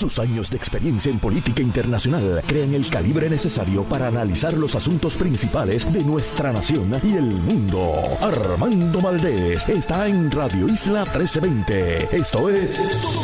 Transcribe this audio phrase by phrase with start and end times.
[0.00, 5.14] Sus años de experiencia en política internacional crean el calibre necesario para analizar los asuntos
[5.14, 8.00] principales de nuestra nación y el mundo.
[8.22, 12.16] Armando Valdés está en Radio Isla 1320.
[12.16, 12.76] Esto es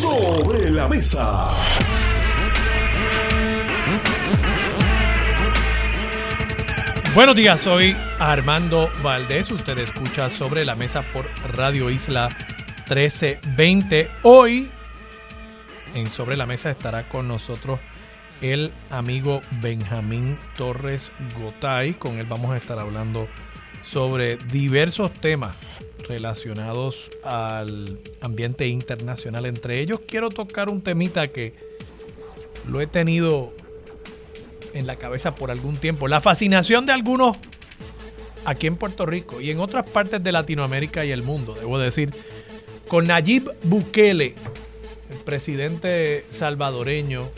[0.02, 1.48] Sobre la Mesa.
[7.14, 9.50] Buenos días, soy Armando Valdés.
[9.50, 11.24] Usted escucha sobre la mesa por
[11.54, 12.28] Radio Isla
[12.90, 14.10] 1320.
[14.24, 14.70] Hoy
[15.96, 17.80] en Sobre la Mesa estará con nosotros
[18.42, 21.10] el amigo Benjamín Torres
[21.40, 21.94] Gotay.
[21.94, 23.26] Con él vamos a estar hablando
[23.82, 25.56] sobre diversos temas
[26.06, 29.46] relacionados al ambiente internacional.
[29.46, 31.54] Entre ellos quiero tocar un temita que
[32.68, 33.54] lo he tenido
[34.74, 36.08] en la cabeza por algún tiempo.
[36.08, 37.38] La fascinación de algunos
[38.44, 42.14] aquí en Puerto Rico y en otras partes de Latinoamérica y el mundo, debo decir,
[42.86, 44.65] con Nayib Bukele, el
[45.26, 47.28] presidente salvadoreño,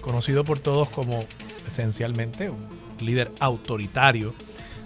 [0.00, 1.24] conocido por todos como
[1.68, 2.66] esencialmente un
[3.00, 4.34] líder autoritario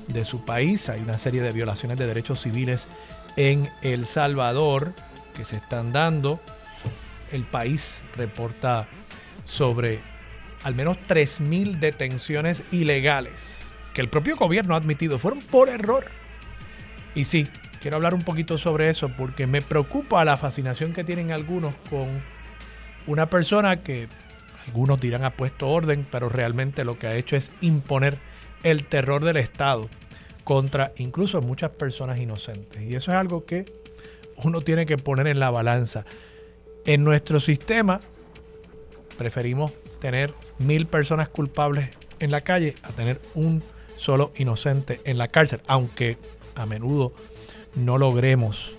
[0.06, 0.90] de su país.
[0.90, 2.86] Hay una serie de violaciones de derechos civiles
[3.36, 4.92] en El Salvador
[5.34, 6.40] que se están dando.
[7.32, 8.86] El país reporta
[9.44, 10.00] sobre
[10.64, 13.54] al menos 3.000 detenciones ilegales
[13.94, 16.06] que el propio gobierno ha admitido fueron por error.
[17.14, 17.48] Y sí,
[17.88, 22.20] quiero hablar un poquito sobre eso porque me preocupa la fascinación que tienen algunos con
[23.06, 24.08] una persona que
[24.66, 28.18] algunos dirán ha puesto orden, pero realmente lo que ha hecho es imponer
[28.62, 29.88] el terror del Estado
[30.44, 32.82] contra incluso muchas personas inocentes.
[32.82, 33.64] Y eso es algo que
[34.36, 36.04] uno tiene que poner en la balanza.
[36.84, 38.02] En nuestro sistema
[39.16, 43.62] preferimos tener mil personas culpables en la calle a tener un
[43.96, 46.18] solo inocente en la cárcel, aunque
[46.54, 47.14] a menudo
[47.74, 48.72] no logremos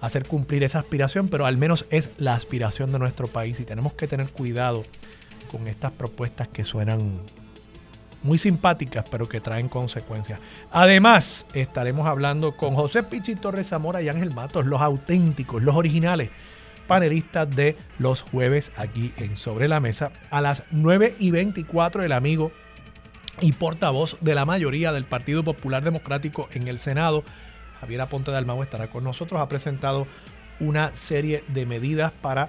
[0.00, 3.92] hacer cumplir esa aspiración, pero al menos es la aspiración de nuestro país y tenemos
[3.92, 4.82] que tener cuidado
[5.50, 7.20] con estas propuestas que suenan
[8.22, 10.40] muy simpáticas, pero que traen consecuencias.
[10.70, 16.30] Además, estaremos hablando con José Pichi Torres Zamora y Ángel Matos, los auténticos, los originales
[16.86, 20.12] panelistas de los jueves aquí en Sobre la Mesa.
[20.30, 22.52] A las 9 y 24 el amigo
[23.40, 27.24] y portavoz de la mayoría del Partido Popular Democrático en el Senado,
[27.82, 29.40] Javier Aponte de Almagro estará con nosotros.
[29.40, 30.06] Ha presentado
[30.60, 32.48] una serie de medidas para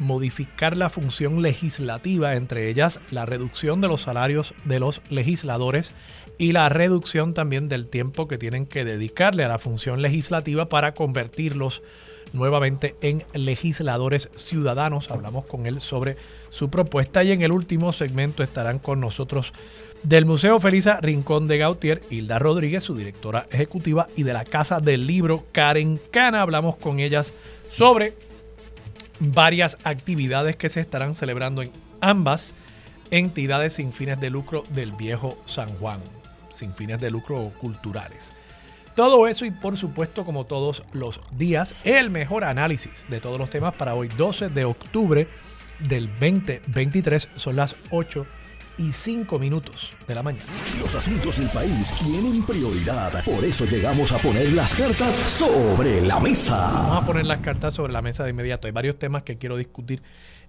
[0.00, 5.94] modificar la función legislativa, entre ellas la reducción de los salarios de los legisladores
[6.36, 10.94] y la reducción también del tiempo que tienen que dedicarle a la función legislativa para
[10.94, 11.80] convertirlos
[12.32, 15.10] nuevamente en legisladores ciudadanos.
[15.10, 16.16] Hablamos con él sobre
[16.50, 19.52] su propuesta y en el último segmento estarán con nosotros
[20.02, 24.80] del Museo Felisa Rincón de Gautier, Hilda Rodríguez, su directora ejecutiva, y de la Casa
[24.80, 26.42] del Libro Karen Cana.
[26.42, 27.32] Hablamos con ellas
[27.70, 28.14] sobre
[29.20, 31.70] varias actividades que se estarán celebrando en
[32.00, 32.54] ambas
[33.10, 36.00] entidades sin fines de lucro del viejo San Juan,
[36.50, 38.32] sin fines de lucro culturales.
[38.94, 43.48] Todo eso y por supuesto como todos los días, el mejor análisis de todos los
[43.48, 45.28] temas para hoy 12 de octubre
[45.78, 48.26] del 2023 son las 8
[48.76, 50.44] y 5 minutos de la mañana.
[50.78, 56.20] Los asuntos del país tienen prioridad, por eso llegamos a poner las cartas sobre la
[56.20, 56.56] mesa.
[56.72, 58.66] Vamos a poner las cartas sobre la mesa de inmediato.
[58.66, 60.02] Hay varios temas que quiero discutir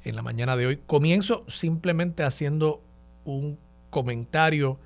[0.03, 0.82] en la mañana de hoy.
[0.86, 2.84] Comienzo simplemente haciendo
[3.24, 3.58] un
[3.90, 4.80] comentario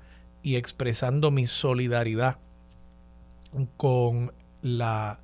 [0.44, 2.38] y expresando mi solidaridad
[3.76, 4.32] con
[4.62, 5.20] la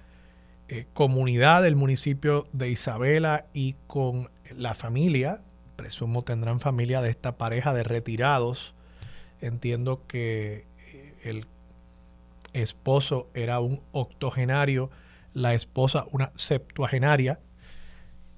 [0.69, 5.43] eh, comunidad del municipio de Isabela y con la familia,
[5.77, 8.75] presumo tendrán familia de esta pareja de retirados.
[9.41, 11.47] Entiendo que eh, el
[12.55, 14.91] esposo era un octogenario,
[15.35, 17.41] la esposa una septuagenaria.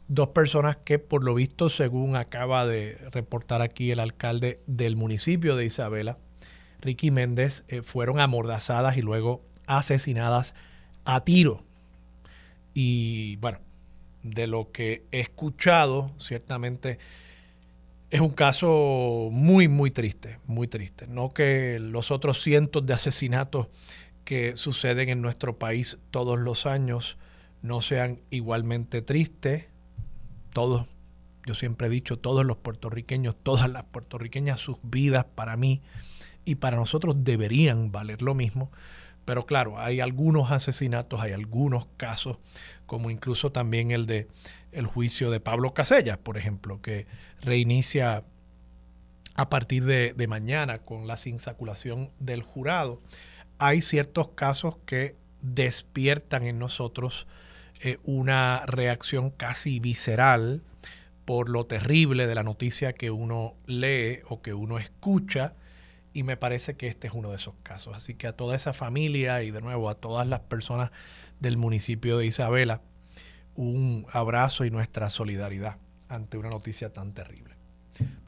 [0.08, 5.56] Dos personas que por lo visto, según acaba de reportar aquí el alcalde del municipio
[5.56, 6.18] de Isabela,
[6.80, 10.54] Ricky Méndez, eh, fueron amordazadas y luego asesinadas
[11.04, 11.62] a tiro.
[12.74, 13.58] Y bueno,
[14.22, 16.98] de lo que he escuchado, ciertamente
[18.10, 21.06] es un caso muy, muy triste, muy triste.
[21.06, 23.68] No que los otros cientos de asesinatos
[24.24, 27.16] que suceden en nuestro país todos los años
[27.62, 29.66] no sean igualmente tristes.
[30.52, 30.86] Todos,
[31.46, 35.82] yo siempre he dicho, todos los puertorriqueños, todas las puertorriqueñas, sus vidas para mí
[36.44, 38.70] y para nosotros deberían valer lo mismo.
[39.26, 42.38] Pero claro, hay algunos asesinatos, hay algunos casos,
[42.86, 44.28] como incluso también el de
[44.72, 47.06] el juicio de Pablo Casellas, por ejemplo, que
[47.40, 48.22] reinicia
[49.34, 53.00] a partir de, mañana con la sinsaculación del jurado.
[53.58, 57.26] Hay ciertos casos que despiertan en nosotros
[57.80, 60.62] eh, una reacción casi visceral
[61.24, 65.54] por lo terrible de la noticia que uno lee o que uno escucha
[66.16, 67.94] y me parece que este es uno de esos casos.
[67.94, 70.90] Así que a toda esa familia y de nuevo a todas las personas
[71.40, 72.80] del municipio de Isabela,
[73.54, 75.76] un abrazo y nuestra solidaridad
[76.08, 77.54] ante una noticia tan terrible.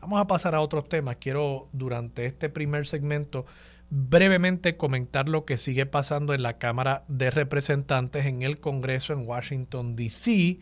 [0.03, 1.17] Vamos a pasar a otros temas.
[1.17, 3.47] Quiero durante este primer segmento
[3.89, 9.27] brevemente comentar lo que sigue pasando en la Cámara de Representantes en el Congreso en
[9.27, 10.59] Washington, D.C.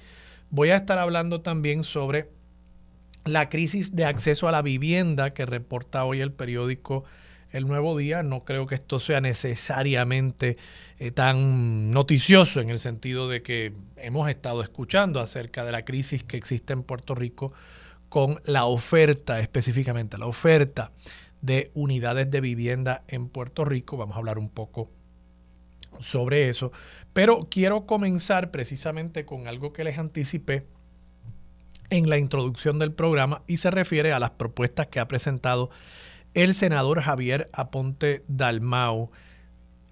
[0.50, 2.30] Voy a estar hablando también sobre
[3.26, 7.04] la crisis de acceso a la vivienda que reporta hoy el periódico
[7.50, 8.22] El Nuevo Día.
[8.22, 10.56] No creo que esto sea necesariamente
[10.98, 16.22] eh, tan noticioso en el sentido de que hemos estado escuchando acerca de la crisis
[16.22, 17.52] que existe en Puerto Rico
[18.08, 20.92] con la oferta específicamente, la oferta
[21.42, 23.96] de unidades de vivienda en Puerto Rico.
[23.96, 24.90] Vamos a hablar un poco
[26.00, 26.70] sobre eso.
[27.12, 30.66] Pero quiero comenzar precisamente con algo que les anticipé
[31.90, 35.70] en la introducción del programa y se refiere a las propuestas que ha presentado
[36.34, 39.10] el senador Javier Aponte Dalmau.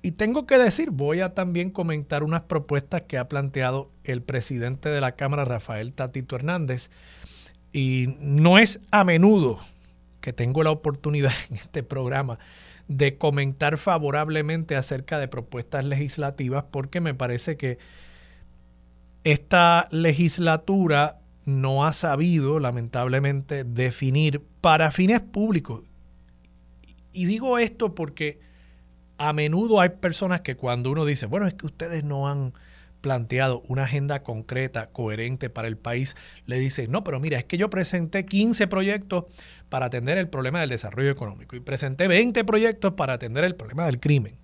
[0.02, 4.90] Y tengo que decir, voy a también comentar unas propuestas que ha planteado el presidente
[4.90, 6.90] de la Cámara, Rafael Tatito Hernández.
[7.72, 9.58] Y no es a menudo
[10.20, 12.38] que tengo la oportunidad en este programa
[12.88, 17.78] de comentar favorablemente acerca de propuestas legislativas porque me parece que
[19.24, 25.82] esta legislatura no ha sabido, lamentablemente, definir para fines públicos.
[27.12, 28.40] Y digo esto porque
[29.18, 32.54] a menudo hay personas que cuando uno dice, bueno, es que ustedes no han
[33.00, 37.58] planteado una agenda concreta, coherente para el país, le dicen, no, pero mira, es que
[37.58, 39.26] yo presenté 15 proyectos
[39.68, 43.84] para atender el problema del desarrollo económico y presenté 20 proyectos para atender el problema
[43.84, 44.38] del crimen.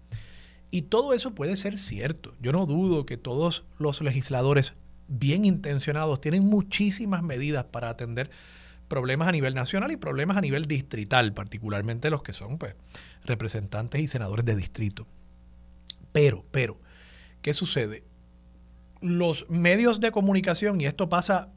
[0.70, 2.34] Y todo eso puede ser cierto.
[2.40, 4.74] Yo no dudo que todos los legisladores
[5.10, 8.30] bien intencionados tienen muchísimas medidas para atender
[8.88, 12.74] problemas a nivel nacional y problemas a nivel distrital, particularmente los que son pues,
[13.24, 15.06] representantes y senadores de distrito.
[16.12, 16.80] Pero, pero,
[17.42, 18.04] ¿qué sucede?
[19.00, 21.52] Los medios de comunicación, y esto pasa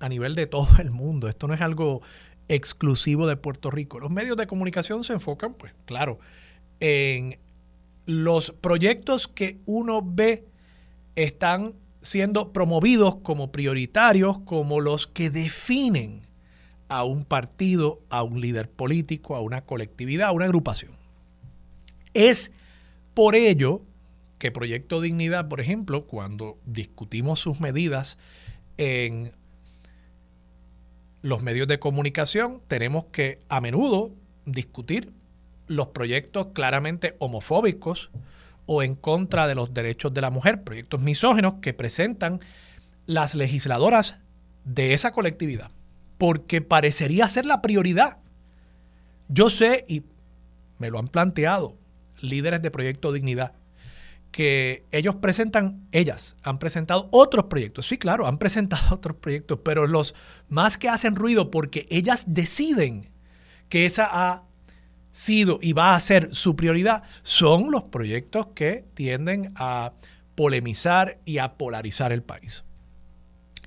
[0.00, 2.02] a nivel de todo el mundo, esto no es algo
[2.48, 6.18] exclusivo de Puerto Rico, los medios de comunicación se enfocan, pues claro,
[6.80, 7.38] en
[8.06, 10.46] los proyectos que uno ve
[11.14, 16.20] están siendo promovidos como prioritarios, como los que definen
[16.88, 20.92] a un partido, a un líder político, a una colectividad, a una agrupación.
[22.14, 22.50] Es
[23.14, 23.82] por ello
[24.38, 28.16] que Proyecto Dignidad, por ejemplo, cuando discutimos sus medidas
[28.76, 29.32] en
[31.22, 34.12] los medios de comunicación, tenemos que a menudo
[34.46, 35.12] discutir
[35.66, 38.10] los proyectos claramente homofóbicos,
[38.68, 42.40] o en contra de los derechos de la mujer, proyectos misógenos que presentan
[43.06, 44.18] las legisladoras
[44.64, 45.70] de esa colectividad,
[46.18, 48.18] porque parecería ser la prioridad.
[49.28, 50.02] Yo sé, y
[50.76, 51.76] me lo han planteado
[52.20, 53.54] líderes de Proyecto Dignidad,
[54.30, 57.86] que ellos presentan, ellas han presentado otros proyectos.
[57.86, 60.14] Sí, claro, han presentado otros proyectos, pero los
[60.50, 63.10] más que hacen ruido porque ellas deciden
[63.70, 64.47] que esa ha
[65.12, 69.92] sido y va a ser su prioridad son los proyectos que tienden a
[70.34, 72.64] polemizar y a polarizar el país.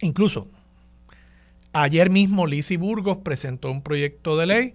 [0.01, 0.47] Incluso
[1.73, 4.73] ayer mismo Lizzie Burgos presentó un proyecto de ley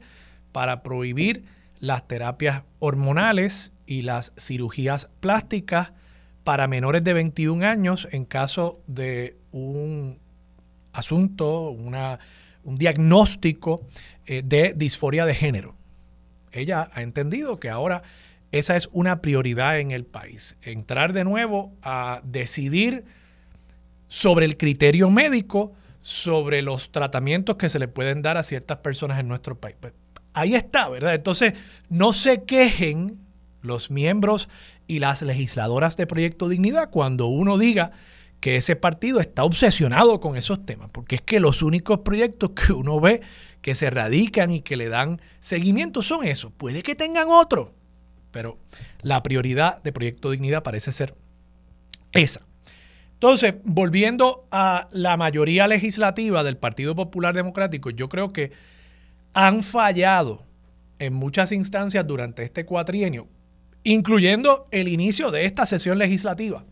[0.52, 1.45] para prohibir
[1.81, 5.93] las terapias hormonales y las cirugías plásticas
[6.45, 10.19] para menores de 21 años en caso de un
[10.93, 12.19] asunto, una,
[12.62, 13.87] un diagnóstico
[14.26, 15.76] eh, de disforia de género
[16.59, 18.03] ella ha entendido que ahora
[18.53, 20.57] esa es una prioridad en el país.
[20.63, 23.05] Entrar de nuevo a decidir
[24.09, 29.19] sobre el criterio médico, sobre los tratamientos que se le pueden dar a ciertas personas
[29.19, 29.77] en nuestro país.
[29.81, 29.93] Pues,
[30.33, 31.15] ahí está, ¿verdad?
[31.15, 31.55] Entonces,
[31.89, 33.19] no se quejen
[33.63, 34.49] los miembros
[34.87, 37.91] y las legisladoras de Proyecto Dignidad cuando uno diga
[38.41, 42.73] que ese partido está obsesionado con esos temas, porque es que los únicos proyectos que
[42.73, 43.23] uno ve
[43.66, 46.52] que se radican y que le dan seguimiento son esos.
[46.52, 47.75] Puede que tengan otro,
[48.30, 48.61] pero
[49.02, 51.16] la prioridad de Proyecto Dignidad parece ser
[52.12, 52.42] esa.
[53.14, 58.52] Entonces, volviendo a la mayoría legislativa del Partido Popular Democrático, yo creo que
[59.35, 60.44] han fallado
[61.00, 63.26] en muchas instancias durante este cuatrienio,
[63.82, 66.64] incluyendo el inicio de esta sesión legislativa,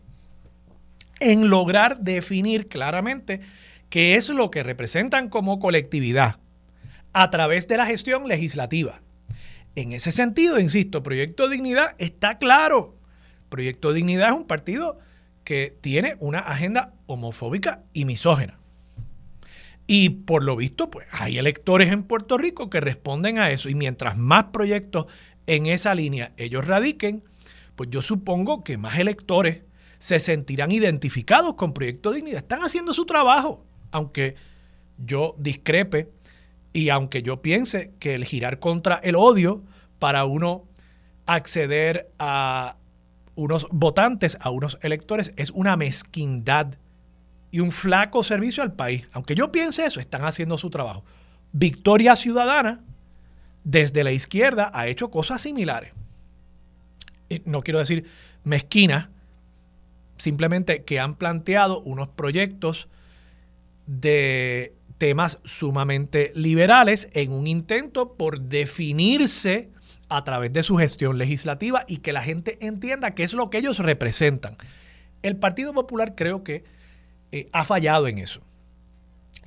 [1.19, 3.41] en lograr definir claramente
[3.89, 6.39] qué es lo que representan como colectividad,
[7.15, 9.01] a través de la gestión legislativa.
[9.75, 12.97] En ese sentido, insisto, Proyecto Dignidad está claro.
[13.47, 14.99] Proyecto Dignidad es un partido
[15.45, 18.59] que tiene una agenda homofóbica y misógena.
[19.87, 23.69] Y por lo visto, pues hay electores en Puerto Rico que responden a eso.
[23.69, 25.05] Y mientras más proyectos
[25.47, 27.23] en esa línea ellos radiquen,
[27.77, 29.61] pues yo supongo que más electores
[29.99, 32.39] se sentirán identificados con Proyecto Dignidad.
[32.39, 34.35] Están haciendo su trabajo, aunque
[34.97, 36.09] yo discrepe
[36.75, 39.63] y aunque yo piense que el girar contra el odio
[39.97, 40.65] para uno
[41.25, 42.75] acceder a
[43.35, 46.75] unos votantes, a unos electores, es una mezquindad
[47.49, 49.07] y un flaco servicio al país.
[49.13, 51.05] Aunque yo piense eso, están haciendo su trabajo.
[51.53, 52.81] Victoria Ciudadana,
[53.63, 55.93] desde la izquierda, ha hecho cosas similares.
[57.45, 58.05] no quiero decir
[58.43, 59.11] mezquina,
[60.17, 62.89] simplemente que han planteado unos proyectos
[63.87, 69.69] de temas sumamente liberales en un intento por definirse
[70.09, 73.57] a través de su gestión legislativa y que la gente entienda qué es lo que
[73.57, 74.55] ellos representan.
[75.21, 76.63] El Partido Popular creo que
[77.31, 78.41] eh, ha fallado en eso.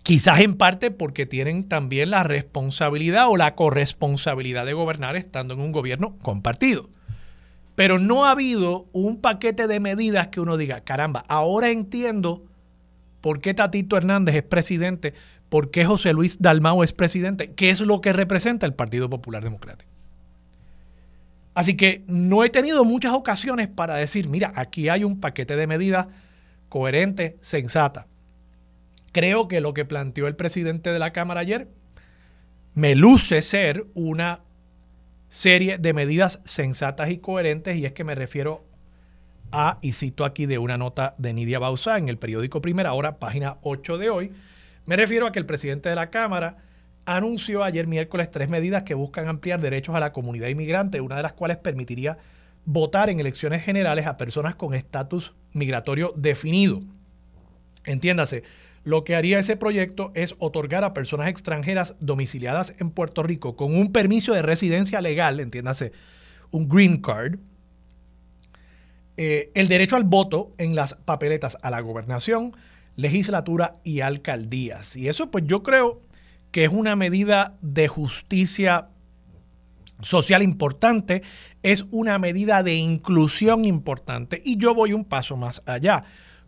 [0.02, 5.60] Quizás en parte porque tienen también la responsabilidad o la corresponsabilidad de gobernar estando en
[5.60, 6.88] un gobierno compartido.
[7.74, 12.44] Pero no ha habido un paquete de medidas que uno diga, caramba, ahora entiendo
[13.20, 15.14] por qué Tatito Hernández es presidente,
[15.48, 19.42] por qué José Luis Dalmau es presidente, qué es lo que representa el Partido Popular
[19.42, 19.90] Democrático.
[21.54, 25.66] Así que no he tenido muchas ocasiones para decir, mira, aquí hay un paquete de
[25.66, 26.06] medidas
[26.68, 28.06] coherente, sensata.
[29.12, 31.68] Creo que lo que planteó el presidente de la Cámara ayer
[32.74, 34.40] me luce ser una
[35.28, 38.64] serie de medidas sensatas y coherentes y es que me refiero
[39.50, 43.18] a, y cito aquí de una nota de Nidia Bausa en el periódico Primera Hora,
[43.18, 44.32] página 8 de hoy,
[44.88, 46.57] me refiero a que el presidente de la Cámara
[47.04, 51.23] anunció ayer miércoles tres medidas que buscan ampliar derechos a la comunidad inmigrante, una de
[51.23, 52.16] las cuales permitiría
[52.64, 56.80] votar en elecciones generales a personas con estatus migratorio definido.
[57.85, 58.45] Entiéndase,
[58.83, 63.76] lo que haría ese proyecto es otorgar a personas extranjeras domiciliadas en Puerto Rico con
[63.76, 65.92] un permiso de residencia legal, entiéndase,
[66.50, 67.35] un green card,
[69.18, 72.54] eh, el derecho al voto en las papeletas a la gobernación,
[72.98, 74.96] legislatura y alcaldías.
[74.96, 76.02] Y eso pues yo creo
[76.50, 78.88] que es una medida de justicia
[80.02, 81.22] social importante,
[81.62, 86.04] es una medida de inclusión importante y yo voy un paso más allá.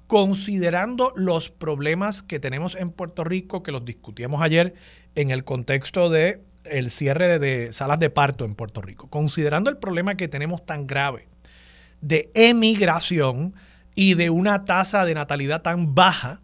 [0.09, 4.75] Considerando los problemas que tenemos en Puerto Rico, que los discutíamos ayer
[5.15, 9.77] en el contexto de el cierre de, salas de parto en Puerto Rico, considerando el
[9.77, 11.29] problema que tenemos tan grave
[12.01, 13.55] de emigración
[13.95, 16.41] y de una tasa de natalidad tan baja,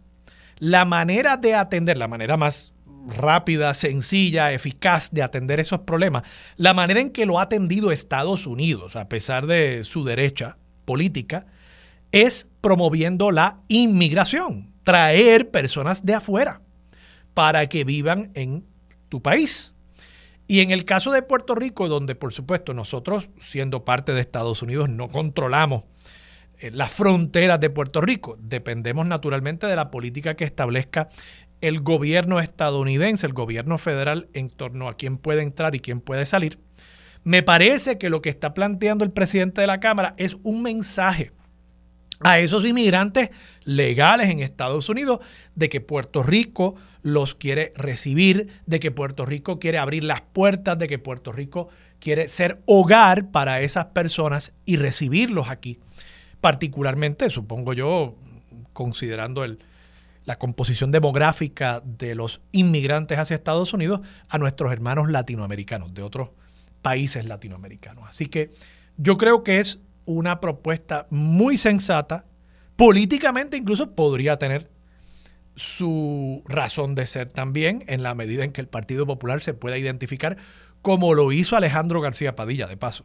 [0.59, 2.73] la manera de atender, la manera más
[3.07, 6.23] rápida, sencilla, eficaz de atender esos problemas,
[6.57, 11.45] la manera en que lo ha atendido Estados Unidos, a pesar de su derecha política,
[12.11, 16.61] es promoviendo la inmigración, traer personas de afuera
[17.33, 18.65] para que vivan en
[19.09, 19.73] tu país.
[20.47, 24.61] Y en el caso de Puerto Rico, donde por supuesto nosotros, siendo parte de Estados
[24.61, 25.83] Unidos, no controlamos
[26.59, 31.09] las fronteras de Puerto Rico, dependemos naturalmente de la política que establezca
[31.61, 36.25] el gobierno estadounidense, el gobierno federal, en torno a quién puede entrar y quién puede
[36.25, 36.59] salir,
[37.23, 41.31] me parece que lo que está planteando el presidente de la Cámara es un mensaje
[42.21, 43.31] a esos inmigrantes
[43.63, 45.19] legales en Estados Unidos
[45.53, 50.79] de que Puerto Rico los quiere recibir, de que Puerto Rico quiere abrir las puertas,
[50.79, 55.79] de que Puerto Rico quiere ser hogar para esas personas y recibirlos aquí.
[56.47, 58.15] Particularmente, supongo yo,
[58.71, 59.59] considerando el,
[60.23, 63.99] la composición demográfica de los inmigrantes hacia Estados Unidos
[64.29, 66.29] a nuestros hermanos latinoamericanos, de otros
[66.81, 68.05] países latinoamericanos.
[68.07, 68.49] Así que
[68.95, 72.23] yo creo que es una propuesta muy sensata,
[72.77, 74.71] políticamente incluso podría tener
[75.57, 79.77] su razón de ser también en la medida en que el Partido Popular se pueda
[79.77, 80.37] identificar
[80.81, 83.03] como lo hizo Alejandro García Padilla, de paso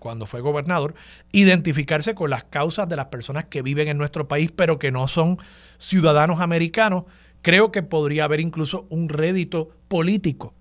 [0.00, 0.94] cuando fue gobernador,
[1.30, 5.06] identificarse con las causas de las personas que viven en nuestro país, pero que no
[5.06, 5.38] son
[5.78, 7.04] ciudadanos americanos,
[7.42, 10.54] creo que podría haber incluso un rédito político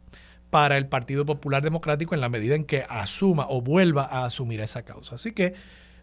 [0.52, 4.62] para el Partido Popular Democrático en la medida en que asuma o vuelva a asumir
[4.62, 5.16] esa causa.
[5.16, 5.54] Así que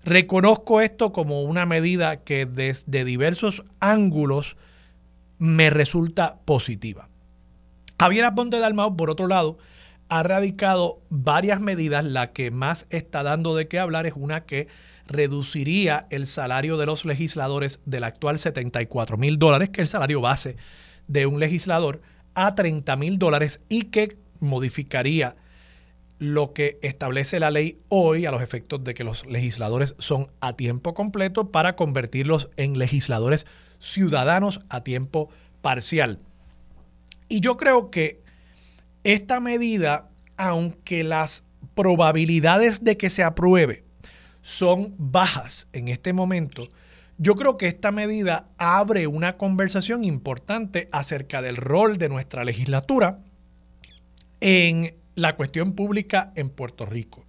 [0.05, 4.57] reconozco esto como una medida que desde diversos ángulos
[5.39, 7.09] me resulta positiva.
[7.99, 9.59] Javier Aponte Dalmau, por otro lado,
[10.09, 12.05] ha radicado varias medidas.
[12.05, 14.69] La que más está dando de qué hablar es una que
[15.07, 20.21] reduciría el salario de los legisladores del actual 74 mil dólares, que es el salario
[20.21, 20.57] base
[21.07, 22.01] de un legislador,
[22.35, 25.37] a 30 mil dólares y que modificaría
[26.19, 30.55] lo que establece la ley hoy a los efectos de que los legisladores son a
[30.55, 33.47] tiempo completo para convertirlos en legisladores
[33.79, 35.29] ciudadanos a tiempo
[35.61, 36.21] parcial.
[37.29, 38.21] Y yo creo que
[39.07, 41.45] esta medida, aunque las
[41.77, 43.85] probabilidades de que se apruebe
[44.43, 46.67] son bajas en este momento,
[47.17, 53.21] yo creo que esta medida abre una conversación importante acerca del rol de nuestra legislatura
[54.41, 57.25] en la cuestión pública en Puerto Rico.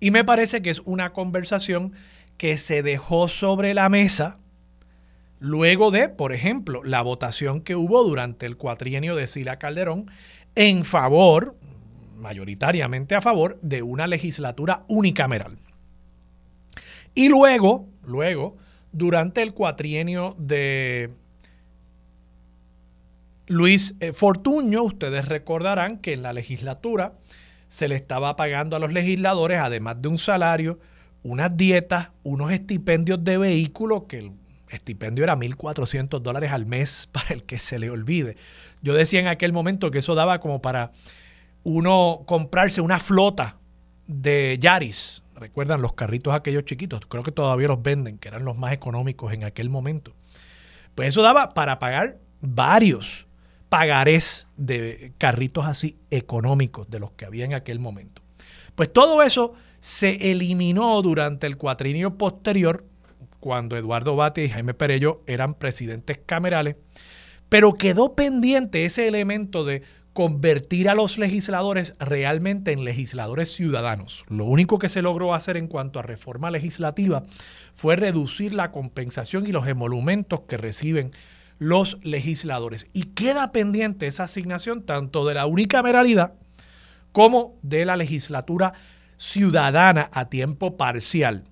[0.00, 1.92] Y me parece que es una conversación
[2.38, 4.38] que se dejó sobre la mesa
[5.38, 10.10] luego de, por ejemplo, la votación que hubo durante el cuatrienio de Sila Calderón
[10.54, 11.56] en favor,
[12.16, 15.56] mayoritariamente a favor, de una legislatura unicameral.
[17.14, 18.56] Y luego, luego,
[18.92, 21.10] durante el cuatrienio de
[23.46, 27.14] Luis eh, Fortuño, ustedes recordarán que en la legislatura
[27.68, 30.78] se le estaba pagando a los legisladores, además de un salario,
[31.22, 34.32] unas dietas, unos estipendios de vehículo, que el
[34.74, 38.36] estipendio era 1.400 dólares al mes para el que se le olvide.
[38.82, 40.92] Yo decía en aquel momento que eso daba como para
[41.62, 43.56] uno comprarse una flota
[44.06, 45.22] de Yaris.
[45.34, 49.32] Recuerdan los carritos aquellos chiquitos, creo que todavía los venden, que eran los más económicos
[49.32, 50.14] en aquel momento.
[50.94, 53.26] Pues eso daba para pagar varios
[53.68, 58.22] pagarés de carritos así económicos de los que había en aquel momento.
[58.76, 62.84] Pues todo eso se eliminó durante el cuatrinio posterior
[63.44, 66.76] cuando Eduardo Bate y Jaime Perello eran presidentes camerales,
[67.50, 69.82] pero quedó pendiente ese elemento de
[70.14, 74.24] convertir a los legisladores realmente en legisladores ciudadanos.
[74.30, 77.22] Lo único que se logró hacer en cuanto a reforma legislativa
[77.74, 81.10] fue reducir la compensación y los emolumentos que reciben
[81.58, 82.86] los legisladores.
[82.94, 86.32] Y queda pendiente esa asignación tanto de la unicameralidad
[87.12, 88.72] como de la legislatura
[89.18, 91.44] ciudadana a tiempo parcial.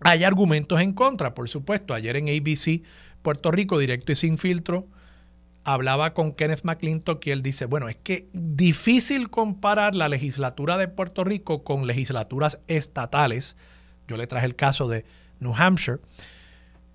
[0.00, 1.94] Hay argumentos en contra, por supuesto.
[1.94, 2.82] Ayer en ABC
[3.22, 4.86] Puerto Rico, directo y sin filtro,
[5.64, 10.88] hablaba con Kenneth McClintock y él dice, bueno, es que difícil comparar la legislatura de
[10.88, 13.56] Puerto Rico con legislaturas estatales.
[14.06, 15.04] Yo le traje el caso de
[15.40, 15.98] New Hampshire,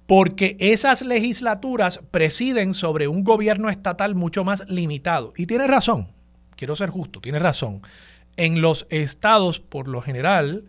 [0.08, 5.34] porque esas legislaturas presiden sobre un gobierno estatal mucho más limitado.
[5.38, 6.10] Y tiene razón,
[6.56, 7.82] quiero ser justo, tiene razón.
[8.38, 10.66] En los estados, por lo general,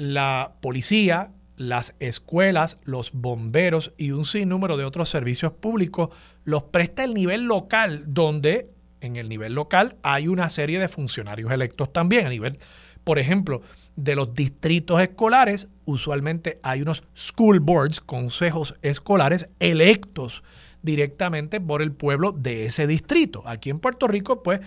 [0.00, 6.08] la policía, las escuelas, los bomberos y un sinnúmero de otros servicios públicos
[6.44, 8.70] los presta el nivel local, donde
[9.02, 12.24] en el nivel local hay una serie de funcionarios electos también.
[12.24, 12.58] A nivel,
[13.04, 13.60] por ejemplo,
[13.94, 20.42] de los distritos escolares, usualmente hay unos school boards, consejos escolares electos
[20.80, 23.42] directamente por el pueblo de ese distrito.
[23.44, 24.60] Aquí en Puerto Rico, pues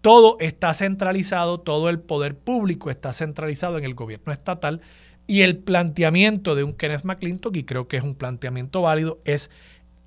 [0.00, 4.80] todo está centralizado, todo el poder público está centralizado en el gobierno estatal
[5.26, 9.50] y el planteamiento de un Kenneth McClintock, y creo que es un planteamiento válido, es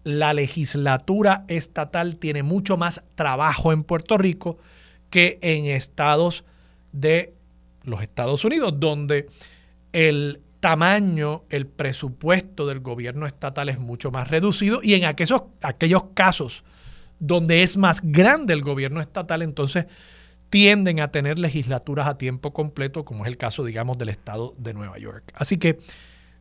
[0.03, 4.57] la legislatura estatal tiene mucho más trabajo en Puerto Rico
[5.09, 6.45] que en estados
[6.91, 7.33] de
[7.83, 9.27] los Estados Unidos, donde
[9.91, 16.03] el tamaño, el presupuesto del gobierno estatal es mucho más reducido y en aquellos, aquellos
[16.13, 16.63] casos
[17.19, 19.85] donde es más grande el gobierno estatal, entonces
[20.49, 24.73] tienden a tener legislaturas a tiempo completo, como es el caso, digamos, del estado de
[24.73, 25.31] Nueva York.
[25.35, 25.77] Así que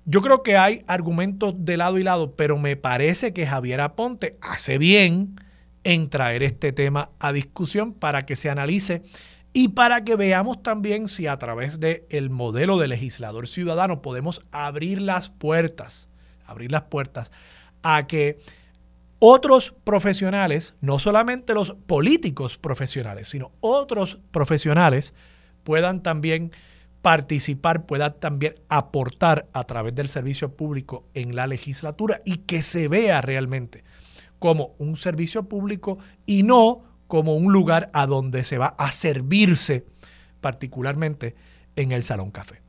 [0.05, 4.39] yo creo que hay argumentos de lado y lado, pero me parece que Javier Aponte
[4.41, 5.37] hace bien
[5.85, 9.03] en traer este tema a discusión para que se analice
[9.53, 14.43] y para que veamos también si a través del el modelo de legislador ciudadano podemos
[14.51, 16.09] abrir las puertas,
[16.47, 17.33] abrir las puertas
[17.83, 18.39] a que
[19.19, 25.15] otros profesionales, no solamente los políticos profesionales, sino otros profesionales
[25.65, 26.51] puedan también
[27.03, 32.89] participar, puedan también aportar a través del servicio público en la legislatura y que se
[32.89, 33.85] vea realmente
[34.39, 39.87] como un servicio público y no como un lugar a donde se va a servirse
[40.41, 41.35] particularmente
[41.77, 42.68] en el Salón Café.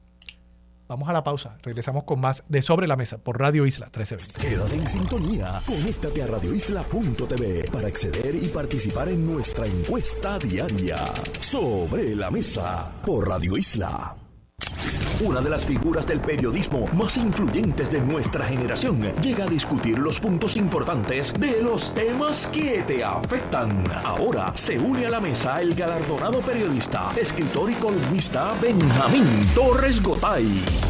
[0.89, 1.55] Vamos a la pausa.
[1.61, 4.41] Regresamos con más de Sobre la Mesa por Radio Isla 1320.
[4.41, 5.61] Quédate en sintonía.
[5.67, 11.05] Conéctate a radioisla.tv para acceder y participar en nuestra encuesta diaria.
[11.41, 14.15] Sobre la Mesa por Radio Isla
[15.21, 20.19] una de las figuras del periodismo más influyentes de nuestra generación, llega a discutir los
[20.19, 23.83] puntos importantes de los temas que te afectan.
[24.03, 30.88] Ahora se une a la mesa el galardonado periodista, escritor y columnista Benjamín Torres Gotay.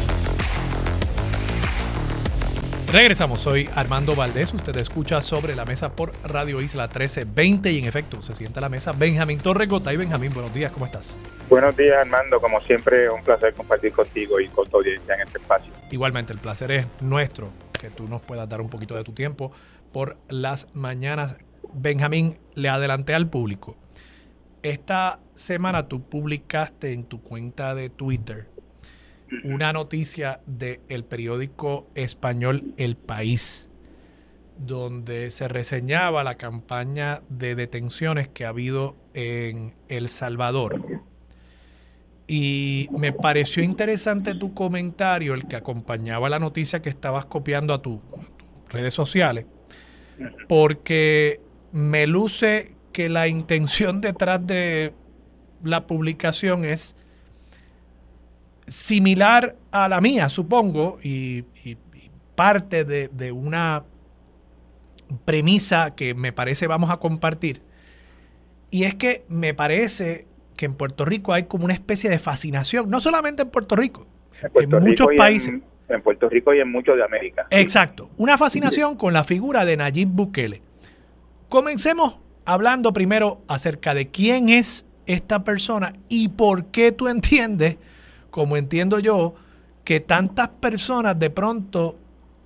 [2.92, 7.84] Regresamos, soy Armando Valdés, usted escucha sobre la mesa por Radio Isla 1320 y en
[7.84, 11.16] efecto se sienta a la mesa Benjamín Torregota y Benjamín, buenos días, ¿cómo estás?
[11.48, 15.38] Buenos días Armando, como siempre un placer compartir contigo y con tu audiencia en este
[15.38, 15.72] espacio.
[15.92, 17.50] Igualmente, el placer es nuestro
[17.80, 19.52] que tú nos puedas dar un poquito de tu tiempo
[19.92, 21.38] por las mañanas
[21.72, 23.76] Benjamín, le adelanté al público.
[24.64, 28.48] Esta semana tú publicaste en tu cuenta de Twitter
[29.44, 33.68] una noticia del periódico español El País,
[34.58, 41.02] donde se reseñaba la campaña de detenciones que ha habido en El Salvador.
[42.26, 47.82] Y me pareció interesante tu comentario, el que acompañaba la noticia que estabas copiando a,
[47.82, 47.98] tus
[48.68, 49.46] redes sociales,
[50.48, 51.40] porque
[51.72, 54.92] me luce que la intención detrás de
[55.62, 56.96] la publicación es
[58.66, 61.44] similar a la mía, supongo, y,
[62.34, 63.84] parte de, una
[65.26, 67.60] premisa que me parece vamos a compartir.
[68.70, 72.88] Y es que me parece que en Puerto Rico hay como una especie de fascinación,
[72.88, 74.06] no solamente en Puerto Rico,
[74.54, 75.54] en, muchos países.
[75.88, 77.46] En, Puerto Rico y en muchos de América.
[77.50, 80.62] Exacto, una fascinación con la figura de Nayib Bukele.
[81.48, 87.76] Comencemos hablando primero acerca de quién es esta persona y por qué tú entiendes
[88.30, 89.34] como entiendo yo,
[89.84, 91.96] que tantas personas de pronto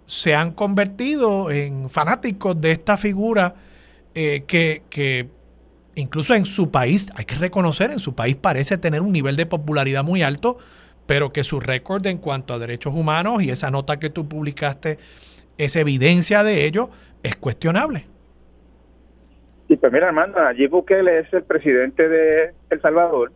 [0.06, 3.54] se han convertido en fanáticos de esta figura
[4.14, 5.28] eh, que,
[5.94, 9.46] incluso en su país, hay que reconocer, en su país parece tener un nivel de
[9.46, 10.58] popularidad muy alto,
[11.06, 14.98] pero que su récord en cuanto a derechos humanos y esa nota que tú publicaste
[15.58, 16.90] es evidencia de ello,
[17.22, 18.06] es cuestionable.
[19.68, 23.32] Sí, pues mira, Armando, Nayib Bukele es el presidente de El Salvador,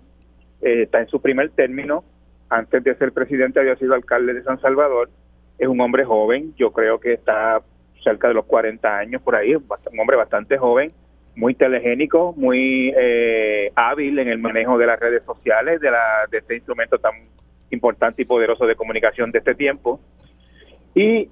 [0.61, 2.05] eh, está en su primer término,
[2.51, 5.11] antes de ser presidente había sido alcalde de San Salvador,
[5.59, 7.61] es un hombre joven, yo creo que está
[8.03, 10.93] cerca de los 40 años por ahí, un hombre bastante joven,
[11.39, 16.39] muy telegénico, muy eh, hábil en el manejo de las redes sociales, de, la, de
[16.39, 17.13] este instrumento tan
[17.71, 20.01] importante y poderoso de comunicación de este tiempo.
[20.95, 21.29] Y,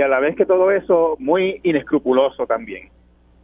[0.00, 2.90] a la vez que todo eso, muy inescrupuloso también.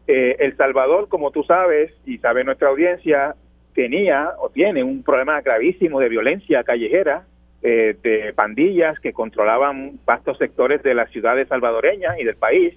[0.07, 3.35] Eh, el Salvador, como tú sabes y sabe nuestra audiencia,
[3.79, 7.27] tenía o tiene un problema gravísimo de violencia callejera,
[7.63, 12.75] eh, de pandillas que controlaban vastos sectores de las ciudades salvadoreñas y del país.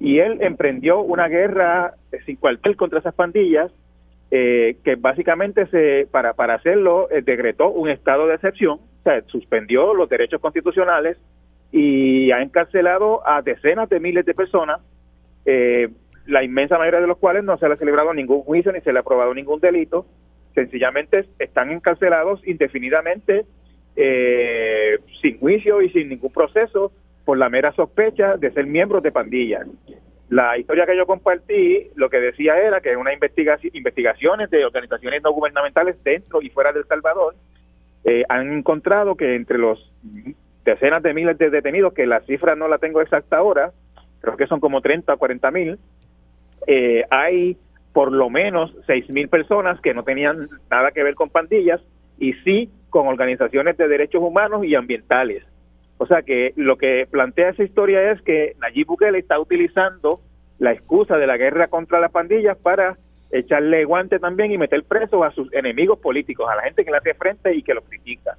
[0.00, 1.92] Y él emprendió una guerra
[2.24, 3.70] sin cuartel contra esas pandillas,
[4.30, 9.20] eh, que básicamente se, para, para hacerlo eh, decretó un estado de excepción, o sea,
[9.26, 11.18] suspendió los derechos constitucionales
[11.70, 14.80] y ha encarcelado a decenas de miles de personas
[16.26, 18.92] la inmensa mayoría de los cuales no se le ha celebrado ningún juicio ni se
[18.92, 20.06] le ha aprobado ningún delito,
[20.54, 23.44] sencillamente están encarcelados indefinidamente,
[23.96, 26.92] eh, sin juicio y sin ningún proceso,
[27.24, 29.66] por la mera sospecha de ser miembros de pandillas.
[30.28, 35.32] La historia que yo compartí lo que decía era que una investigaciones de organizaciones no
[35.32, 37.34] gubernamentales dentro y fuera de El Salvador
[38.04, 39.92] eh, han encontrado que entre los
[40.64, 43.72] decenas de miles de detenidos, que la cifra no la tengo exacta ahora,
[44.20, 45.78] creo que son como 30 o 40 mil,
[46.66, 47.56] eh, hay
[47.92, 51.80] por lo menos seis mil personas que no tenían nada que ver con pandillas
[52.18, 55.44] y sí con organizaciones de derechos humanos y ambientales.
[55.98, 60.20] O sea que lo que plantea esa historia es que Nayib Bukele está utilizando
[60.58, 62.96] la excusa de la guerra contra las pandillas para
[63.30, 66.98] echarle guante también y meter preso a sus enemigos políticos, a la gente que le
[66.98, 68.36] hace frente y que lo critica.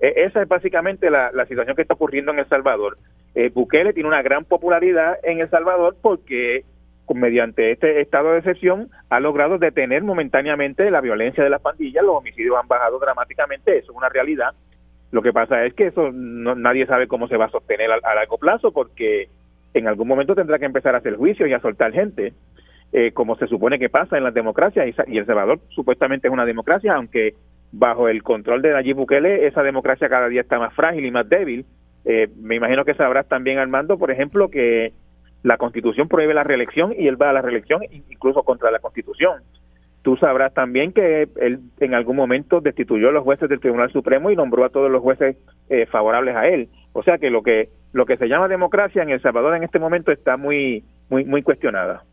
[0.00, 2.96] E, esa es básicamente la, situación que está ocurriendo en El Salvador.
[3.34, 6.64] Eh, Bukele tiene una gran popularidad en El Salvador porque
[7.18, 12.16] mediante este estado de excepción, ha logrado detener momentáneamente la violencia de las pandillas, los
[12.16, 14.54] homicidios han bajado dramáticamente, eso es una realidad.
[15.10, 18.38] Lo que pasa es que eso nadie sabe cómo se va a sostener a, largo
[18.38, 19.28] plazo porque
[19.74, 22.32] en algún momento tendrá que empezar a hacer juicios y a soltar gente,
[22.92, 26.46] eh, como se supone que pasa en las democracias, y, El Salvador supuestamente es una
[26.46, 27.34] democracia, aunque
[27.72, 31.28] bajo el control de Nayib Bukele esa democracia cada día está más frágil y más
[31.28, 31.64] débil.
[32.04, 34.92] Eh, me imagino que sabrás también, Armando, por ejemplo, que
[35.42, 39.42] la Constitución prohíbe la reelección y él va a la reelección incluso contra la Constitución.
[40.02, 44.30] Tú sabrás también que él en algún momento destituyó a los jueces del Tribunal Supremo
[44.30, 45.36] y nombró a todos los jueces
[45.68, 46.68] eh, favorables a él.
[46.92, 49.78] O sea que lo que lo que se llama democracia en El Salvador en este
[49.78, 52.04] momento está muy muy muy cuestionada.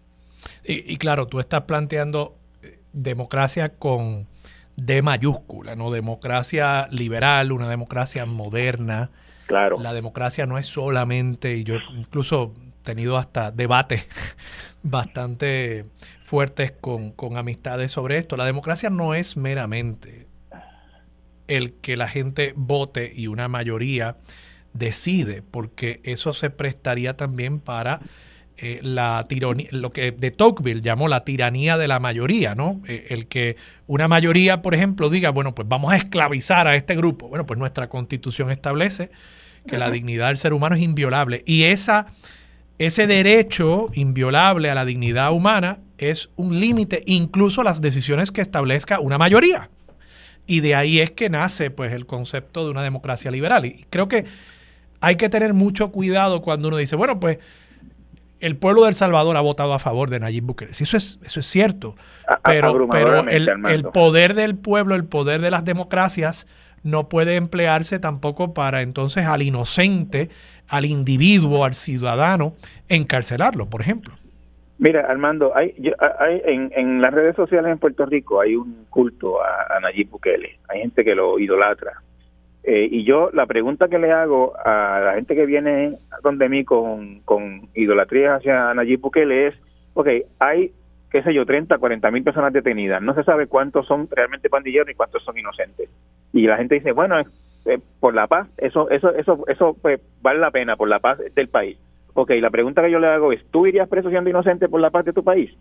[0.66, 4.28] Y, y claro, tú estás planteando eh, democracia con
[4.76, 9.10] D mayúscula, no democracia liberal, una democracia moderna.
[9.48, 9.78] Claro.
[9.82, 12.54] La democracia no es solamente, y yo incluso
[12.88, 14.08] tenido hasta debates
[14.82, 15.86] bastante
[16.24, 18.38] fuertes con, amistades sobre esto.
[18.38, 20.26] La democracia no es meramente
[21.48, 24.16] el que la gente vote y una mayoría
[24.74, 28.00] decide, porque eso se prestaría también para
[28.58, 32.82] eh, la tiranía, lo que de Tocqueville llamó la tiranía de la mayoría, ¿no?
[32.88, 36.96] Eh, el que una mayoría, por ejemplo, diga, bueno, pues vamos a esclavizar a este
[36.96, 37.28] grupo.
[37.28, 39.12] Bueno, pues nuestra constitución establece
[39.68, 42.08] que la dignidad del ser humano es inviolable y esa
[42.80, 48.42] ese derecho inviolable a la dignidad humana es un límite incluso a las decisiones que
[48.42, 49.70] establezca una mayoría.
[50.46, 53.66] Y de ahí es que nace pues el concepto de una democracia liberal.
[53.66, 54.26] Y creo que
[55.02, 57.40] hay que tener mucho cuidado cuando uno dice, bueno, pues
[58.40, 60.74] el pueblo de El Salvador ha votado a favor de Nayib Bukele.
[60.74, 61.96] Sí, eso es, eso es cierto.
[62.44, 66.46] Pero, pero el, el, poder del pueblo, el poder de las democracias,
[66.84, 70.30] no puede emplearse tampoco para entonces al inocente,
[70.68, 72.54] al individuo, al ciudadano,
[72.90, 74.14] encarcelarlo, por ejemplo.
[74.80, 75.74] Mira, Armando, hay,
[76.46, 80.60] en, las redes sociales en Puerto Rico hay un culto a, Nayib Bukele.
[80.70, 81.94] Hay gente que lo idolatra.
[82.64, 86.64] Eh, y yo la pregunta que le hago a la gente que viene donde mí
[86.64, 89.56] con, con idolatría hacia Nayib Bukele es,
[89.94, 90.10] ok,
[90.40, 90.72] hay,
[91.10, 93.02] qué sé yo, 30, 40 mil personas detenidas.
[93.02, 95.90] No se sabe cuántos son realmente pandilleros y cuántos son inocentes.
[96.34, 100.40] Y la gente dice, bueno, eh, por la paz, eso, eso, eso, eso pues, vale
[100.40, 101.78] la pena, por la paz del país
[102.22, 104.90] ok, la pregunta que yo le hago es, ¿tú irías preso siendo inocente por la
[104.90, 105.52] paz de tu país?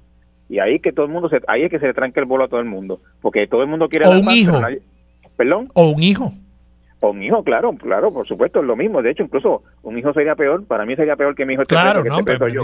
[0.48, 2.44] Y ahí que todo el mundo se, ahí es que se le tranca el bolo
[2.44, 4.58] a todo el mundo, porque todo el mundo quiere o un hijo,
[5.36, 6.32] perdón, o un hijo,
[7.00, 9.02] o un hijo, claro, claro, por supuesto es lo mismo.
[9.02, 10.64] De hecho, incluso un hijo sería peor.
[10.64, 12.62] Para mí sería peor que mi hijo esté claro, preso, no, pero yo.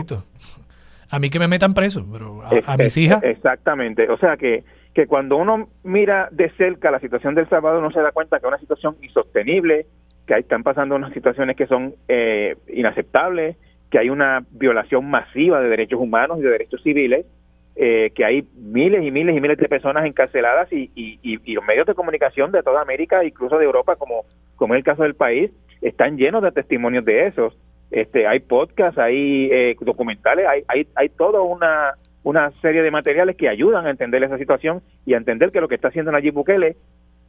[1.11, 3.23] A mí que me metan preso, pero a, mis hijas.
[3.23, 4.09] Exactamente.
[4.09, 8.01] O sea que que cuando uno mira de cerca la situación del Salvador, uno se
[8.01, 9.87] da cuenta que es una situación insostenible,
[10.27, 13.57] que ahí están pasando unas situaciones que son eh, inaceptables,
[13.91, 17.27] que hay una violación masiva de derechos humanos y de derechos civiles,
[17.75, 21.87] eh, que hay miles y miles y miles de personas encarceladas y, y, los medios
[21.87, 24.25] de comunicación de toda América, incluso de Europa, como,
[24.57, 25.51] como es el caso del país,
[25.81, 27.57] están llenos de testimonios de esos.
[27.91, 33.37] Este, hay podcasts, hay eh, documentales, hay, hay, hay toda una, una serie de materiales
[33.37, 36.35] que ayudan a entender esa situación y a entender que lo que está haciendo Nayib
[36.35, 36.77] Bukele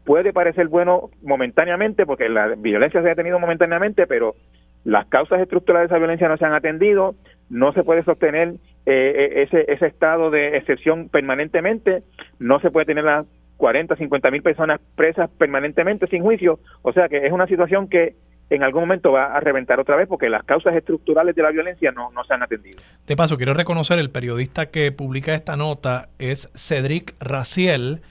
[0.06, 4.36] puede parecer bueno momentáneamente, porque la violencia se ha tenido momentáneamente, pero
[4.84, 7.16] las causas estructurales de esa violencia no se han atendido,
[7.50, 12.00] no se puede sostener eh, eh, ese, ese estado de excepción permanentemente,
[12.40, 13.26] no se puede tener las
[13.58, 18.16] 40, 50 mil personas presas permanentemente sin juicio, o sea que es una situación que
[18.50, 21.92] en algún momento va a reventar otra vez porque las causas estructurales de la violencia
[21.92, 22.80] no, no se han atendido.
[23.08, 28.02] De paso, quiero reconocer el periodista que publica esta nota es Cedric Raciel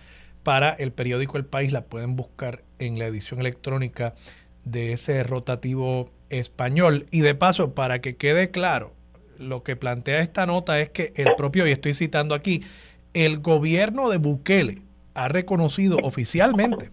[0.43, 4.15] para el periódico El País, la pueden buscar en la edición electrónica
[4.65, 7.07] de ese rotativo español.
[7.11, 8.93] Y de paso, para que quede claro,
[9.39, 12.65] lo que plantea esta nota es que el propio, y estoy citando aquí,
[13.15, 14.83] el gobierno de Bukele
[15.15, 16.91] ha reconocido oficialmente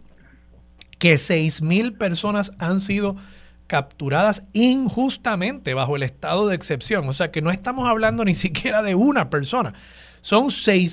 [1.00, 1.18] que
[1.62, 3.16] mil personas han sido
[3.68, 7.08] capturadas injustamente bajo el estado de excepción.
[7.08, 9.74] O sea que no estamos hablando ni siquiera de una persona.
[10.22, 10.48] Son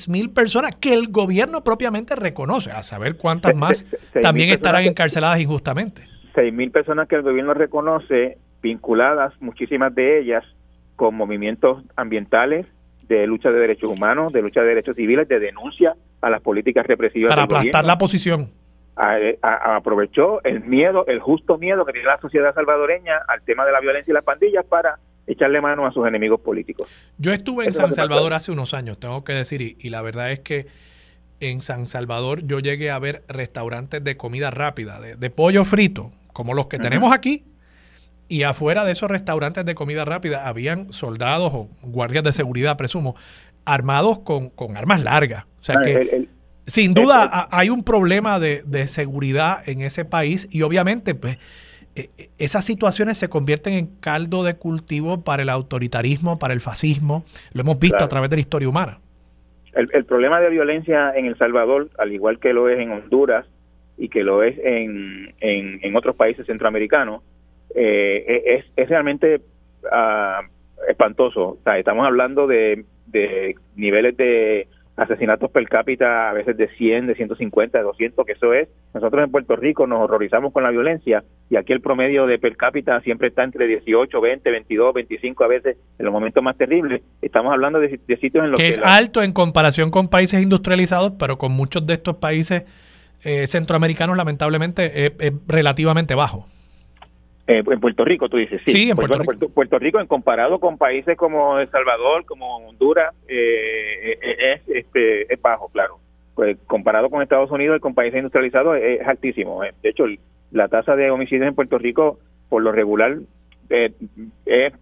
[0.09, 3.85] mil personas que el gobierno propiamente reconoce, a saber cuántas más
[4.23, 6.03] también estarán encarceladas injustamente.
[6.37, 10.45] 6.000 personas que el gobierno reconoce, vinculadas, muchísimas de ellas,
[10.95, 12.67] con movimientos ambientales,
[13.09, 16.87] de lucha de derechos humanos, de lucha de derechos civiles, de denuncia a las políticas
[16.87, 17.31] represivas.
[17.31, 18.51] Para aplastar la posición.
[18.97, 23.81] Aprovechó el miedo, el justo miedo que tiene la sociedad salvadoreña al tema de la
[23.81, 26.89] violencia y las pandillas para echarle mano a sus enemigos políticos.
[27.19, 30.41] Yo estuve en San Salvador hace unos años, tengo que decir, y la verdad es
[30.41, 30.67] que
[31.41, 36.55] en San Salvador yo llegué a ver restaurantes de comida rápida, de, pollo frito, como
[36.55, 37.45] los que tenemos aquí.
[38.29, 43.15] Y afuera de esos restaurantes de comida rápida habían soldados o guardias de seguridad, presumo,
[43.65, 45.45] armados con, armas largas.
[45.61, 46.29] O sea que
[46.67, 51.39] sin duda hay un problema de, de, seguridad en ese país y obviamente pues
[51.95, 56.61] e, e, esas situaciones se convierten en caldo de cultivo para el autoritarismo, para el
[56.61, 57.25] fascismo.
[57.53, 58.99] Lo hemos visto a través de la historia humana.
[59.73, 63.47] El, problema de violencia en El Salvador, al igual que lo es en Honduras
[63.99, 67.23] y que lo es en, en, otros países centroamericanos,
[67.75, 69.43] eh, e, es, es, realmente
[69.93, 70.41] ah,
[70.89, 71.59] espantoso.
[71.77, 77.79] estamos hablando de, de niveles de asesinatos per cápita a veces de 100, de 150,
[77.79, 78.69] de 200, que eso es.
[78.95, 82.57] Nosotros en Puerto Rico nos horrorizamos con la violencia y aquí el promedio de per
[82.57, 87.03] cápita siempre está entre 18, 20, 22, 25 a veces en los momentos más terribles.
[87.21, 88.65] Estamos hablando de, sitios en los que...
[88.65, 92.65] que es alto en comparación con países industrializados, pero con muchos de estos países
[93.23, 96.47] eh, centroamericanos lamentablemente es relativamente bajo.
[97.49, 98.91] Eh, en Puerto Rico, tú dices, sí.
[98.91, 99.49] en pues Puerto, Rico.
[99.51, 105.33] Puerto, Rico, en comparado con países como El Salvador, como Honduras, eh, eh, es, este,
[105.33, 105.99] es bajo, claro.
[106.35, 109.63] Pues comparado con Estados Unidos y con países industrializados es, altísimo.
[109.63, 110.05] De hecho,
[110.51, 113.17] la tasa de homicidios en Puerto Rico, por lo regular,
[113.69, 114.73] es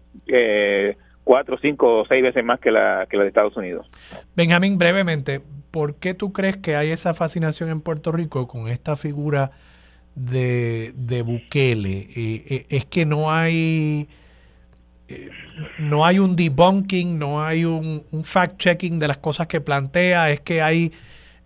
[1.23, 3.87] cuatro, cinco o seis veces más que la, que la de Estados Unidos.
[4.35, 5.39] Benjamín, brevemente,
[5.71, 9.51] ¿por qué tú crees que hay esa fascinación en Puerto Rico con esta figura?
[10.15, 11.97] De, de Bukele.
[12.15, 14.07] Eh, eh, es que no hay
[15.07, 15.29] eh,
[15.77, 20.61] no hay un debunking, no hay un, fact-checking de las cosas que plantea, es que
[20.63, 20.91] hay,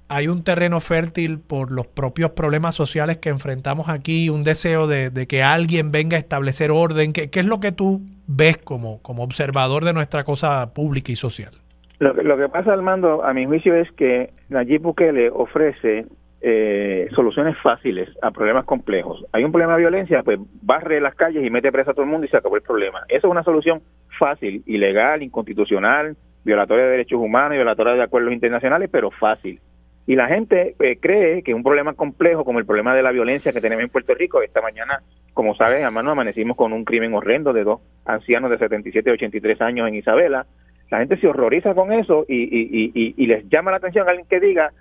[0.07, 5.11] hay un terreno fértil por los propios problemas sociales que enfrentamos aquí, un deseo de,
[5.27, 7.11] que alguien venga a establecer orden.
[7.11, 11.15] ¿Qué, ¿Qué, es lo que tú ves como, como observador de nuestra cosa pública y
[11.15, 11.51] social?
[11.99, 16.05] Lo que, lo que pasa, Armando, a mi juicio es que Nayib Bukele ofrece
[16.41, 19.25] eh, soluciones fáciles a problemas complejos.
[19.33, 22.09] Hay un problema de violencia, pues barre las calles y mete presa a todo el
[22.09, 23.01] mundo y se acabó el problema.
[23.09, 23.81] Eso es una solución
[24.17, 29.59] fácil, ilegal, inconstitucional, violatoria de derechos humanos, violatoria de acuerdos internacionales, pero fácil.
[30.07, 33.51] Y la gente eh, cree que un problema complejo como el problema de la violencia
[33.51, 37.53] que tenemos en Puerto Rico, esta mañana, como saben, nos amanecimos con un crimen horrendo
[37.53, 40.47] de dos ancianos de 77 y 83 años en Isabela.
[40.89, 44.11] La gente se horroriza con eso y, y, y, y les llama la atención a
[44.11, 44.71] alguien que diga,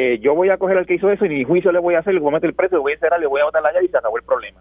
[0.00, 1.98] eh, yo voy a coger al que hizo eso y ni juicio le voy a
[1.98, 3.60] hacer, le voy a meter el preso, le voy a encerrar, le voy a botar
[3.60, 4.60] la llave y se acabó el problema.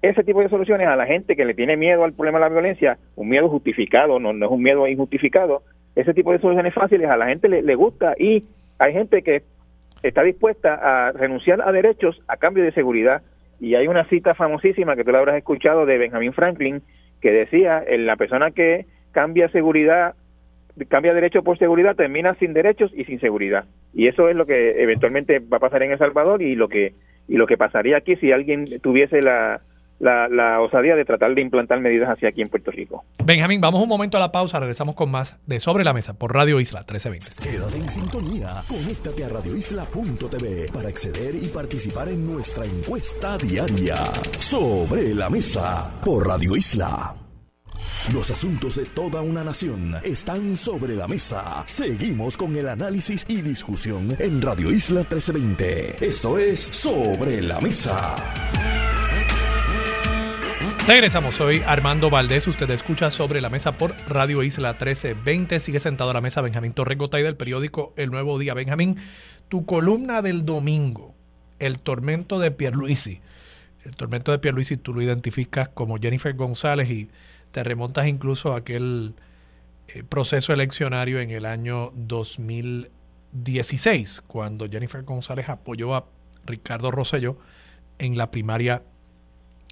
[0.00, 2.48] Ese tipo de soluciones a la gente que le tiene miedo al problema de la
[2.48, 5.60] violencia, un miedo justificado, no, no es un miedo injustificado,
[5.94, 8.44] ese tipo de soluciones fáciles a la gente le, le gusta y
[8.78, 9.42] hay gente que
[10.02, 13.20] está dispuesta a renunciar a derechos a cambio de seguridad.
[13.60, 16.80] Y hay una cita famosísima que tú la habrás escuchado de Benjamin Franklin
[17.20, 20.14] que decía, en la persona que cambia seguridad
[20.88, 23.64] cambia derecho por seguridad, termina sin derechos y sin seguridad.
[23.94, 26.94] Y eso es lo que eventualmente va a pasar en El Salvador y lo que
[27.28, 29.60] y lo que pasaría aquí si alguien tuviese la,
[30.00, 33.04] la, osadía de tratar de implantar medidas hacia aquí en Puerto Rico.
[33.24, 36.34] Benjamín, vamos un momento a la pausa, regresamos con más de Sobre la Mesa por
[36.34, 37.50] Radio Isla 1320.
[37.50, 44.04] Quédate en sintonía, conéctate a radioisla.tv para acceder y participar en nuestra encuesta diaria.
[44.40, 47.27] Sobre la Mesa por Radio Isla.
[48.12, 51.62] Los asuntos de toda una nación están sobre la mesa.
[51.66, 56.06] Seguimos con el análisis y discusión en Radio Isla 1320.
[56.06, 58.16] Esto es Sobre la Mesa.
[60.86, 66.08] Regresamos, soy Armando Valdés, usted escucha sobre la mesa por Radio Isla 1320, sigue sentado
[66.08, 68.54] a la mesa Benjamín Torregotay del periódico El Nuevo Día.
[68.54, 68.96] Benjamín,
[69.48, 71.14] tu columna del domingo,
[71.58, 73.20] El tormento de Pierluisi.
[73.84, 77.10] El tormento de Pierluisi tú lo identificas como Jennifer González y
[77.50, 79.14] te remontas incluso a aquel
[79.88, 86.04] eh, proceso eleccionario en el año 2016, cuando Jennifer González apoyó a
[86.44, 87.38] Ricardo Rosselló
[87.98, 88.82] en la primaria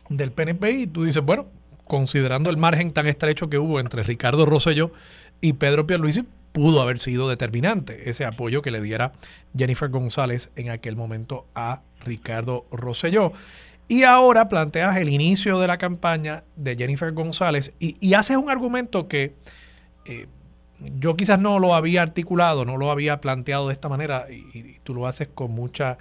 [0.09, 1.47] del PNP y tú dices, bueno,
[1.85, 4.93] considerando el margen tan estrecho que hubo entre Ricardo Rosselló
[5.41, 9.13] y Pedro Pierluisi, pudo haber sido determinante ese apoyo que le diera
[9.57, 13.33] Jennifer González en aquel momento a Ricardo Rosselló.
[13.89, 19.07] Y ahora planteas el inicio de la campaña de Jennifer González y, haces un argumento
[19.07, 19.35] que
[20.05, 20.27] eh,
[20.81, 24.95] yo quizás no lo había articulado, no lo había planteado de esta manera y, tú
[24.95, 25.99] lo haces con mucha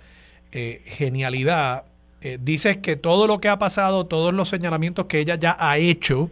[0.51, 1.83] eh, genialidad.
[2.21, 5.77] Eh, dices que todo lo que ha pasado, todos los señalamientos que ella ya ha
[5.77, 6.31] hecho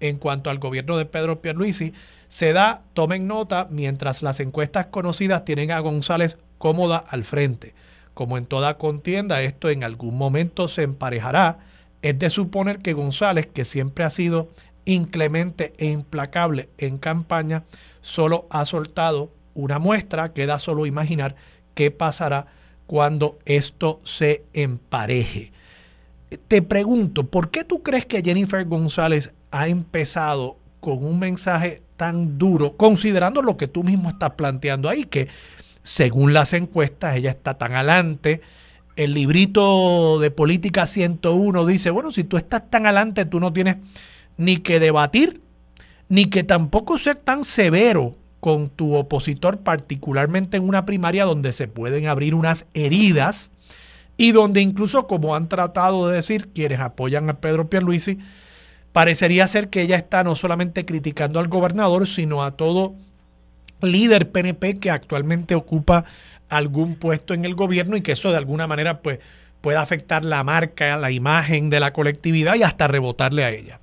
[0.00, 1.92] en cuanto al gobierno de Pedro Pierluisi,
[2.28, 7.74] se da, tomen nota, mientras las encuestas conocidas tienen a González cómoda al frente.
[8.20, 11.60] Como en toda contienda, esto en algún momento se emparejará.
[12.02, 14.50] Es de suponer que González, que siempre ha sido
[14.84, 17.64] inclemente e implacable en campaña,
[18.02, 20.34] solo ha soltado una muestra.
[20.34, 21.34] Queda solo imaginar
[21.72, 22.44] qué pasará
[22.86, 25.52] cuando esto se empareje.
[26.46, 32.36] Te pregunto, ¿por qué tú crees que Jennifer González ha empezado con un mensaje tan
[32.36, 35.28] duro, considerando lo que tú mismo estás planteando ahí, que
[35.82, 38.40] según las encuestas, ella está tan adelante.
[38.96, 43.76] El librito de Política 101 dice, bueno, si tú estás tan adelante, tú no tienes
[44.36, 45.40] ni que debatir,
[46.08, 51.68] ni que tampoco ser tan severo con tu opositor, particularmente en una primaria donde se
[51.68, 53.50] pueden abrir unas heridas
[54.16, 58.18] y donde incluso, como han tratado de decir quienes apoyan a Pedro Pierluisi,
[58.92, 62.94] parecería ser que ella está no solamente criticando al gobernador, sino a todo
[63.82, 66.04] líder PNP que actualmente ocupa
[66.48, 69.20] algún puesto en el gobierno y que eso de alguna manera pues
[69.60, 73.80] puede afectar la marca, la imagen de la colectividad y hasta rebotarle a ella.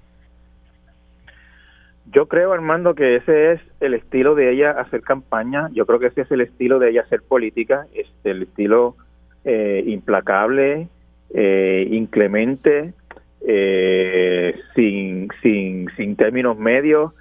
[2.12, 5.70] Yo creo, Armando, que ese es el estilo de ella hacer campaña.
[5.74, 8.96] Yo creo que ese es el estilo de ella hacer política, este, el estilo
[9.44, 10.88] eh, implacable,
[11.34, 12.94] eh, inclemente,
[13.46, 17.14] eh, sin, sin, sin términos medios.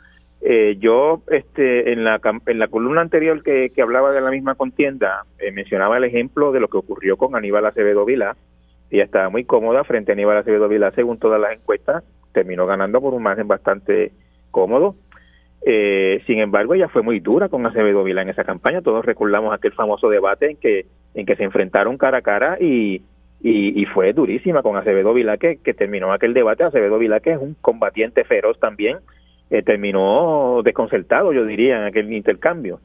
[0.49, 5.25] Eh, yo, este, en la, en la columna anterior que, hablaba de la misma contienda,
[5.41, 8.37] eh, mencionaba el ejemplo de lo que ocurrió con Aníbal Acevedo Vila.
[8.89, 13.01] Ella estaba muy cómoda frente a Aníbal Acevedo Vila, según todas las encuestas, terminó ganando
[13.01, 14.13] por un margen bastante
[14.53, 14.95] cómodo.
[15.63, 18.83] Eh, sin embargo, ella fue muy dura con Acevedo Vila en esa campaña.
[18.83, 23.03] Todos recordamos aquel famoso debate en que, en que se enfrentaron cara a cara y,
[23.43, 26.63] y, fue durísima con Acevedo Vila, que, que terminó aquel debate.
[26.63, 28.99] Acevedo Vila, que es un combatiente feroz también,
[29.51, 32.81] eh, terminó desconcertado, yo diría, en aquel intercambio.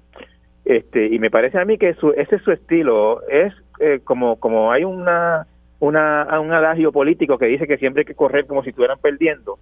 [0.64, 4.72] Este, y me parece a mí que ese es su estilo, es eh, como, como
[4.72, 5.48] hay una,
[5.80, 9.58] una, un adagio político que dice que siempre hay que correr como si estuvieran perdiendo,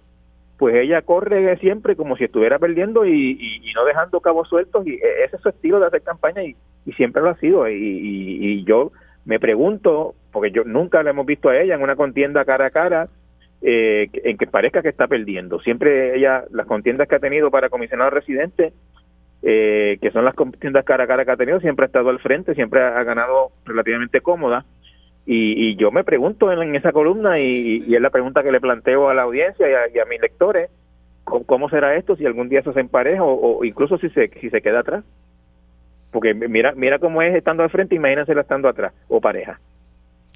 [0.58, 5.24] pues ella corre siempre como si estuviera perdiendo y, no dejando cabos sueltos y e,
[5.24, 6.54] ese es su estilo de hacer campaña y,
[6.96, 8.92] siempre lo ha sido y, y, yo
[9.24, 12.70] me pregunto, porque yo nunca la hemos visto a ella en una contienda cara a
[12.70, 13.08] cara,
[13.62, 15.60] eh, en que parezca que está perdiendo.
[15.60, 18.72] Siempre ella, las contiendas que ha tenido para comisionado residente,
[19.42, 22.20] eh, que son las contiendas cara a cara que ha tenido, siempre ha estado al
[22.20, 24.64] frente, siempre ha, ganado relativamente cómoda.
[25.26, 29.14] Y, yo me pregunto en, esa columna, y, es la pregunta que le planteo a
[29.14, 30.70] la audiencia y a, mis lectores,
[31.24, 34.60] ¿cómo, será esto si algún día se empareja o, o incluso si se, si se
[34.60, 35.04] queda atrás?
[36.10, 39.60] Porque mira, mira cómo es estando al frente, imagínense estando atrás o pareja.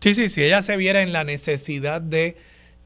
[0.01, 2.37] Sí, sí, si ella se viera en la necesidad de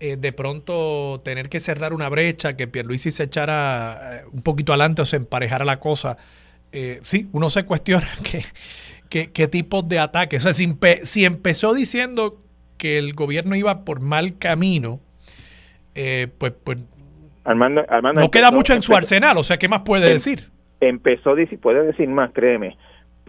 [0.01, 4.73] eh, de pronto tener que cerrar una brecha, que Pierluisi se echara eh, un poquito
[4.73, 6.17] adelante o se emparejara la cosa,
[6.71, 8.07] eh, sí, uno se cuestiona
[9.11, 10.47] qué que, tipos de ataques.
[10.47, 10.67] O sea,
[11.03, 12.37] si, empezó diciendo
[12.77, 15.01] que el gobierno iba por mal camino,
[15.95, 16.79] pues, pues
[17.45, 19.37] no queda mucho en su arsenal.
[19.39, 20.43] O sea, ¿qué más puede em, decir?
[20.81, 22.77] Empezó, puede decir más, créeme.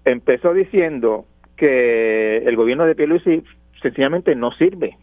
[0.05, 3.41] Empezó diciendo que el gobierno de Pierluisi
[3.81, 4.97] sencillamente no sirve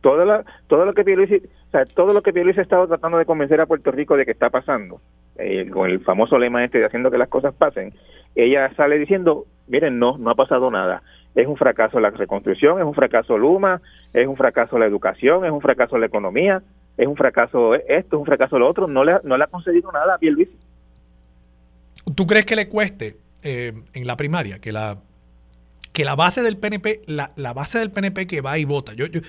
[0.00, 3.18] todo lo, todo lo que Pierluisi, o sea, todo lo que Pierluisi ha estado tratando
[3.18, 5.00] de convencer a Puerto Rico de que está pasando,
[5.36, 7.92] eh, con el famoso lema este de haciendo que las cosas pasen,
[8.34, 11.02] ella sale diciendo, miren, no, no ha pasado nada.
[11.34, 13.80] Es un fracaso la reconstrucción, es un fracaso Luma,
[14.12, 16.62] es un fracaso la educación, es un fracaso la economía,
[16.96, 18.88] es un fracaso esto, es un fracaso lo otro.
[18.88, 20.56] No le, no le ha concedido nada a Pierluisi.
[22.14, 24.96] ¿Tú crees que le cueste eh, en la primaria que la
[25.92, 28.94] que la base del PNP, la, la base del PNP que va y vota?
[28.94, 29.20] Yo, yo,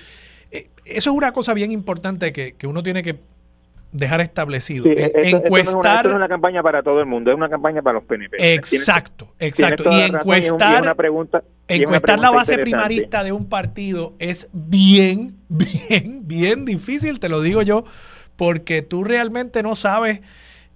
[0.50, 3.18] eso es una cosa bien importante que, uno tiene que
[3.92, 4.86] dejar establecido.
[4.86, 6.06] encuestar.
[6.06, 8.54] es una, campaña para todo el mundo, es una campaña para los PNP.
[8.54, 9.90] Exacto, exacto.
[9.90, 17.20] Y encuestar, pregunta, encuestar la base primarista de un partido es bien, bien, bien difícil,
[17.20, 17.84] te lo digo yo,
[18.36, 20.20] porque tú realmente no sabes.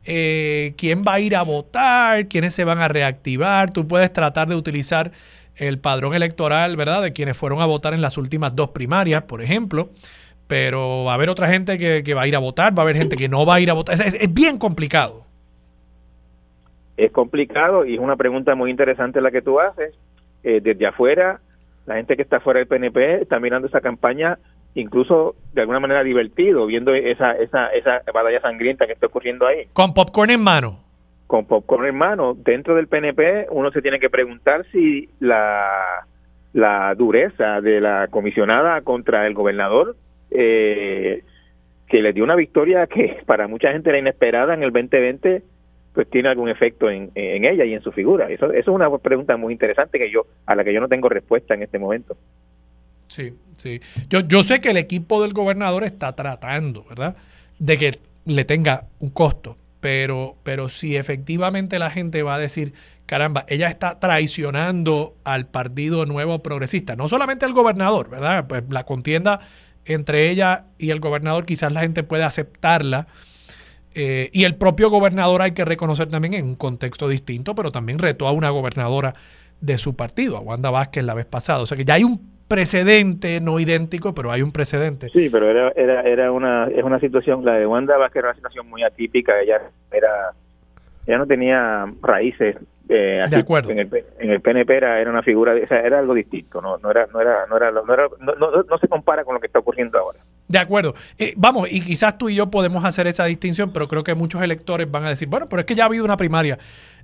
[0.06, 3.72] Eh, quién va a ir a votar, quiénes se van a reactivar.
[3.72, 5.12] Tú puedes tratar de utilizar
[5.56, 7.02] el padrón electoral, ¿verdad?
[7.02, 9.90] De quienes fueron a votar en las últimas dos primarias, por ejemplo.
[10.46, 12.96] Pero va a haber otra gente que, va a ir a votar, va a haber
[12.96, 13.94] gente que no va a ir a votar.
[13.94, 15.20] Es, bien complicado.
[16.96, 19.94] Es complicado y es una pregunta muy interesante la que tú haces.
[20.42, 21.40] Eh, desde afuera,
[21.86, 24.38] la gente que está fuera del PNP está mirando esa campaña
[24.74, 29.68] incluso de alguna manera divertido, viendo esa, esa, esa batalla sangrienta que está ocurriendo ahí.
[29.72, 30.83] Con popcorn en mano
[31.26, 36.06] con popcorn hermano, dentro del PNP uno se tiene que preguntar si la,
[36.52, 39.96] la dureza de la comisionada contra el gobernador,
[40.30, 41.22] eh,
[41.88, 45.42] que le dio una victoria que para mucha gente era inesperada en el 2020,
[45.94, 48.30] pues tiene algún efecto en, en ella y en su figura.
[48.30, 51.08] Eso, eso es una pregunta muy interesante que yo a la que yo no tengo
[51.08, 52.16] respuesta en este momento.
[53.06, 53.80] Sí, sí.
[54.08, 57.16] Yo, yo sé que el equipo del gobernador está tratando, ¿verdad?
[57.58, 57.92] De que
[58.24, 62.72] le tenga un costo pero, pero si efectivamente la gente va a decir,
[63.04, 68.46] caramba, ella está traicionando al Partido Nuevo Progresista, no solamente al gobernador, ¿verdad?
[68.46, 69.40] Pues la contienda
[69.84, 73.08] entre ella y el gobernador quizás la gente puede aceptarla.
[73.94, 77.98] Eh, y el propio gobernador hay que reconocer también en un contexto distinto, pero también
[77.98, 79.14] retó a una gobernadora
[79.60, 81.60] de su partido, a Wanda Vázquez la vez pasada.
[81.60, 85.08] O sea que ya hay un precedente, no idéntico, pero hay un precedente.
[85.10, 88.36] Sí, pero era, era, era una, es una situación, la de Wanda Vázquez era una
[88.36, 90.32] situación muy atípica, ella era,
[91.06, 92.56] ella no tenía raíces
[92.88, 93.70] eh, de acuerdo.
[93.70, 96.76] En el, en el PNP era, era una figura, o sea, era algo distinto, no,
[96.76, 99.40] no era, no era, no era, no, era no, no, no, se compara con lo
[99.40, 100.18] que está ocurriendo ahora.
[100.48, 100.94] De acuerdo.
[101.18, 104.42] Eh, vamos, y quizás tú y yo podemos hacer esa distinción, pero creo que muchos
[104.42, 106.58] electores van a decir, bueno, pero es que ya ha habido una primaria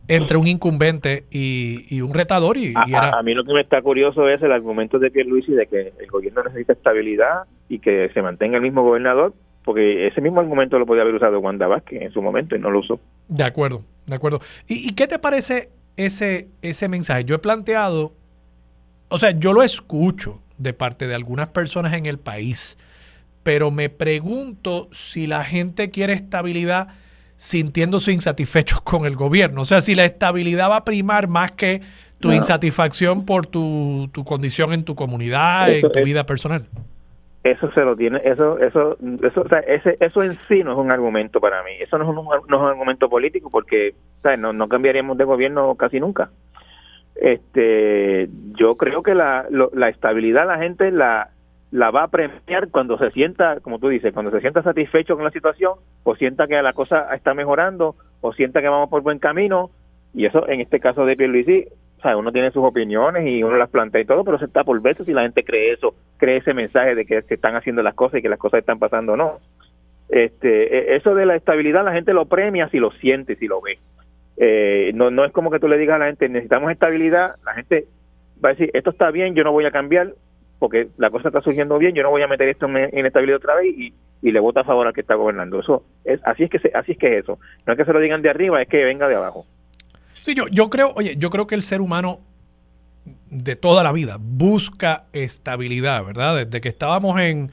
[0.09, 2.57] entre un incumbente y, un retador.
[2.57, 5.93] Y, a, mí lo que me está curioso es el argumento de Pierluisi de que
[5.99, 9.35] el gobierno necesita estabilidad y que se mantenga el mismo gobernador,
[9.65, 12.71] porque ese mismo argumento lo podía haber usado Wanda Vázquez en su momento y no
[12.71, 13.01] lo usó.
[13.29, 14.41] De acuerdo, de acuerdo.
[14.67, 17.25] ¿Y, qué te parece ese, ese mensaje?
[17.25, 18.13] Yo he planteado,
[19.09, 22.77] o sea, yo lo escucho de parte de algunas personas en el país,
[23.43, 26.89] pero me pregunto si la gente quiere estabilidad
[27.41, 29.63] sintiéndose insatisfechos con el gobierno.
[29.63, 31.81] O sea, si la estabilidad va a primar más que
[32.21, 36.67] tu insatisfacción por tu, condición en tu comunidad, en tu vida personal.
[37.43, 40.79] Eso se lo tiene, eso, eso, eso, o sea, ese, eso en sí no es
[40.79, 41.71] un argumento para mí.
[41.81, 43.95] Eso no es un, no es un argumento político porque
[44.39, 46.29] No, no cambiaríamos de gobierno casi nunca.
[47.15, 48.29] Este,
[48.59, 51.31] yo creo que la, la estabilidad la gente la
[51.71, 55.25] la va a premiar cuando se sienta, como tú dices, cuando se sienta satisfecho con
[55.25, 59.19] la situación o sienta que la cosa está mejorando o sienta que vamos por buen
[59.19, 59.71] camino
[60.13, 61.67] y eso en este caso de Pierluisi,
[61.99, 64.65] o sea, uno tiene sus opiniones y uno las plantea y todo, pero se está
[64.65, 67.83] por ver si la gente cree eso, cree ese mensaje de que se están haciendo
[67.83, 69.39] las cosas y que las cosas están pasando o no.
[70.09, 73.61] Este, e, eso de la estabilidad la gente lo premia si lo siente, si lo
[73.61, 73.79] ve.
[74.39, 77.55] Eh, no, no es como que tú le digas a la gente, necesitamos estabilidad, la
[77.55, 77.85] gente
[78.43, 80.15] va a decir, esto está bien, yo no voy a cambiar,
[80.61, 83.57] porque la cosa está surgiendo bien, yo no voy a meter esto en inestabilidad otra
[83.57, 83.93] vez y,
[84.23, 85.59] y le vota a favor al que está gobernando.
[85.59, 87.41] Eso es así es que así es que es eso.
[87.67, 89.47] No es que se lo digan de arriba, es que venga de abajo.
[90.13, 92.21] Sí, yo, yo creo, oye, yo creo que el ser humano
[93.31, 96.45] de toda la vida busca estabilidad, ¿verdad?
[96.45, 97.51] Desde que estábamos en,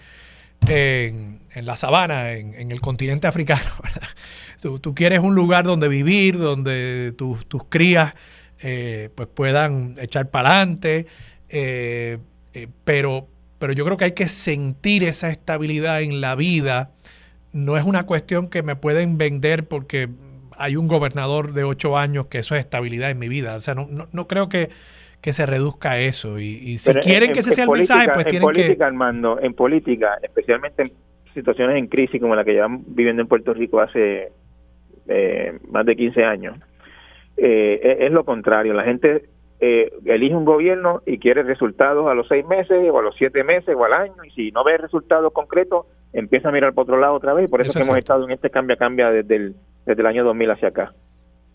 [0.68, 3.62] en, la sabana, en, el continente africano,
[4.82, 8.16] Tú, quieres un lugar donde vivir, donde tus, crías
[8.60, 11.06] eh, pues puedan echar para adelante,
[11.48, 12.18] eh,
[12.58, 13.28] eh, pero,
[13.60, 16.92] pero yo creo que hay que sentir esa estabilidad en la vida.
[17.54, 20.10] No es una cuestión que me pueden vender porque
[20.58, 23.56] hay un gobernador de ocho años que eso es estabilidad en mi vida.
[23.56, 24.70] O sea, no, no, creo que,
[25.22, 26.40] que, se reduzca a eso.
[26.40, 28.62] Y, si quieren que ese sea el mensaje, pues tienen que...
[28.62, 30.92] En política, Armando, en política, especialmente en
[31.36, 34.32] situaciones en crisis como la que llevamos viviendo en Puerto Rico hace
[35.08, 36.58] eh, más de 15 años,
[37.38, 38.74] eh, es lo contrario.
[38.74, 39.30] La gente
[39.60, 43.44] eh, elige un gobierno y quiere resultados a los seis meses o a los siete
[43.44, 47.00] meses o al año y si no ve resultados concretos empieza a mirar por otro
[47.00, 49.56] lado otra vez por eso, que hemos estado en este cambia-cambia desde el,
[49.86, 50.94] desde el año 2000 hacia acá.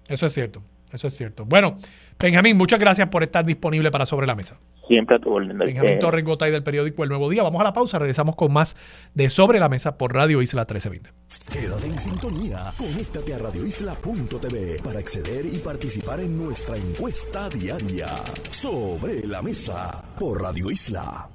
[0.09, 0.62] Eso es cierto,
[0.93, 1.45] eso es cierto.
[1.45, 1.76] Bueno,
[2.18, 4.59] Benjamín, muchas gracias por estar disponible para Sobre la Mesa.
[4.86, 5.57] Siempre a tu orden.
[5.57, 7.43] Benjamín Torres Gotay del periódico El Nuevo Día.
[7.43, 8.76] Vamos a la pausa, regresamos con más
[9.14, 11.11] de Sobre la Mesa por Radio Isla 1320.
[11.53, 18.14] Quédate en sintonía, conéctate a radioisla.tv para acceder y participar en nuestra encuesta diaria.
[18.51, 21.31] Sobre la Mesa por Radio Isla.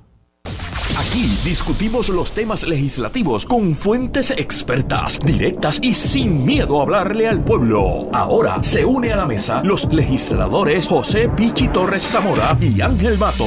[1.00, 7.44] Aquí discutimos los temas legislativos con fuentes expertas, directas y sin miedo a hablarle al
[7.44, 8.10] pueblo.
[8.12, 13.46] Ahora se une a la mesa los legisladores José Pichi Torres Zamora y Ángel Mato.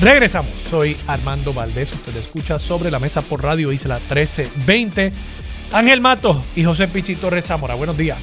[0.00, 0.50] Regresamos.
[0.70, 1.92] Soy Armando Valdés.
[1.92, 5.12] Usted escucha sobre la mesa por Radio Isla 1320.
[5.72, 7.76] Ángel Mato y José Pichi Torres Zamora.
[7.76, 8.18] Buenos días.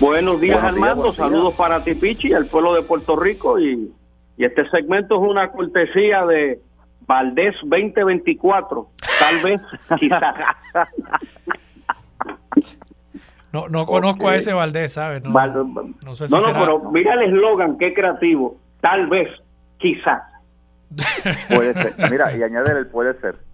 [0.00, 1.12] Buenos días, Armando.
[1.12, 3.58] Saludos para ti, Pichi, y al pueblo de Puerto Rico.
[3.58, 3.92] Y,
[4.36, 6.60] este segmento es una cortesía de
[7.00, 8.88] Valdés 2024.
[9.18, 9.60] Tal vez,
[9.98, 10.34] quizás.
[13.52, 15.24] No, no conozco a ese Valdés, ¿sabes?
[15.24, 18.58] No, no, sé si no, no pero mira el eslogan, qué creativo.
[18.80, 19.28] Tal vez,
[19.78, 20.22] quizás.
[21.48, 21.94] puede ser.
[22.10, 23.47] Mira, y añadir el puede ser.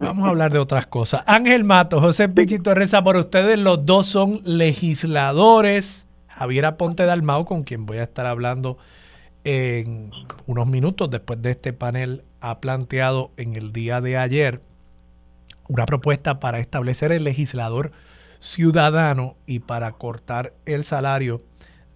[0.00, 1.24] Vamos a hablar de otras cosas.
[1.26, 6.06] Ángel Mato, José Pichito Reza, por ustedes los dos son legisladores.
[6.28, 8.78] Javier Aponte Dalmao, con quien voy a estar hablando
[9.42, 10.12] en
[10.46, 14.60] unos minutos después de este panel, ha planteado en el día de ayer
[15.66, 17.90] una propuesta para establecer el legislador
[18.38, 21.42] ciudadano y para cortar el salario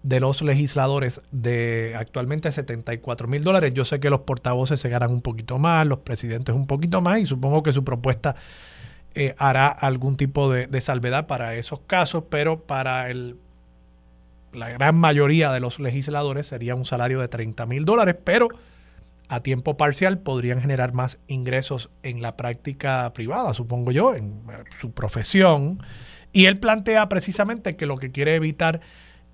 [0.03, 3.73] de los legisladores de actualmente 74 mil dólares.
[3.75, 7.21] Yo sé que los portavoces se ganan un poquito más, los presidentes un poquito más
[7.21, 8.35] y supongo que su propuesta
[9.15, 13.37] eh, hará algún tipo de, salvedad para esos casos, pero para el,
[14.53, 18.49] la gran mayoría de los legisladores sería un salario de 30 mil dólares, pero
[19.29, 24.65] a tiempo parcial podrían generar más ingresos en la práctica privada, supongo yo, en eh,
[24.71, 25.79] su profesión.
[26.33, 28.81] Y él plantea precisamente que lo que quiere evitar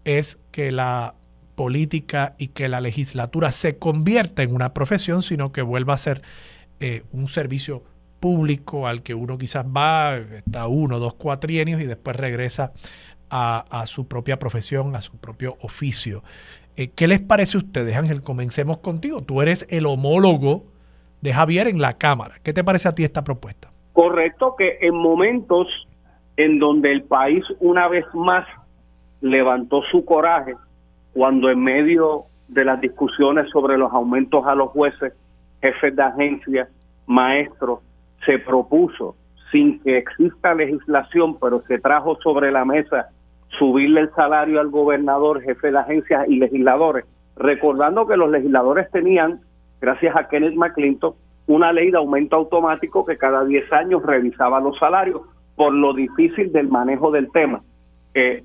[0.05, 1.15] es que la
[1.55, 6.23] política y que la legislatura se convierta en una profesión, sino que vuelva a ser
[6.81, 7.83] eh, un servicio
[8.21, 12.73] público al que uno quizás va, está uno, dos cuatrienios y después regresa
[13.31, 16.23] a, su propia profesión, a su propio oficio.
[16.77, 18.23] Eh, ¿Qué les parece a ustedes, Ángel?
[18.23, 19.23] Comencemos contigo.
[19.23, 20.63] Tú eres el homólogo
[21.21, 22.37] de Javier en la Cámara.
[22.43, 23.71] ¿Qué te parece a ti esta propuesta?
[23.93, 25.67] Correcto, que en momentos
[26.37, 28.47] en donde el país una vez más
[29.21, 30.55] levantó su coraje
[31.13, 35.13] cuando en medio de las discusiones sobre los aumentos a los jueces,
[35.61, 36.69] jefes de agencia,
[37.07, 37.81] maestros,
[38.25, 39.17] se propuso,
[39.51, 43.09] sin que exista legislación, pero se trajo sobre la mesa
[43.59, 47.07] subirle el salario al gobernador, jefe de agencias y legisladores,
[47.37, 49.41] recordando que los legisladores tenían,
[49.81, 51.15] gracias a Kenneth McClinton,
[51.47, 55.23] una ley de aumento automático que cada 10 años revisaba los salarios
[55.57, 57.63] por lo difícil del manejo del tema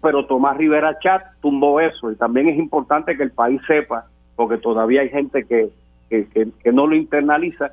[0.01, 4.05] pero Tomás Rivera Chat tumbó eso y también es importante que el país sepa,
[4.35, 5.69] porque todavía hay gente que,
[6.09, 7.71] que, no lo internaliza,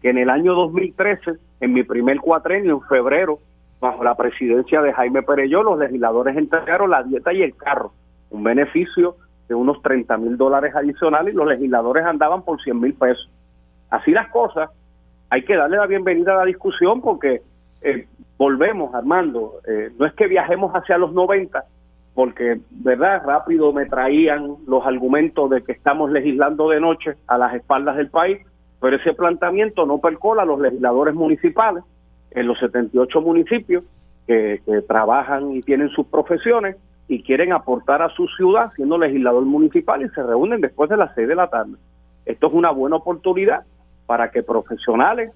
[0.00, 3.38] que en el año 2013, en mi primer cuatrenio, en febrero,
[3.80, 7.92] bajo la presidencia de Jaime Pereyó, los legisladores entregaron la dieta y el carro,
[8.30, 9.16] un beneficio
[9.48, 13.28] de unos 30 mil dólares adicionales y los legisladores andaban por 100 mil pesos.
[13.90, 14.70] Así las cosas,
[15.28, 17.42] hay que darle la bienvenida a la discusión porque
[17.82, 18.06] eh,
[18.42, 21.62] volvemos, Armando, eh, no es que viajemos hacia los 90,
[22.12, 23.22] porque, ¿verdad?
[23.24, 28.10] Rápido me traían los argumentos de que estamos legislando de noche a las espaldas del
[28.10, 28.44] país,
[28.80, 31.84] pero ese planteamiento no percola a los legisladores municipales
[32.32, 33.84] en los 78 municipios
[34.26, 36.74] que, trabajan y tienen sus profesiones
[37.06, 41.14] y quieren aportar a su ciudad siendo legislador municipal y se reúnen después de las
[41.14, 41.76] 6 de la tarde.
[42.26, 43.62] Esto es una buena oportunidad
[44.06, 45.30] para que profesionales,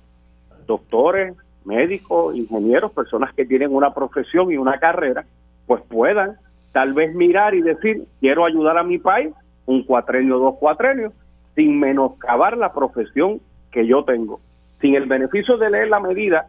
[0.67, 1.37] doctores,
[1.67, 5.25] médicos, ingenieros, personas que tienen una profesión y una carrera,
[5.67, 6.37] pues puedan
[6.73, 9.33] tal vez mirar y decir, quiero ayudar a mi país,
[9.67, 11.13] un cuatrenio, dos cuatrenios,
[11.55, 13.41] sin menoscabar la profesión
[13.73, 14.41] que yo tengo.
[14.81, 16.49] Sin el beneficio de leer la medida,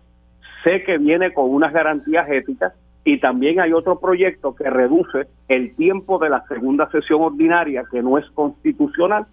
[0.63, 2.73] sé que viene con unas garantías éticas
[3.05, 8.01] y también hay otro proyecto que reduce el tiempo de la segunda sesión ordinaria, que
[8.01, 9.25] no es constitucional,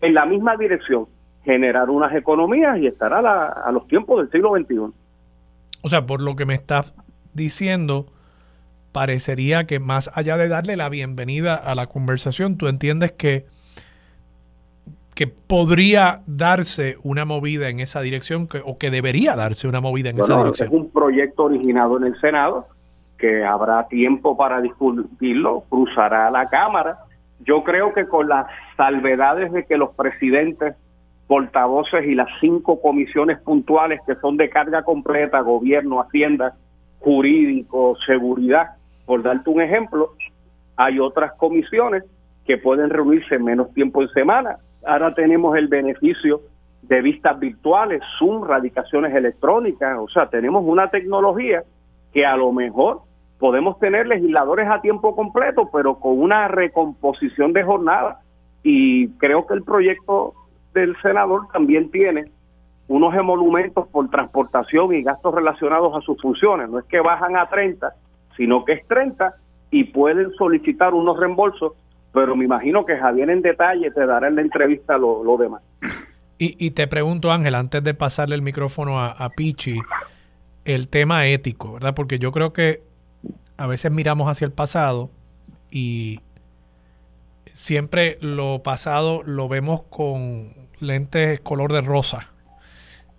[0.00, 1.06] en la misma dirección,
[1.44, 4.92] generar unas economías y estar a, a los tiempos del siglo XXI.
[5.86, 6.92] O sea, por lo que me estás
[7.32, 8.06] diciendo,
[8.90, 13.46] parecería que más allá de darle la bienvenida a la conversación, tú entiendes que,
[15.14, 20.18] que podría darse una movida en esa dirección o que debería darse una movida en
[20.18, 20.70] esa dirección.
[20.70, 22.66] Es un proyecto originado en el Senado
[23.16, 26.98] que habrá tiempo para discutirlo, cruzará la Cámara.
[27.44, 30.74] Yo creo que con las salvedades de que los presidentes,
[31.26, 36.54] portavoces y las cinco comisiones puntuales que son de carga completa, gobierno, hacienda,
[37.00, 40.10] jurídico, seguridad, por darte un ejemplo,
[40.76, 42.04] hay otras comisiones
[42.44, 44.58] que pueden reunirse menos tiempo en semana.
[44.84, 46.42] Ahora tenemos el beneficio
[46.82, 51.64] de vistas virtuales, Zoom, radicaciones electrónicas, o sea, tenemos una tecnología
[52.12, 53.00] que a lo mejor
[53.38, 58.20] podemos tener legisladores a tiempo completo, pero con una recomposición de jornada.
[58.62, 60.34] Y creo que el proyecto
[60.80, 62.26] del senador también tiene
[62.88, 66.70] unos emolumentos por transportación y gastos relacionados a sus funciones.
[66.70, 67.92] No es que bajan a 30,
[68.36, 69.34] sino que es 30
[69.70, 71.72] y pueden solicitar unos reembolsos,
[72.12, 75.62] pero me imagino que Javier en detalle te dará en la entrevista lo, demás.
[76.38, 79.80] Y, te pregunto, Ángel, antes de pasarle el micrófono a Pichi,
[80.66, 81.94] el tema ético, ¿verdad?
[81.94, 82.82] Porque yo creo que
[83.56, 85.10] a veces miramos hacia el pasado
[85.70, 86.20] y
[87.52, 92.30] siempre lo pasado lo vemos con lentes color de rosa.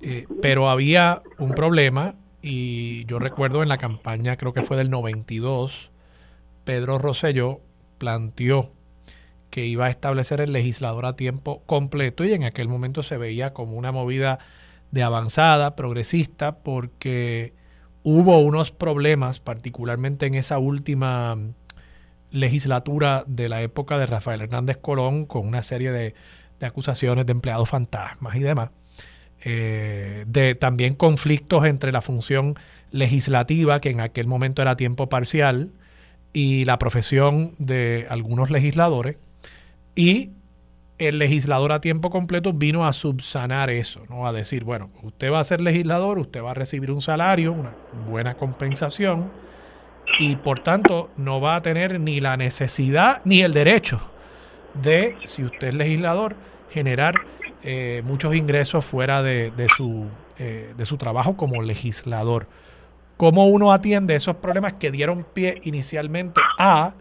[0.02, 4.90] Eh, pero había un problema y yo recuerdo en la campaña, creo que fue del
[4.90, 5.92] 92,
[6.64, 7.62] Pedro Rosselló
[7.98, 8.72] planteó
[9.50, 13.54] que iba a establecer el legislador a tiempo completo y en aquel momento se veía
[13.54, 14.40] como una movida
[14.92, 17.54] de avanzada, progresista, porque
[18.04, 21.36] hubo unos problemas, particularmente en esa última
[22.32, 26.14] legislatura de la época de Rafael Hernández Colón, con una serie de,
[26.60, 28.70] de acusaciones de empleados fantasmas y demás.
[29.44, 32.56] Eh, de también conflictos entre la función
[32.92, 35.72] legislativa, que en aquel momento era tiempo parcial,
[36.34, 39.18] y la profesión de algunos legisladores.
[39.96, 40.32] Y
[40.98, 44.28] el legislador a tiempo completo vino a subsanar eso, ¿no?
[44.28, 47.74] A decir, bueno, usted va a ser legislador, usted va a recibir un salario, una
[48.08, 49.32] buena compensación,
[50.20, 54.00] y por tanto no va a tener ni la necesidad ni el derecho
[54.74, 56.36] de, si usted es legislador,
[56.70, 57.16] generar
[57.64, 60.06] eh, muchos ingresos fuera de, su,
[60.38, 62.48] eh, de su trabajo como legislador.
[63.18, 66.94] ¿Cómo uno atiende esos problemas que dieron pie inicialmente a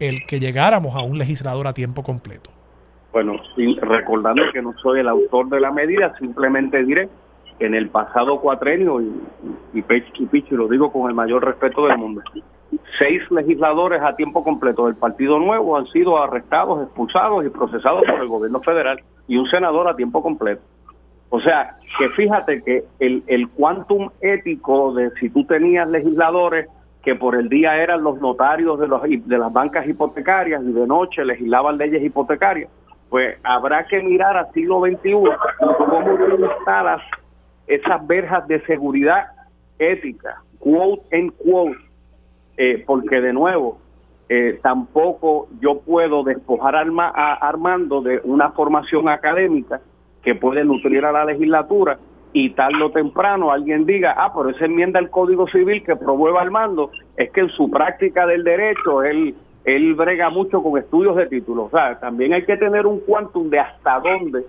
[0.00, 2.50] el que llegáramos a un legislador a tiempo completo?
[3.12, 3.34] Bueno,
[3.80, 7.08] recordando que no soy el autor de la medida, simplemente diré
[7.60, 9.12] que en el pasado cuatrenio, y,
[9.72, 12.22] y, y, y lo digo con el mayor respeto del mundo,
[12.98, 18.20] seis legisladores a tiempo completo del Partido Nuevo han sido arrestados, expulsados y procesados por
[18.20, 20.62] el gobierno federal y un senador a tiempo completo.
[21.30, 26.68] O sea, que fíjate que el, el quantum ético de si tú tenías legisladores
[27.02, 30.86] que por el día eran los notarios de, los, de las bancas hipotecarias y de
[30.86, 32.70] noche legislaban leyes hipotecarias,
[33.10, 35.12] pues habrá que mirar al siglo XXI
[35.76, 37.02] cómo instalas
[37.66, 39.26] esas verjas de seguridad
[39.78, 41.76] ética, quote en quote,
[42.56, 43.78] eh, porque de nuevo,
[44.28, 49.80] eh, tampoco yo puedo despojar a Armando de una formación académica
[50.22, 51.98] que puede nutrir a la legislatura
[52.32, 56.38] y tarde o temprano alguien diga, ah, pero esa enmienda al Código Civil que promueve
[56.38, 61.26] Armando es que en su práctica del derecho él, él brega mucho con estudios de
[61.26, 61.66] títulos.
[61.66, 64.44] O sea, también hay que tener un quantum de hasta dónde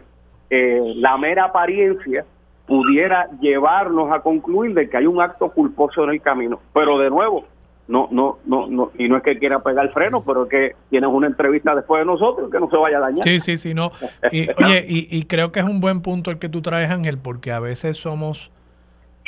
[0.50, 2.26] eh, la mera apariencia
[2.66, 6.60] pudiera llevarnos a concluir de que hay un acto culposo en el camino.
[6.74, 7.46] Pero de nuevo,
[7.88, 10.76] no, no, no, no, y no es que quiera pegar el freno, pero es que
[10.90, 13.24] tienes una entrevista después de nosotros que no se vaya a dañar.
[13.24, 13.92] Sí, sí, sí, no.
[14.32, 17.52] Y, oye, y, creo que es un buen punto el que tú traes, Ángel, porque
[17.52, 18.50] a veces somos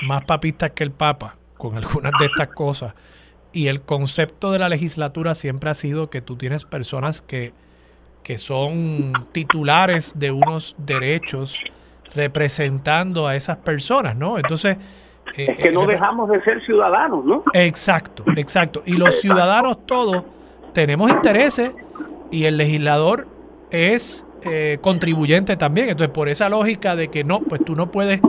[0.01, 2.95] más papistas que el Papa con algunas de estas cosas.
[3.53, 7.53] Y el concepto de la legislatura siempre ha sido que tú tienes personas que,
[8.23, 11.59] que son titulares de unos derechos
[12.15, 14.37] representando a esas personas, ¿no?
[14.37, 14.77] Entonces
[15.35, 17.43] es que no dejamos de ser ciudadanos, ¿no?
[17.53, 18.83] Exacto, exacto.
[18.85, 20.23] Y los ciudadanos todos
[20.73, 21.73] tenemos intereses
[22.31, 23.27] y el legislador
[23.71, 25.89] es eh, contribuyente también.
[25.89, 28.21] Entonces, por esa lógica de que no, pues tú no puedes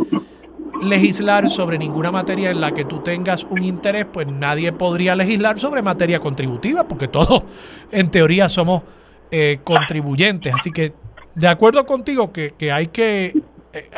[0.82, 5.59] legislar sobre ninguna materia en la que tú tengas un interés, pues nadie podría legislar
[5.59, 7.42] sobre materia contributiva, porque todos
[7.90, 8.82] en teoría somos
[9.30, 10.55] eh, contribuyentes.
[10.55, 10.92] Así que,
[11.34, 13.34] de acuerdo contigo, que, que hay que
[13.73, 13.89] eh,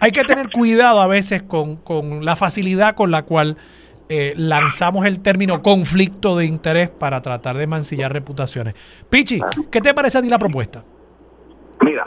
[0.00, 1.80] hay que tener cuidado a veces con,
[2.24, 3.56] la facilidad con la cual
[4.08, 8.74] eh, lanzamos el término conflicto de interés para tratar de mancillar reputaciones.
[9.10, 9.40] Pichi,
[9.70, 10.82] ¿qué te parece a ti la propuesta?
[11.80, 12.06] Mira,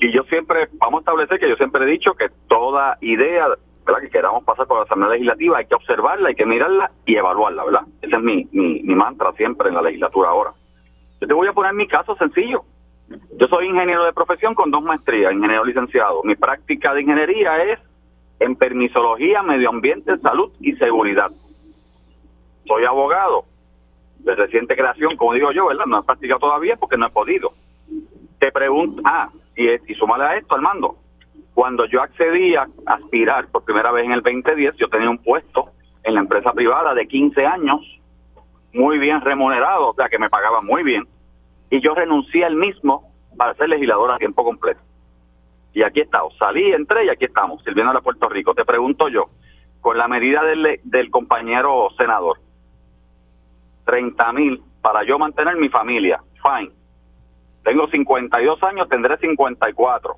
[0.00, 3.48] y yo siempre, vamos a establecer que yo siempre he dicho que toda idea
[3.84, 4.00] ¿verdad?
[4.02, 7.64] que queramos pasar por la Asamblea Legislativa hay que observarla, hay que mirarla y evaluarla,
[7.64, 7.82] ¿verdad?
[8.02, 10.52] Ese es mi, mi mantra siempre en la legislatura ahora.
[11.20, 12.64] Yo te voy a poner mi caso sencillo.
[13.38, 16.22] Yo soy ingeniero de profesión con dos maestrías, ingeniero licenciado.
[16.24, 17.78] Mi práctica de ingeniería es
[18.40, 21.30] en permisología, medio ambiente, salud y seguridad.
[22.66, 23.44] Soy abogado
[24.18, 25.86] de reciente creación, como digo yo, ¿verdad?
[25.86, 27.52] No he practicado todavía porque no he podido.
[28.38, 30.96] Te pregunto, ah, y, y súmale a esto, Armando,
[31.54, 35.70] cuando yo accedí a aspirar por primera vez en el 2010, yo tenía un puesto
[36.04, 37.80] en la empresa privada de 15 años,
[38.74, 41.04] muy bien remunerado, o sea, que me pagaba muy bien
[41.70, 44.80] y yo renuncié al mismo para ser legislador a tiempo completo.
[45.72, 48.54] Y aquí estamos, salí, entré y aquí estamos, sirviendo a Puerto Rico.
[48.54, 49.26] Te pregunto yo,
[49.80, 52.38] con la medida del, del compañero senador,
[53.84, 56.72] 30 mil para yo mantener mi familia, fine.
[57.64, 60.14] Tengo 52 años, tendré 54.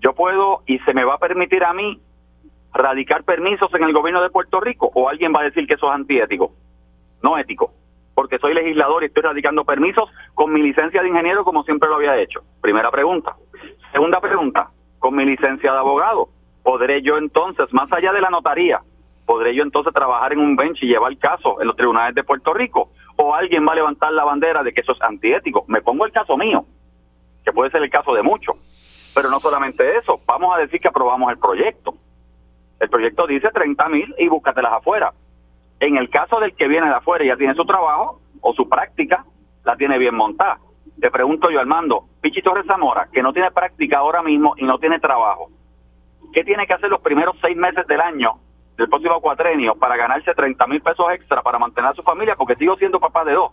[0.00, 2.00] Yo puedo y se me va a permitir a mí
[2.72, 5.88] radicar permisos en el gobierno de Puerto Rico o alguien va a decir que eso
[5.88, 6.52] es antiético,
[7.22, 7.72] no ético
[8.18, 11.94] porque soy legislador y estoy radicando permisos con mi licencia de ingeniero como siempre lo
[11.94, 12.40] había hecho.
[12.60, 13.36] Primera pregunta.
[13.92, 16.28] Segunda pregunta, con mi licencia de abogado,
[16.64, 18.80] ¿podré yo entonces, más allá de la notaría,
[19.24, 22.52] podré yo entonces trabajar en un bench y llevar caso en los tribunales de Puerto
[22.52, 22.90] Rico?
[23.14, 25.64] ¿O alguien va a levantar la bandera de que eso es antiético?
[25.68, 26.64] Me pongo el caso mío,
[27.44, 28.56] que puede ser el caso de muchos.
[29.14, 31.94] Pero no solamente eso, vamos a decir que aprobamos el proyecto.
[32.80, 35.12] El proyecto dice 30 mil y búscatelas afuera.
[35.80, 38.68] En el caso del que viene de afuera y ya tiene su trabajo o su
[38.68, 39.24] práctica,
[39.64, 40.58] la tiene bien montada.
[41.00, 44.78] Te pregunto yo, Armando, Pichi Torres Zamora, que no tiene práctica ahora mismo y no
[44.78, 45.50] tiene trabajo,
[46.32, 48.38] ¿qué tiene que hacer los primeros seis meses del año,
[48.76, 52.34] del próximo cuatrenio, para ganarse 30 mil pesos extra para mantener a su familia?
[52.34, 53.52] Porque sigo siendo papá de dos,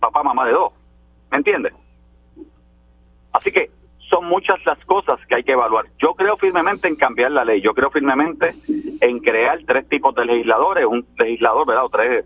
[0.00, 0.72] papá, mamá de dos.
[1.30, 1.74] ¿Me entiendes?
[3.32, 3.70] Así que
[4.08, 5.86] son muchas las cosas que hay que evaluar.
[5.98, 8.52] Yo creo firmemente en cambiar la ley, yo creo firmemente
[9.00, 11.84] en crear tres tipos de legisladores, un legislador, ¿verdad?
[11.84, 12.24] O tres,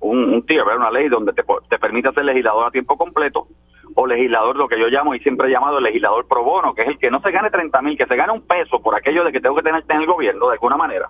[0.00, 0.88] un, tier, ¿verdad?
[0.88, 3.46] Una ley donde te, te permite ser legislador a tiempo completo,
[3.94, 6.88] o legislador, lo que yo llamo y siempre he llamado legislador pro bono, que es
[6.88, 9.32] el que no se gane 30 mil, que se gane un peso por aquello de
[9.32, 11.08] que tengo que tenerte en el gobierno de alguna manera.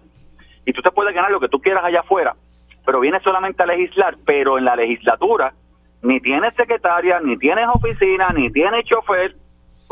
[0.67, 2.35] Y tú te puedes ganar lo que tú quieras allá afuera,
[2.85, 5.53] pero vienes solamente a legislar, pero en la legislatura
[6.03, 9.35] ni tienes secretaria, ni tienes oficina, ni tienes chofer,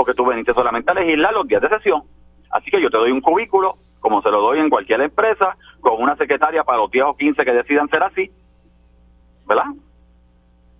[0.04, 2.02] porque veniste solamente a legislar los días de sesión.
[2.50, 6.02] Así que yo te doy un cubículo, como se lo doy en cualquier empresa, con
[6.02, 8.30] una secretaria para los 10 o 15 que decidan ser así,
[9.46, 9.66] ¿verdad?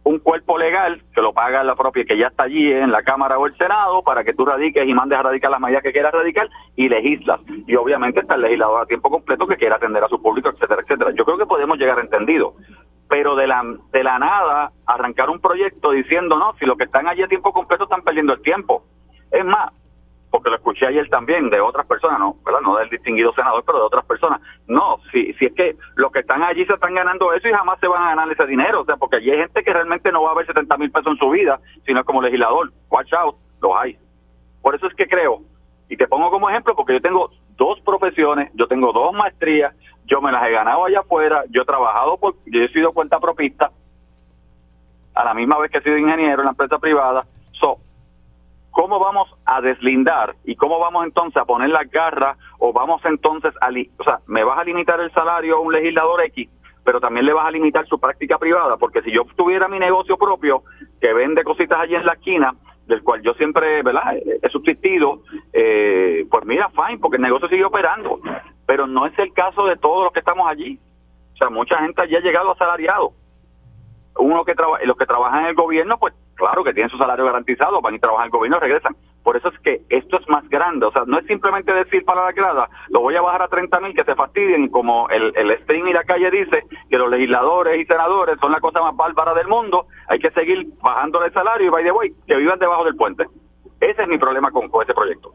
[0.04, 3.38] Un cuerpo legal que lo paga la propia, que ya está allí en la Cámara
[3.38, 6.12] o el Senado, para que tú radiques y mandes a radicar las medidas que quieras
[6.12, 7.40] radicar y legislas.
[7.68, 10.82] Y obviamente está el legislador a tiempo completo que quiera atender a su público, etcétera,
[10.82, 11.12] etcétera.
[11.16, 12.54] Yo creo que podemos llegar a entendido
[13.12, 13.62] pero de la,
[13.92, 17.52] de la nada arrancar un proyecto diciendo, no, si los que están allí a tiempo
[17.52, 18.84] completo están perdiendo el tiempo.
[19.32, 19.72] Es más,
[20.30, 22.60] porque lo escuché ayer también de otras personas, no, ¿verdad?
[22.62, 24.40] no del distinguido senador, pero de otras personas.
[24.66, 27.78] No, si, si es que los que están allí se están ganando eso y jamás
[27.80, 30.22] se van a ganar ese dinero, o sea, porque allí hay gente que realmente no
[30.22, 32.72] va a ver 70 mil pesos en su vida, sino como legislador.
[32.90, 33.98] Watch out, los hay.
[34.62, 35.40] Por eso es que creo,
[35.88, 39.74] y te pongo como ejemplo, porque yo tengo dos profesiones, yo tengo dos maestrías,
[40.06, 43.20] yo me las he ganado allá afuera, yo he trabajado, por, yo he sido cuenta
[43.20, 43.70] propista,
[45.14, 47.24] a la misma vez que he sido ingeniero en la empresa privada.
[48.72, 53.54] ¿Cómo vamos a deslindar y cómo vamos entonces a poner las garras o vamos entonces
[53.60, 56.50] a, o sea, me vas a limitar el salario a un legislador X,
[56.84, 60.16] pero también le vas a limitar su práctica privada, porque si yo tuviera mi negocio
[60.16, 60.64] propio
[61.00, 62.54] que vende cositas allí en la esquina
[62.86, 64.16] del cual yo siempre ¿verdad?
[64.16, 65.20] he subsistido,
[65.52, 68.20] eh, pues mira, fine, porque el negocio sigue operando,
[68.66, 70.80] pero no es el caso de todos los que estamos allí.
[71.34, 73.12] O sea, mucha gente allí ha llegado asalariado.
[74.18, 77.24] Uno que trabaja, los que trabajan en el gobierno, pues claro que tienen su salario
[77.24, 78.94] garantizado, van y trabajan en el gobierno regresan.
[79.22, 80.86] Por eso es que esto es más grande.
[80.86, 83.80] O sea, no es simplemente decir para la grada, lo voy a bajar a 30
[83.80, 87.80] mil, que se fastidien, como el, el stream y la calle dice, que los legisladores
[87.80, 91.68] y senadores son la cosa más bárbara del mundo, hay que seguir bajando el salario
[91.68, 93.24] y, by the way, que vivan debajo del puente.
[93.80, 95.32] Ese es mi problema con, con ese proyecto.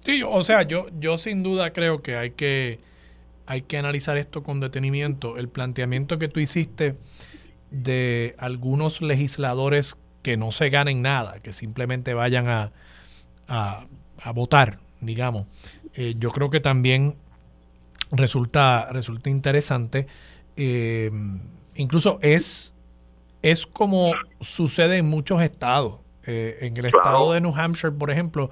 [0.00, 2.78] Sí, o sea, yo, yo sin duda creo que hay que
[3.46, 5.36] hay que analizar esto con detenimiento.
[5.36, 6.96] El planteamiento que tú hiciste
[7.74, 12.72] de algunos legisladores que no se ganen nada, que simplemente vayan a,
[13.48, 15.46] a, votar, digamos.
[15.94, 17.16] Eh, yo creo que también
[18.12, 20.06] resulta, resulta interesante.
[20.56, 21.10] Eh,
[21.74, 22.74] incluso es,
[23.42, 26.00] es como sucede en muchos estados.
[26.26, 28.50] Eh, en el estado de New Hampshire, por ejemplo,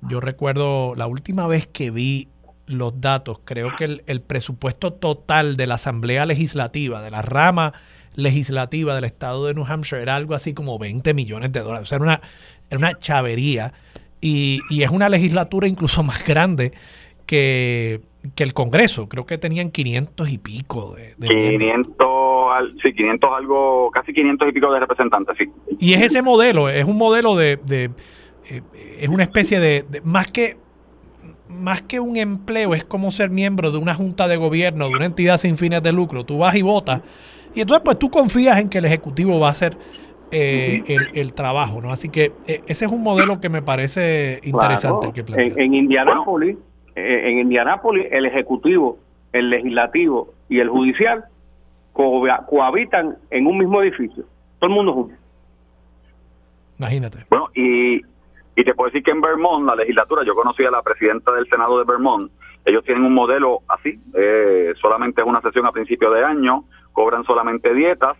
[0.00, 2.28] yo recuerdo la última vez que vi
[2.66, 7.74] los datos, creo que el, el presupuesto total de la Asamblea Legislativa, de la rama
[8.16, 11.82] legislativa del estado de New Hampshire era algo así como 20 millones de dólares.
[11.82, 12.20] O sea, era una,
[12.70, 13.72] era una chavería.
[14.20, 16.72] Y, y es una legislatura incluso más grande
[17.26, 18.00] que,
[18.34, 19.08] que, el Congreso.
[19.08, 22.04] Creo que tenían 500 y pico de, 500,
[22.82, 25.50] sí, 500 algo, casi 500 y pico de representantes, sí.
[25.78, 27.90] Y es ese modelo, es un modelo de, de
[28.48, 28.62] eh,
[29.00, 30.56] es una especie de, más que
[31.48, 35.04] más que un empleo, es como ser miembro de una junta de gobierno, de una
[35.04, 36.24] entidad sin fines de lucro.
[36.24, 37.02] Tú vas y votas
[37.54, 39.76] y entonces, pues tú confías en que el Ejecutivo va a hacer
[40.30, 40.82] eh,
[41.14, 41.92] el, trabajo, ¿no?
[41.92, 45.12] Así que eh, ese es un modelo que me parece interesante.
[45.12, 46.56] que en, en Indianápolis,
[46.96, 48.98] eh, en Indianápolis, el Ejecutivo,
[49.32, 51.24] el Legislativo y el Judicial
[51.92, 54.24] cohabitan en un mismo edificio.
[54.58, 55.14] Todo el mundo junto.
[56.78, 57.18] Imagínate.
[57.30, 57.98] Bueno, y,
[58.56, 61.48] y te puedo decir que en Vermont, la legislatura, yo conocí a la presidenta del
[61.48, 62.32] Senado de Vermont,
[62.64, 64.00] ellos tienen un modelo así,
[64.80, 68.16] solamente es una sesión a principio de año, cobran solamente dietas,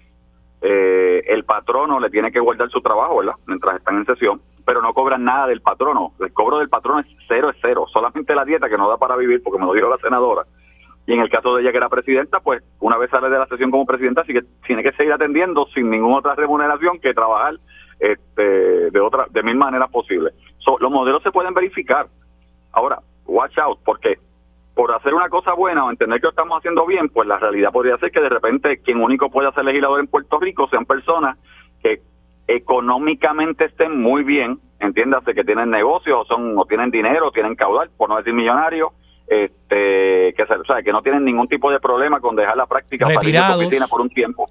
[0.66, 3.34] eh, el patrono le tiene que guardar su trabajo, ¿verdad?
[3.47, 6.12] Mientras están en sesión, pero no cobran nada del patrono.
[6.20, 7.84] El cobro del patrono es cero, es cero.
[7.92, 10.45] Solamente la dieta que no da para vivir, porque me lo dijo la senadora.
[11.07, 13.47] Y en el caso de ella que era presidenta, pues una vez sale de la
[13.47, 17.57] sesión como presidenta, así que tiene que seguir atendiendo sin ninguna otra remuneración que trabajar
[18.01, 20.32] este, de otra de mil maneras posibles.
[20.80, 22.07] los modelos se pueden verificar.
[22.72, 24.16] Ahora, watch out, porque
[24.75, 27.70] por hacer una cosa buena o entender que lo estamos haciendo bien, pues la realidad
[27.72, 31.39] podría ser que de repente quien único pueda ser legislador en Puerto Rico sean personas
[31.83, 32.01] que
[32.49, 37.55] económicamente estén muy bien, entiéndase que tienen negocios o son o tienen dinero, o tienen
[37.55, 38.91] caudal, por no decir millonarios,
[39.29, 43.07] este que o sea, que no tienen ningún tipo de problema con dejar la práctica
[43.07, 44.51] retirados, para ir por un tiempo.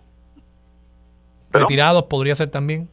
[1.51, 2.87] retirados podría ser también.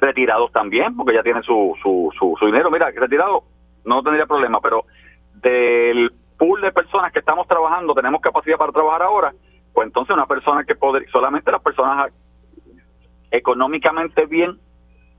[0.00, 2.70] Retirados también, porque ya tienen su, su, su, su dinero.
[2.70, 3.44] Mira, retirado
[3.84, 4.84] no tendría problema, pero
[5.34, 6.10] del
[6.46, 9.32] pool de personas que estamos trabajando, tenemos capacidad para trabajar ahora,
[9.72, 12.12] pues entonces una persona que podría, solamente las personas
[13.30, 14.58] económicamente bien,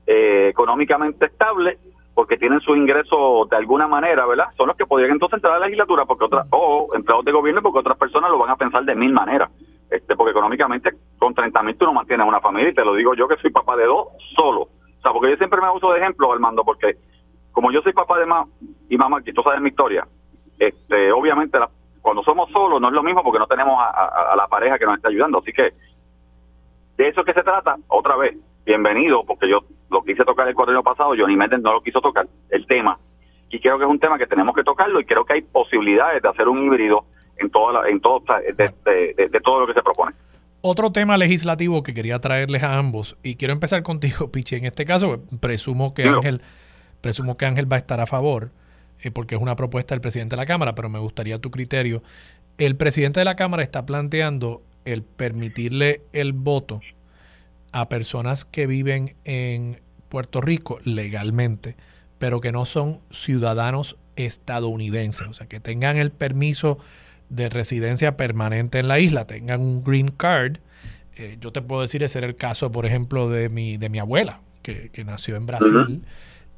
[0.06, 1.78] eh, económicamente estables,
[2.14, 4.46] porque tienen su ingreso de alguna manera, ¿verdad?
[4.56, 7.62] Son los que podrían entonces entrar a la legislatura, porque otras, o empleados de gobierno,
[7.62, 9.50] porque otras personas lo van a pensar de mil maneras.
[9.90, 13.14] Este, porque económicamente con 30 mil tú no mantienes una familia, y te lo digo
[13.14, 14.62] yo que soy papá de dos solo.
[14.62, 16.96] O sea, porque yo siempre me uso de ejemplo, Armando, porque
[17.52, 18.46] como yo soy papá de mamá
[18.88, 20.06] y mamá, que tú sabes mi historia,
[20.58, 21.58] este, obviamente
[22.00, 24.96] cuando somos solos no es lo mismo porque no tenemos a, la pareja que nos
[24.96, 25.38] está ayudando.
[25.38, 25.72] Así que
[26.96, 30.82] de eso que se trata, otra vez, bienvenido, porque yo lo quise tocar el correo
[30.82, 32.98] pasado, Johnny Méndez no lo quiso tocar, el tema.
[33.50, 36.22] Y creo que es un tema que tenemos que tocarlo y creo que hay posibilidades
[36.22, 37.04] de hacer un híbrido
[37.36, 38.22] en, toda en todo,
[38.56, 40.14] de, todo lo que se propone.
[40.60, 44.84] Otro tema legislativo que quería traerles a ambos, y quiero empezar contigo, Pichi, en este
[44.84, 46.42] caso, presumo que Ángel,
[47.00, 48.50] presumo que Ángel va a estar a favor.
[49.02, 52.02] Eh, porque es una propuesta del presidente de la Cámara, pero me gustaría tu criterio.
[52.58, 56.80] El presidente de la Cámara está planteando el permitirle el voto
[57.72, 61.76] a personas que viven en Puerto Rico legalmente,
[62.18, 66.78] pero que no son ciudadanos estadounidenses, o sea, que tengan el permiso
[67.28, 70.58] de residencia permanente en la isla, tengan un green card.
[71.16, 73.98] Eh, yo te puedo decir, ese era el caso, por ejemplo, de mi, de mi
[73.98, 76.02] abuela, que, nació en Brasil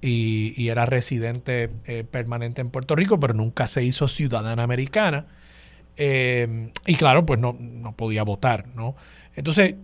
[0.03, 5.27] y, era residente eh, permanente en Puerto Rico, pero nunca se hizo ciudadana americana.
[5.97, 8.97] Eh, y claro, pues no, no, podía votar, ¿no?
[9.35, 9.75] Entonces,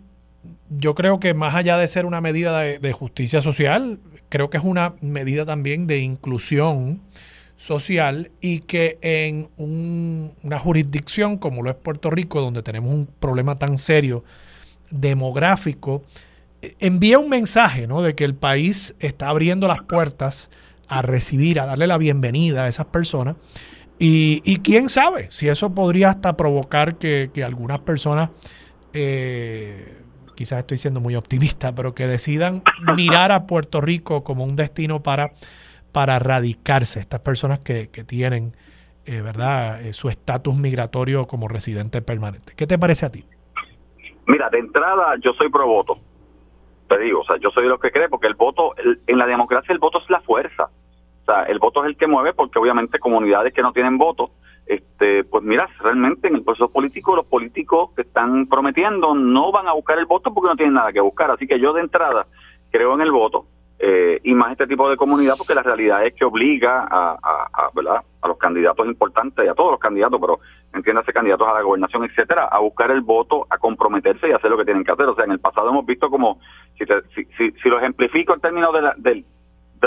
[0.71, 3.99] yo creo que más allá de ser una medida de, justicia social,
[4.29, 7.01] creo que es una medida también de inclusión
[7.57, 13.57] social y que en una jurisdicción como lo es Puerto Rico, donde tenemos un problema
[13.57, 14.25] tan serio
[14.91, 16.03] demográfico,
[16.79, 18.03] envía un mensaje ¿no?
[18.03, 20.51] de que el país está abriendo las puertas
[20.89, 23.37] a recibir, a darle la bienvenida a esas personas.
[23.99, 28.31] Y, quién sabe si eso podría hasta provocar que, algunas personas,
[28.93, 30.03] eh,
[30.35, 32.63] quizás estoy siendo muy optimista, pero que decidan
[32.97, 35.33] mirar a Puerto Rico como un destino para,
[35.93, 37.01] para radicarse.
[37.01, 38.55] Estas personas que, tienen,
[39.07, 42.53] eh, ¿verdad?, eh, su estatus migratorio como residente permanente.
[42.55, 43.25] ¿Qué te parece a ti?
[44.27, 45.99] Mira, de entrada yo soy pro voto.
[46.89, 48.75] Te digo, o sea, yo soy de los que cree porque el voto,
[49.07, 50.65] en la democracia el voto es la fuerza.
[51.23, 54.31] O sea, el voto es el que mueve porque obviamente comunidades que no tienen voto,
[54.67, 59.67] este, pues mira, realmente en el proceso político los políticos que están prometiendo no van
[59.69, 61.31] a buscar el voto porque no tienen nada que buscar.
[61.31, 62.27] Así que yo de entrada
[62.71, 63.47] creo en el voto
[63.79, 68.01] eh, y más este tipo de comunidad porque la realidad es que obliga a, ¿verdad?
[68.23, 70.41] a los candidatos importantes y a todos los candidatos, pero
[70.73, 74.57] entiéndase candidatos a la gobernación, etcétera, a buscar el voto, a comprometerse y hacer lo
[74.57, 75.07] que tienen que hacer.
[75.07, 76.41] O sea, en el pasado hemos visto como,
[76.79, 79.25] si, si, si, lo ejemplifico en términos de, de,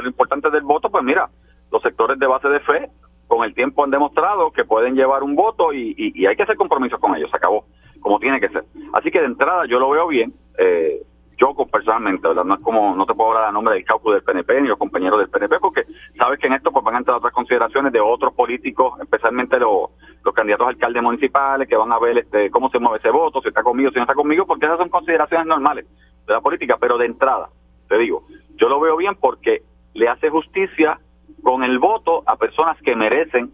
[0.01, 1.27] lo importante del voto, pues mira,
[1.71, 2.89] los sectores de base de fe
[3.27, 6.43] con el tiempo han demostrado que pueden llevar un voto y, y, y hay que
[6.43, 7.65] hacer compromisos con ellos, se acabó,
[8.01, 8.63] como tiene que ser.
[8.93, 10.33] Así que de entrada yo lo veo bien.
[10.59, 11.01] Eh,
[11.39, 12.43] yo personalmente, ¿verdad?
[12.43, 14.77] No es como, no te puedo hablar a nombre del caucus del PNP ni los
[14.77, 15.85] compañeros del PNP, porque
[16.17, 19.89] sabes que en esto pues van a entrar otras consideraciones de otros políticos, especialmente los,
[20.23, 23.41] los candidatos a alcaldes municipales, que van a ver este cómo se mueve ese voto,
[23.41, 25.85] si está conmigo, si no está conmigo, porque esas son consideraciones normales
[26.27, 27.49] de la política, pero de entrada,
[27.87, 28.23] te digo,
[28.55, 29.63] yo lo veo bien porque
[29.93, 30.99] le hace justicia
[31.41, 33.51] con el voto a personas que merecen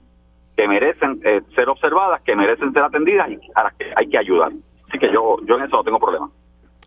[0.58, 4.18] que merecen eh, ser observadas, que merecen ser atendidas y a las que hay que
[4.18, 4.54] ayudar.
[4.88, 6.30] Así que yo yo en eso no tengo problema.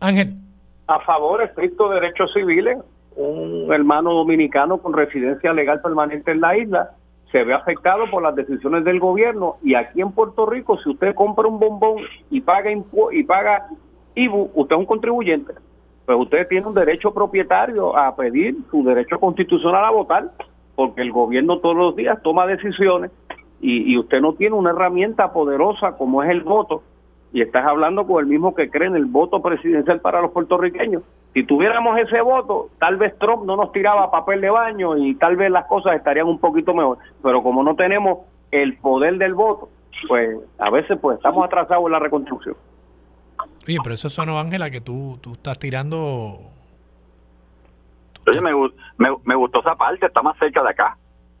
[0.01, 0.48] Ángel
[0.89, 2.79] a favor estricto de derechos civiles,
[3.15, 6.89] un hermano dominicano con residencia legal permanente en la isla
[7.31, 11.13] se ve afectado por las decisiones del gobierno y aquí en Puerto Rico si usted
[11.13, 11.97] compra un bombón
[12.31, 13.67] y paga y paga
[14.15, 15.53] IBU, usted es un contribuyente.
[16.07, 20.31] Pues usted tiene un derecho propietario a pedir su derecho constitucional a votar,
[20.73, 23.11] porque el gobierno todos los días toma decisiones
[23.61, 26.81] y usted no tiene una herramienta poderosa como es el voto
[27.31, 31.03] y estás hablando con el mismo que cree en el voto presidencial para los puertorriqueños.
[31.33, 35.35] Si tuviéramos ese voto, tal vez Trump no nos tiraba papel de baño y tal
[35.35, 36.97] vez las cosas estarían un poquito mejor.
[37.21, 38.19] Pero como no tenemos
[38.51, 39.69] el poder del voto,
[40.07, 42.55] pues a veces pues estamos atrasados en la reconstrucción.
[43.67, 46.39] Oye, pero eso suena, Ángela, que tú, tú estás tirando...
[48.27, 48.51] Oye, me,
[48.97, 50.97] me, me gustó esa parte, está más cerca de acá.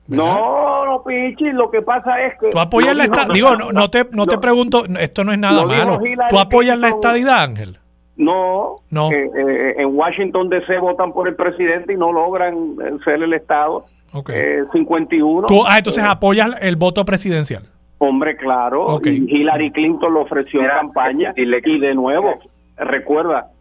[0.09, 2.49] No, no, Pichi, lo que pasa es que...
[2.49, 3.33] ¿Tú apoyas la estadidad?
[3.33, 5.99] Digo, no, no, te, no te pregunto, esto no es nada malo.
[6.29, 7.79] ¿Tú apoyas la estadidad, Ángel?
[8.19, 9.11] No, no.
[9.13, 13.31] Eh, eh, en Washington DC votan por el presidente y no logran eh, ser el
[13.31, 13.85] Estado.
[14.11, 14.65] Okay.
[14.73, 15.47] 51.
[15.47, 17.63] ¿Tú, ah, entonces apoyas el voto presidencial.
[17.97, 18.99] Hombre, claro.
[19.01, 21.33] Hillary Clinton lo ofreció en campaña.
[21.37, 22.39] Y, y de nuevo,
[22.75, 23.51] recuerda,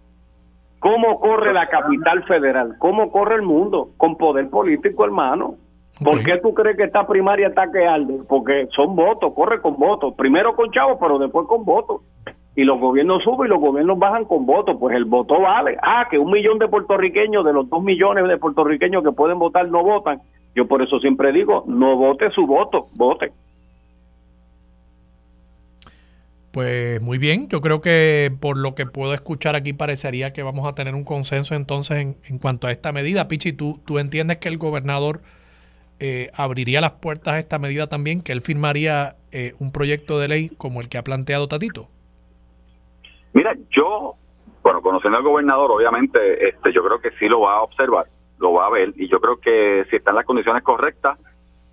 [0.80, 2.74] ¿cómo corre la capital federal?
[2.78, 3.90] ¿Cómo corre el mundo?
[3.96, 5.54] Con poder político, hermano.
[6.02, 8.20] ¿Por qué tú crees que esta primaria está que arde?
[8.28, 10.14] Porque son votos, corre con votos.
[10.14, 12.02] Primero con chavos, pero después con votos.
[12.54, 14.76] Y los gobiernos suben y los gobiernos bajan con votos.
[14.78, 15.76] Pues el voto vale.
[15.82, 19.68] Ah, que un millón de puertorriqueños, de los dos millones de puertorriqueños que pueden votar,
[19.68, 20.20] no votan.
[20.54, 23.32] Yo por eso siempre digo, no vote su voto, vote.
[26.50, 30.66] Pues muy bien, yo creo que por lo que puedo escuchar aquí parecería que vamos
[30.66, 33.28] a tener un consenso entonces en, en cuanto a esta medida.
[33.28, 35.20] Pichi, ¿tú, tú entiendes que el gobernador
[36.00, 40.28] eh, abriría las puertas a esta medida también, que él firmaría eh, un proyecto de
[40.28, 41.88] ley como el que ha planteado Tatito?
[43.32, 44.14] Mira, yo,
[44.62, 48.06] bueno, conociendo al gobernador, obviamente, este, yo creo que sí lo va a observar,
[48.38, 51.18] lo va a ver, y yo creo que si están las condiciones correctas,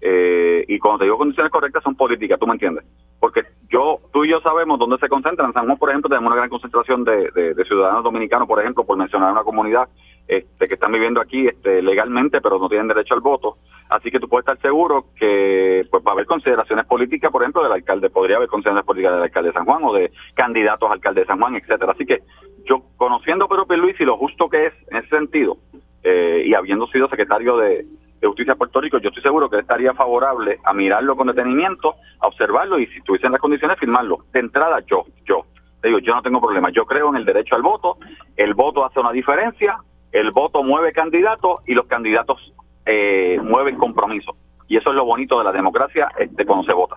[0.02, 2.84] eh, y cuando te digo condiciones correctas son políticas, ¿tú me entiendes?
[3.20, 5.48] Porque yo, tú y yo sabemos dónde se concentran.
[5.50, 8.84] En San Juan, por ejemplo, tenemos una gran concentración de, de ciudadanos dominicanos, por ejemplo,
[8.84, 9.88] por mencionar una comunidad
[10.28, 13.58] este, que están viviendo aquí este, legalmente, pero no tienen derecho al voto.
[13.90, 17.62] Así que tú puedes estar seguro que pues va a haber consideraciones políticas, por ejemplo,
[17.62, 20.94] del alcalde, podría haber consideraciones políticas del alcalde de San Juan o de candidatos a
[20.94, 21.92] alcalde de San Juan, etcétera.
[21.92, 22.20] Así que
[22.66, 25.58] yo, conociendo a Pedro Luis y lo justo que es en ese sentido,
[26.04, 27.86] eh, y habiendo sido secretario de,
[28.22, 32.26] Justicia de Puerto Rico, yo estoy seguro que estaría favorable a mirarlo con detenimiento, a
[32.26, 34.26] observarlo y si tuviesen las condiciones, firmarlo.
[34.34, 35.46] De entrada, yo, yo,
[35.80, 36.72] te digo, yo no tengo problema.
[36.72, 37.98] Yo creo en el derecho al voto,
[38.36, 39.78] el voto hace una diferencia,
[40.16, 42.54] el voto mueve candidatos y los candidatos
[42.86, 44.36] eh, mueven compromiso.
[44.68, 46.96] Y eso es lo bonito de la democracia este, cuando se vota.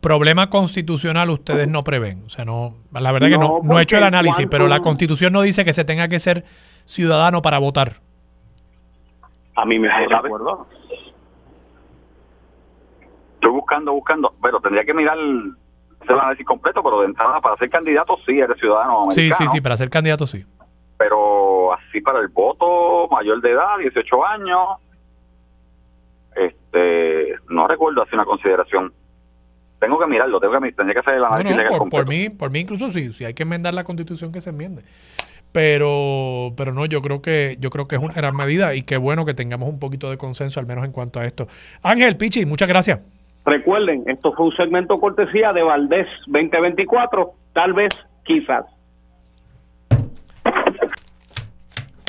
[0.00, 2.22] Problema constitucional ustedes no prevén.
[2.26, 5.32] O sea, no, la verdad que no, no he hecho el análisis, pero la constitución
[5.32, 6.44] no dice que se tenga que ser
[6.84, 7.96] ciudadano para votar.
[9.56, 10.66] A mí me de acuerdo.
[13.34, 15.18] Estoy buscando, buscando, pero tendría que mirar
[16.06, 19.30] se van a decir completo, pero de entrada para ser candidato sí eres ciudadano Sí,
[19.32, 20.44] sí, sí, para ser candidato sí.
[20.98, 24.68] Pero sí para el voto mayor de edad, 18 años.
[26.34, 28.92] Este, no recuerdo hacer una consideración.
[29.78, 32.60] Tengo que mirarlo, tengo que tendría que hacer el análisis por, por, mí, por mí
[32.60, 34.82] incluso sí, si hay que enmendar la Constitución que se enmiende.
[35.52, 38.96] Pero, pero no, yo creo que yo creo que es una gran medida y qué
[38.96, 41.46] bueno que tengamos un poquito de consenso al menos en cuanto a esto.
[41.82, 43.00] Ángel Pichi, muchas gracias.
[43.46, 47.88] Recuerden, esto fue un segmento cortesía de Valdés 2024, tal vez,
[48.24, 48.66] quizás.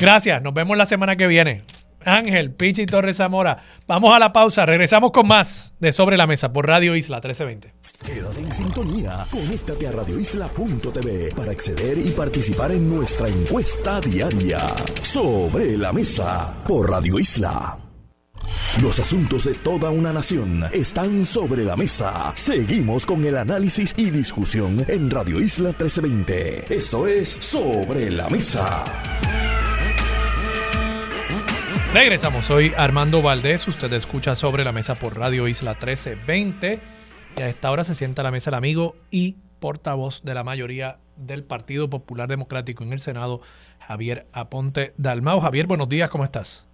[0.00, 1.62] Gracias, nos vemos la semana que viene.
[2.06, 3.62] Ángel, Pichi Torres Zamora.
[3.86, 7.74] Vamos a la pausa, regresamos con más de Sobre la Mesa por Radio Isla 1320.
[8.06, 14.66] Quédate en sintonía, conéctate a radioisla.tv para acceder y participar en nuestra encuesta diaria.
[15.02, 17.76] Sobre la Mesa por Radio Isla.
[18.80, 22.32] Los asuntos de toda una nación están sobre la mesa.
[22.34, 26.74] Seguimos con el análisis y discusión en Radio Isla 1320.
[26.74, 28.84] Esto es Sobre la Mesa.
[31.92, 36.78] Regresamos, soy Armando Valdés, usted escucha sobre la mesa por Radio Isla 1320
[37.36, 40.44] y a esta hora se sienta a la mesa el amigo y portavoz de la
[40.44, 43.40] mayoría del Partido Popular Democrático en el Senado,
[43.80, 45.40] Javier Aponte Dalmau.
[45.40, 46.64] Javier, buenos días, ¿cómo estás?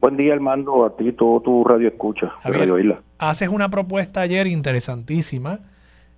[0.00, 3.02] Buen día, Armando, a ti todo tu radio escucha, Javier, Radio Isla.
[3.18, 5.60] Haces una propuesta ayer interesantísima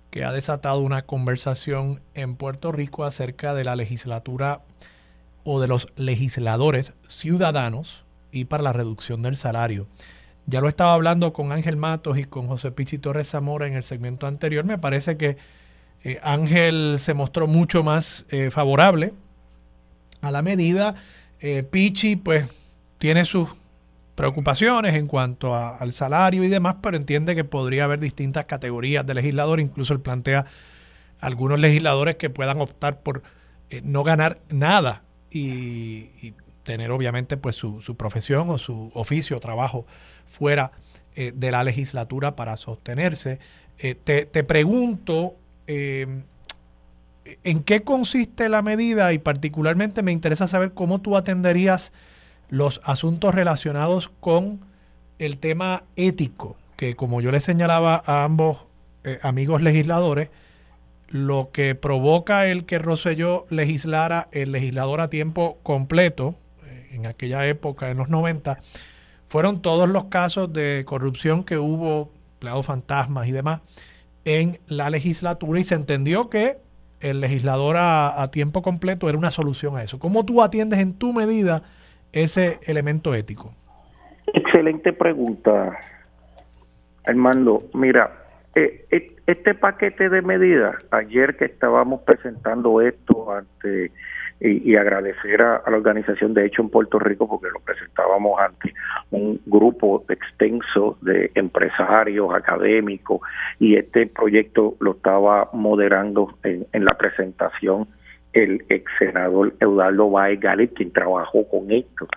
[0.09, 4.61] que ha desatado una conversación en Puerto Rico acerca de la legislatura
[5.43, 9.87] o de los legisladores ciudadanos y para la reducción del salario.
[10.45, 13.83] Ya lo estaba hablando con Ángel Matos y con José Pichi Torres Zamora en el
[13.83, 14.65] segmento anterior.
[14.65, 15.37] Me parece que
[16.03, 19.13] eh, Ángel se mostró mucho más eh, favorable
[20.21, 20.95] a la medida.
[21.39, 22.53] Eh, Pichi, pues,
[22.97, 23.49] tiene sus
[24.15, 29.13] preocupaciones en cuanto al salario y demás, pero entiende que podría haber distintas categorías de
[29.13, 29.65] legisladores.
[29.65, 30.45] Incluso él plantea
[31.19, 33.23] algunos legisladores que puedan optar por
[33.81, 35.03] no ganar nada
[35.33, 39.85] y, tener obviamente pues su, profesión o su oficio o trabajo
[40.27, 40.71] fuera
[41.15, 43.39] eh, de la legislatura para sostenerse.
[43.79, 45.35] Eh, te, pregunto,
[45.67, 46.07] eh,
[47.43, 49.11] ¿en qué consiste la medida?
[49.11, 51.91] Y particularmente me interesa saber cómo tú atenderías
[52.49, 54.61] los asuntos relacionados con
[55.19, 58.65] el tema ético, que como yo le señalaba a ambos
[59.21, 60.29] amigos legisladores,
[61.13, 66.33] lo que provoca el que Rosselló legislara el legislador a tiempo completo
[66.65, 68.57] eh, en aquella época, en los 90,
[69.27, 73.61] fueron todos los casos de corrupción que hubo, empleados fantasmas y demás,
[74.25, 76.57] en la legislatura y se entendió que
[76.99, 79.99] el legislador a, tiempo completo era una solución a eso.
[79.99, 81.61] ¿Cómo tú atiendes en tu medida
[82.11, 83.53] ese elemento ético?
[84.33, 85.77] Excelente pregunta,
[87.05, 87.65] Armando.
[87.73, 88.23] Mira,
[88.55, 93.91] eh, eh, este paquete de medidas, ayer que estábamos presentando esto ante
[94.39, 98.73] y, agradecer a, la organización de hecho en Puerto Rico porque lo presentábamos ante
[99.11, 103.21] un grupo extenso de empresarios, académicos
[103.59, 107.87] y este proyecto lo estaba moderando en, la presentación
[108.33, 112.07] el ex senador Eudaldo Baez Galit, quien trabajó con esto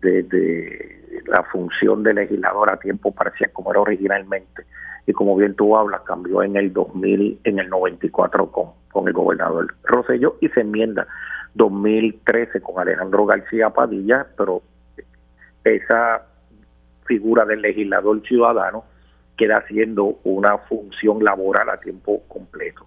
[0.00, 4.64] desde la función de legislador a tiempo parcial como era originalmente
[5.06, 9.14] y como bien tú hablas, cambió en el 2000, en el 94 con, con el
[9.14, 11.06] gobernador Rosello y se enmienda
[11.54, 14.62] 2013 con Alejandro García Padilla, pero
[15.64, 16.22] esa
[17.06, 18.84] figura del legislador ciudadano
[19.36, 22.86] queda siendo una función laboral a tiempo completo.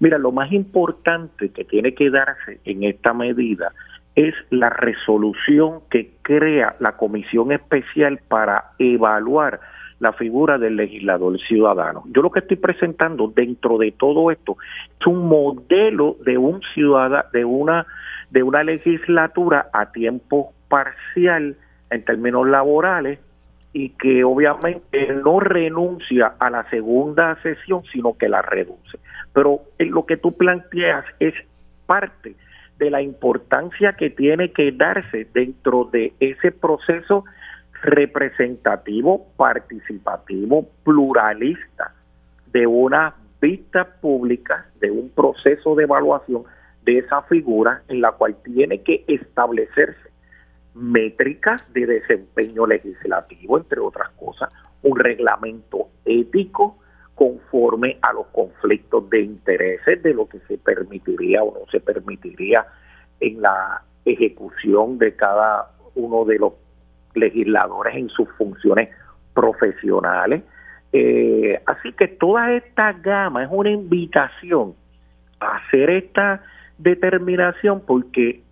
[0.00, 3.72] Mira, lo más importante que tiene que darse en esta medida
[4.14, 9.60] es la resolución que crea la Comisión Especial para evaluar
[10.02, 12.02] la figura del legislador ciudadano.
[12.06, 14.56] Yo lo que estoy presentando dentro de todo esto
[15.00, 17.86] es un modelo de un ciudadano, de una,
[18.28, 21.54] de una legislatura a tiempo parcial
[21.88, 23.20] en términos laborales
[23.72, 28.98] y que obviamente no renuncia a la segunda sesión, sino que la reduce.
[29.32, 31.34] Pero lo que tú planteas es
[31.86, 32.34] parte
[32.76, 37.24] de la importancia que tiene que darse dentro de ese proceso
[37.82, 41.92] representativo, participativo, pluralista
[42.52, 46.44] de una vista pública, de un proceso de evaluación
[46.84, 50.10] de esa figura en la cual tiene que establecerse
[50.74, 54.50] métricas de desempeño legislativo, entre otras cosas,
[54.82, 56.78] un reglamento ético
[57.14, 62.66] conforme a los conflictos de intereses de lo que se permitiría o no se permitiría
[63.20, 66.54] en la ejecución de cada uno de los
[67.14, 68.88] legisladores en sus funciones
[69.34, 70.42] profesionales.
[70.92, 74.74] Eh, así que toda esta gama es una invitación
[75.40, 76.42] a hacer esta
[76.78, 78.42] determinación porque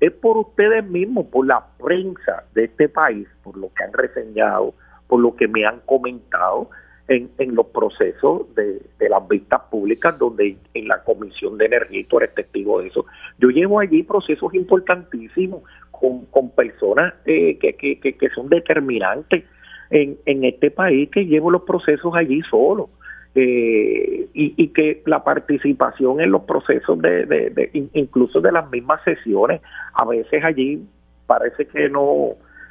[0.00, 4.74] es por ustedes mismos, por la prensa de este país, por lo que han reseñado,
[5.06, 6.68] por lo que me han comentado
[7.08, 12.04] en, en los procesos de, las vistas públicas, donde en la Comisión de Energía, y
[12.04, 13.06] tú eres testigo de eso,
[13.38, 15.62] yo llevo allí procesos importantísimos
[16.00, 19.44] con, con personas eh, que, que, que, son determinantes
[19.90, 22.90] en, en este país, que llevo los procesos allí solo.
[23.34, 29.04] Eh, y, y, que la participación en los procesos de, de, incluso de las mismas
[29.04, 29.60] sesiones
[29.92, 30.82] a veces allí
[31.26, 32.30] parece que no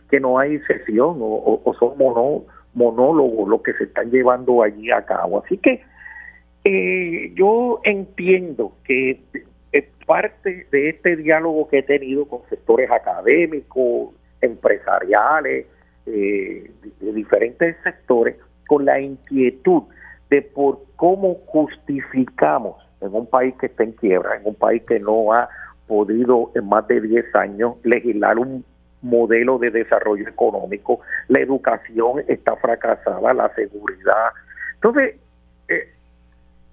[0.10, 4.90] que no hay sesión o, o son mono, monólogos lo que se están llevando allí
[4.90, 5.44] a cabo.
[5.44, 5.84] Así que
[6.64, 9.22] eh, yo entiendo que
[10.06, 15.66] parte de este diálogo que he tenido con sectores académicos, empresariales,
[16.06, 18.36] eh, de diferentes sectores,
[18.68, 19.84] con la inquietud
[20.30, 25.00] de por cómo justificamos en un país que está en quiebra, en un país que
[25.00, 25.50] no ha
[25.88, 28.66] podido en más de 10 años legislar un
[29.02, 34.30] modelo de desarrollo económico, la educación está fracasada, la seguridad.
[34.76, 35.16] Entonces,
[35.68, 35.90] eh,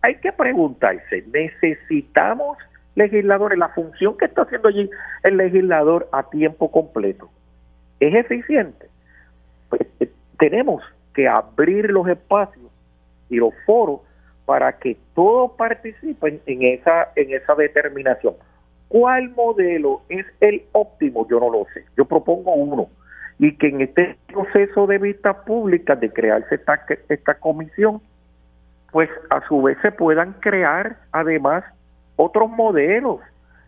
[0.00, 2.56] hay que preguntarse, ¿necesitamos
[2.94, 3.58] legisladores?
[3.58, 4.90] La función que está haciendo allí
[5.22, 7.28] el legislador a tiempo completo,
[8.00, 8.88] ¿es eficiente?
[9.68, 10.82] Pues eh, tenemos
[11.14, 12.70] que abrir los espacios
[13.28, 14.00] y los foros
[14.44, 18.34] para que todos participen en esa, en esa determinación.
[18.88, 21.26] ¿Cuál modelo es el óptimo?
[21.28, 21.84] Yo no lo sé.
[21.96, 22.88] Yo propongo uno.
[23.38, 28.02] Y que en este proceso de vista pública de crearse esta, esta comisión,
[28.90, 31.64] pues a su vez se puedan crear además
[32.22, 33.20] otros modelos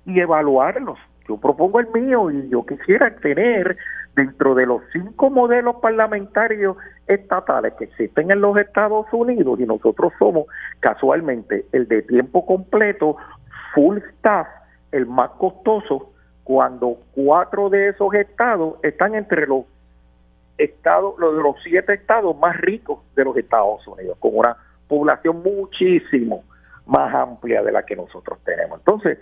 [0.06, 0.98] y evaluarlos.
[1.28, 3.76] Yo propongo el mío y yo quisiera tener
[4.14, 6.76] dentro de los cinco modelos parlamentarios
[7.06, 10.46] estatales que existen en los Estados Unidos y nosotros somos
[10.80, 13.16] casualmente el de tiempo completo,
[13.74, 14.46] full staff,
[14.92, 16.12] el más costoso
[16.44, 19.64] cuando cuatro de esos estados están entre los
[20.58, 24.56] estados, los los siete estados más ricos de los Estados Unidos, con una
[24.86, 26.44] población muchísimo
[26.86, 28.78] más amplia de la que nosotros tenemos.
[28.80, 29.18] Entonces,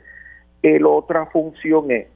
[0.62, 2.06] la otra función es,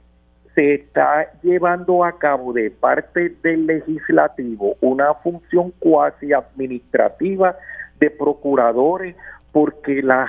[0.55, 7.55] se está llevando a cabo de parte del legislativo una función cuasi administrativa
[7.99, 9.15] de procuradores
[9.51, 10.27] porque los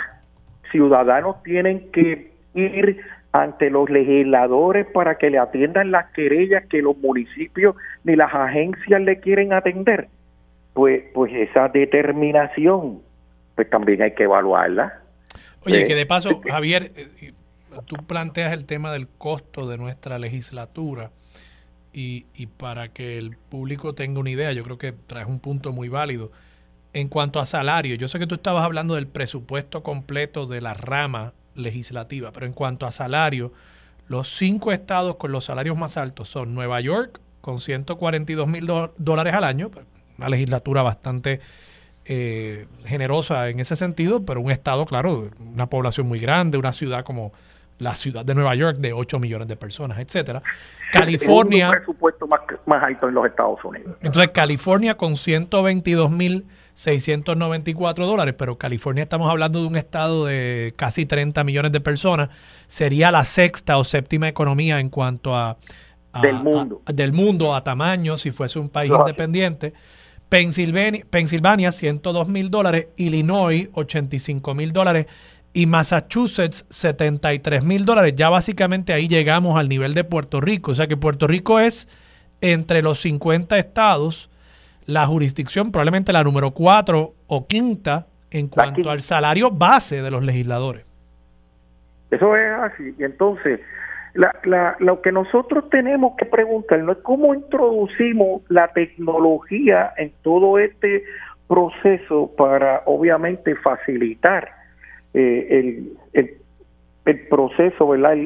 [0.71, 3.01] ciudadanos tienen que ir
[3.33, 9.01] ante los legisladores para que le atiendan las querellas que los municipios ni las agencias
[9.01, 10.09] le quieren atender,
[10.75, 13.01] pues, pues esa determinación,
[13.55, 15.01] pues también hay que evaluarla.
[15.65, 17.33] Oye, que de paso, Javier, eh,
[17.87, 21.11] tú planteas el tema del costo de nuestra legislatura
[21.93, 25.73] y, y para que el público tenga una idea, yo creo que traes un punto
[25.73, 26.33] muy válido.
[26.93, 30.75] En cuanto a salario, yo sé que tú estabas hablando del presupuesto completo de la
[30.75, 32.33] rama legislativa.
[32.33, 33.53] Pero en cuanto a salario,
[34.07, 38.67] los cinco estados con los salarios más altos son Nueva York, con 142 mil
[38.97, 39.71] dólares al año,
[40.17, 41.41] una legislatura bastante
[42.09, 47.05] eh, generosa en ese sentido, pero un estado, claro, una población muy grande, una ciudad
[47.05, 47.33] como
[47.79, 50.43] la ciudad de Nueva York de 8 millones de personas, etcétera.
[50.91, 51.69] California.
[51.69, 53.97] Un presupuesto más, más alto en los Estados Unidos.
[54.01, 56.47] Entonces, California con 122 mil
[56.79, 62.31] 694 dólares, pero California estamos hablando de un estado de casi 30 millones de personas,
[62.69, 65.57] sería la sexta o séptima economía en cuanto a,
[66.23, 66.83] del, mundo.
[66.87, 69.75] del mundo a tamaño si fuese un país independiente.
[70.29, 75.07] Pensilvania, Pensilvania 102 mil dólares, Illinois 85 mil dólares
[75.53, 78.15] y Massachusetts 73 mil dólares.
[78.15, 80.73] Ya básicamente ahí llegamos al nivel de Puerto Rico.
[80.73, 81.89] O sea que Puerto Rico es
[82.41, 84.31] entre los 50 estados
[84.87, 90.23] la jurisdicción, probablemente la número cuatro o quinta en cuanto al salario base de los
[90.23, 90.85] legisladores.
[92.11, 92.95] Eso es así.
[92.99, 93.61] Y entonces,
[94.81, 101.05] lo que nosotros tenemos que preguntarnos es cómo introducimos la tecnología en todo este
[101.47, 104.51] proceso para, obviamente, facilitar
[105.15, 105.93] eh, el,
[107.05, 108.17] el, proceso, ¿verdad?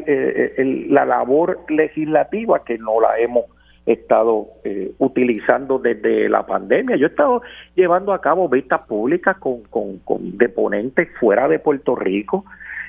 [0.88, 3.44] la labor legislativa que no la hemos
[3.86, 6.96] estado eh, utilizando desde la pandemia.
[6.96, 7.42] Yo he estado
[7.76, 12.44] llevando a cabo vistas públicas con, con, con deponentes fuera de Puerto Rico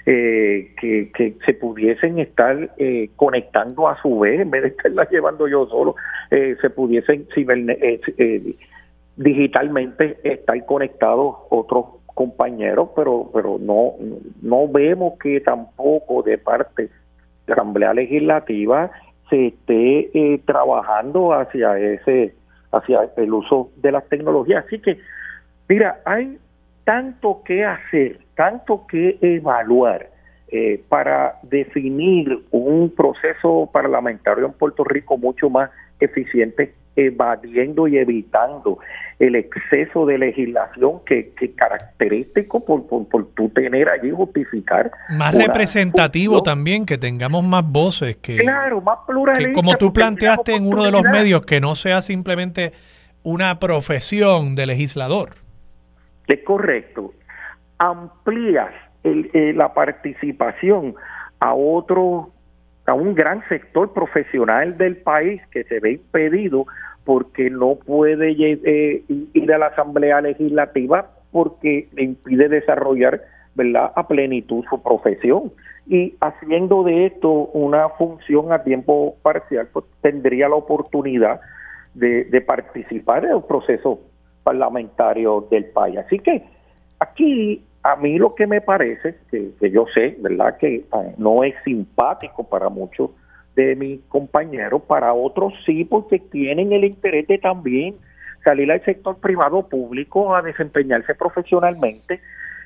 [0.06, 5.10] eh, que, que se pudiesen estar eh, conectando a su vez, en vez de estarlas
[5.10, 5.96] llevando yo solo,
[6.30, 7.28] se pudiesen
[9.16, 13.94] digitalmente estar conectados otros compañeros, pero pero no
[14.42, 16.90] no vemos que tampoco de parte de
[17.48, 18.92] la Asamblea Legislativa
[19.30, 22.36] se esté eh, trabajando hacia ese
[22.72, 24.66] hacia el uso de las tecnologías.
[24.66, 25.00] Así que,
[25.70, 26.38] mira, hay
[26.84, 30.10] tanto que hacer, tanto que evaluar
[30.50, 38.78] eh, para definir un proceso parlamentario en Puerto Rico mucho más eficiente, evadiendo y evitando
[39.18, 44.92] el exceso de legislación que, que característico por, por, por tú tener allí justificar.
[45.10, 49.50] Más representativo también, que tengamos más voces, que, claro, más pluralista.
[49.50, 52.74] Que como tú planteaste en uno de los medios, que no sea simplemente
[53.24, 55.43] una profesión de legislador.
[56.28, 57.14] Es correcto.
[57.78, 58.74] Amplías
[59.04, 60.96] eh, la participación
[61.40, 62.32] a otro,
[62.86, 66.66] a un gran sector profesional del país que se ve impedido
[67.04, 73.22] porque no puede eh, ir a la Asamblea Legislativa porque le impide desarrollar
[73.56, 73.92] ¿verdad?
[73.94, 75.52] a plenitud su profesión.
[75.86, 81.42] Y haciendo de esto una función a tiempo parcial, pues tendría la oportunidad
[81.94, 84.00] de, de participar en el proceso
[84.44, 85.98] parlamentario del país.
[85.98, 86.44] Así que
[87.00, 90.58] aquí a mí lo que me parece, que, yo sé, ¿verdad?
[90.58, 93.12] Que ah, no es simpático para muchos
[93.56, 97.94] de mis compañeros, para otros sí, porque tienen el interés de también
[98.44, 102.20] salir al sector privado público a desempeñarse profesionalmente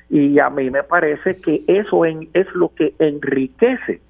[0.08, 4.00] y a mí me parece que eso es lo que enriquece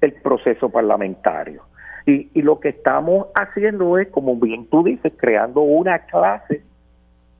[0.00, 1.62] el proceso parlamentario.
[2.06, 6.62] Y, y lo que estamos haciendo es, como bien tú dices, creando una clase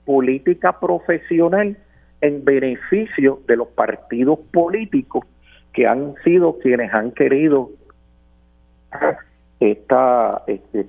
[0.05, 1.76] política profesional
[2.20, 5.24] en beneficio de los partidos políticos
[5.72, 7.70] que han sido quienes han querido
[9.60, 10.86] esta, este,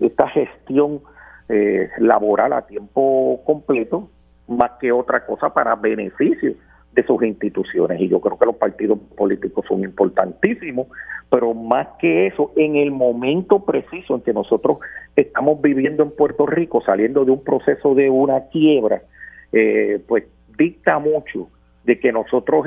[0.00, 1.00] esta gestión
[1.48, 4.10] eh, laboral a tiempo completo
[4.48, 6.54] más que otra cosa para beneficio
[6.98, 8.00] de sus instituciones.
[8.00, 10.88] Y yo creo que los partidos políticos son importantísimos,
[11.30, 14.78] pero más que eso, en el momento preciso en que nosotros
[15.14, 19.02] estamos viviendo en Puerto Rico, saliendo de un proceso de una quiebra,
[19.52, 20.24] eh, pues
[20.58, 21.48] dicta mucho
[21.84, 22.66] de que nosotros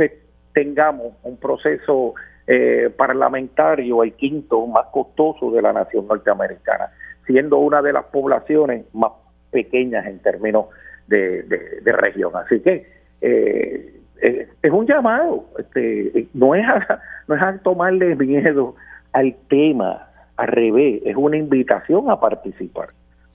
[0.54, 2.14] tengamos un proceso
[2.48, 6.90] eh, parlamentario, el quinto más costoso de la nación norteamericana,
[7.26, 9.12] siendo una de las poblaciones más
[9.52, 10.68] pequeñas en términos
[11.08, 11.44] de,
[11.84, 12.32] región.
[12.38, 12.88] Así que
[13.20, 16.64] eh, es, un llamado, este, no, es
[17.28, 18.76] no es a tomarle miedo
[19.14, 20.08] al tema,
[20.38, 22.90] al revés, es una invitación a participar,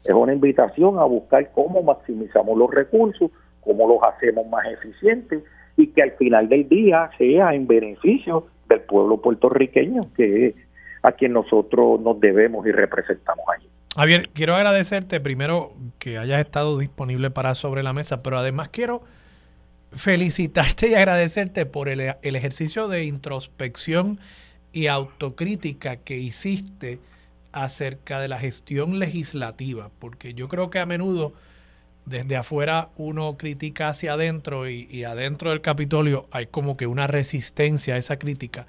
[0.04, 3.30] es una invitación a buscar cómo maximizamos los recursos,
[3.60, 5.42] cómo los hacemos más eficientes
[5.76, 10.54] y que al final del día sea en beneficio del pueblo puertorriqueño, que es
[11.02, 13.68] a quien nosotros nos debemos y representamos allí.
[13.96, 19.02] Javier, quiero agradecerte primero que hayas estado disponible para sobre la mesa, pero además quiero
[19.92, 24.18] felicitarte y agradecerte por el, ejercicio de introspección
[24.72, 26.98] y autocrítica que hiciste
[27.52, 31.32] acerca de la gestión legislativa, porque yo creo que a menudo
[32.04, 37.94] desde afuera uno critica hacia adentro y, adentro del Capitolio hay como que una resistencia
[37.94, 38.66] a esa crítica.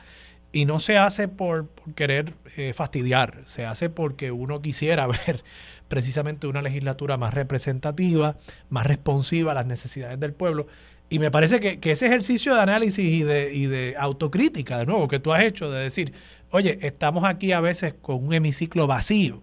[0.54, 5.44] Y no se hace por, querer eh, fastidiar, se hace porque uno quisiera ver
[5.90, 8.38] precisamente una legislatura más representativa,
[8.70, 10.68] más responsiva a las necesidades del pueblo.
[11.10, 15.08] Y me parece que, ese ejercicio de análisis y de, y de autocrítica, de nuevo,
[15.08, 16.14] que tú has hecho, de decir,
[16.52, 19.42] oye, estamos aquí a veces con un hemiciclo vacío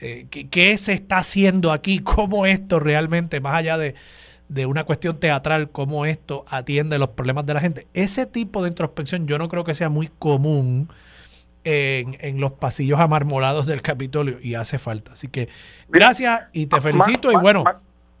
[0.00, 1.98] eh, ¿qué, se está haciendo aquí?
[2.02, 3.94] ¿Cómo esto realmente, más allá de,
[4.66, 7.86] una cuestión teatral, cómo esto atiende los problemas de la gente?
[7.94, 10.88] Ese tipo de introspección yo no creo que sea muy común
[11.64, 15.12] en, los pasillos amarmolados del Capitolio y hace falta.
[15.12, 15.48] Así que
[15.88, 17.64] gracias y te felicito y bueno.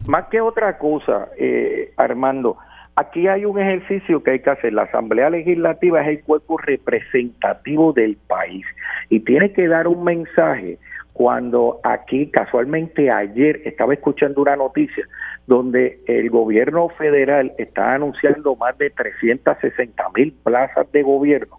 [0.06, 2.56] Más, que otra cosa, eh, Armando,
[2.98, 4.72] aquí hay un ejercicio que hay que hacer.
[4.72, 8.66] La Asamblea Legislativa es el cuerpo representativo del país
[9.08, 10.78] y tiene que dar un mensaje
[11.12, 15.04] cuando aquí casualmente ayer estaba escuchando una noticia
[15.46, 21.58] donde el gobierno federal está anunciando más de 360 mil plazas de gobierno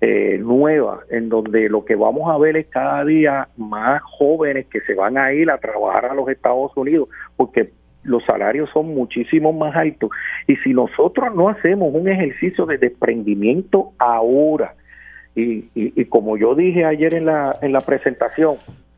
[0.00, 4.80] eh, nuevas, en donde lo que vamos a ver es cada día más jóvenes que
[4.82, 7.70] se van a ir a trabajar a los Estados Unidos, porque
[8.04, 10.10] los salarios son muchísimo más altos.
[10.46, 14.74] Y si nosotros no hacemos un ejercicio de desprendimiento ahora,
[15.36, 18.54] y, y, como yo dije ayer en la, en la presentación,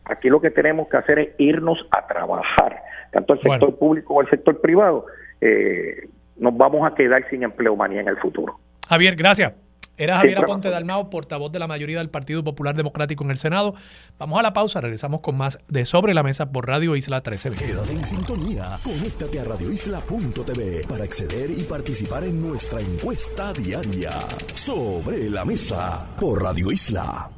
[0.09, 2.81] Aquí lo que tenemos que hacer es irnos a trabajar,
[3.11, 5.07] tanto el sector público como el sector privado.
[5.41, 8.59] Eh, nos vamos a quedar sin empleo manía en el futuro.
[8.89, 9.53] Javier, gracias.
[9.97, 13.75] Era Javier Aponte Dalmao, portavoz de la mayoría del Partido Popular Democrático en el Senado.
[14.19, 17.67] Vamos a la pausa, regresamos con más de Sobre la Mesa por Radio Isla 1320.
[17.67, 24.19] Quédate en sintonía, conéctate a radioisla.tv para acceder y participar en nuestra encuesta diaria.
[24.55, 27.31] Sobre la Mesa por Radio Isla.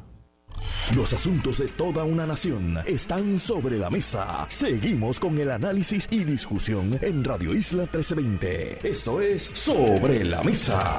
[0.95, 4.45] Los asuntos de toda una nación están sobre la mesa.
[4.49, 8.87] Seguimos con el análisis y discusión en Radio Isla 1320.
[8.87, 10.97] Esto es Sobre la Mesa.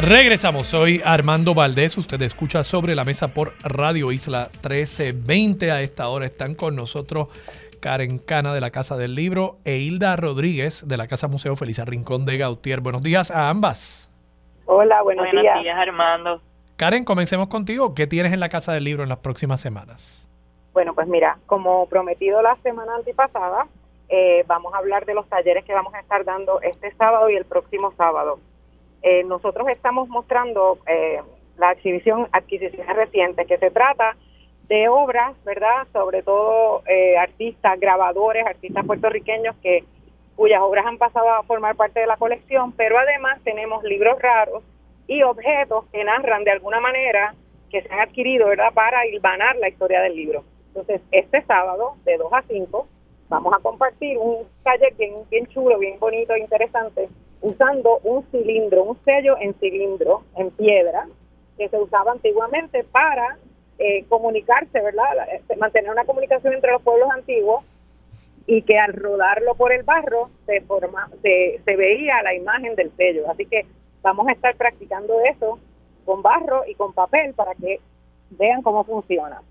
[0.00, 5.70] Regresamos, soy Armando Valdés, usted escucha sobre la mesa por Radio Isla 1320.
[5.70, 7.28] A esta hora están con nosotros
[7.80, 11.84] Karen Cana de la Casa del Libro e Hilda Rodríguez de la Casa Museo Felisa
[11.84, 12.80] Rincón de Gautier.
[12.80, 14.10] Buenos días a ambas.
[14.64, 15.62] Hola, buenos, Buenos días.
[15.62, 16.40] días, Armando.
[16.76, 17.94] Karen, comencemos contigo.
[17.94, 20.26] ¿Qué tienes en la Casa del Libro en las próximas semanas?
[20.72, 23.66] Bueno, pues mira, como prometido la semana antipasada,
[24.08, 27.36] eh, vamos a hablar de los talleres que vamos a estar dando este sábado y
[27.36, 28.38] el próximo sábado.
[29.02, 31.20] Eh, nosotros estamos mostrando eh,
[31.58, 34.16] la exhibición Adquisiciones Recientes, que se trata
[34.68, 35.86] de obras, ¿verdad?
[35.92, 39.84] Sobre todo eh, artistas, grabadores, artistas puertorriqueños que
[40.36, 44.62] cuyas obras han pasado a formar parte de la colección, pero además tenemos libros raros
[45.06, 47.34] y objetos que narran de alguna manera
[47.70, 48.72] que se han adquirido, ¿verdad?
[48.72, 50.44] Para hilvanar la historia del libro.
[50.68, 52.86] Entonces, este sábado, de 2 a 5,
[53.28, 57.08] vamos a compartir un taller bien, bien chulo, bien bonito, interesante,
[57.42, 61.06] usando un cilindro, un sello en cilindro, en piedra,
[61.58, 63.36] que se usaba antiguamente para
[63.78, 65.04] eh, comunicarse, ¿verdad?
[65.16, 67.64] La- Mantener una comunicación entre los pueblos antiguos
[68.46, 72.90] y que al rodarlo por el barro se, forma, se, se veía la imagen del
[72.96, 73.30] sello.
[73.30, 73.66] Así que
[74.02, 75.58] vamos a estar practicando eso
[76.04, 77.80] con barro y con papel para que
[78.30, 79.42] vean cómo funciona.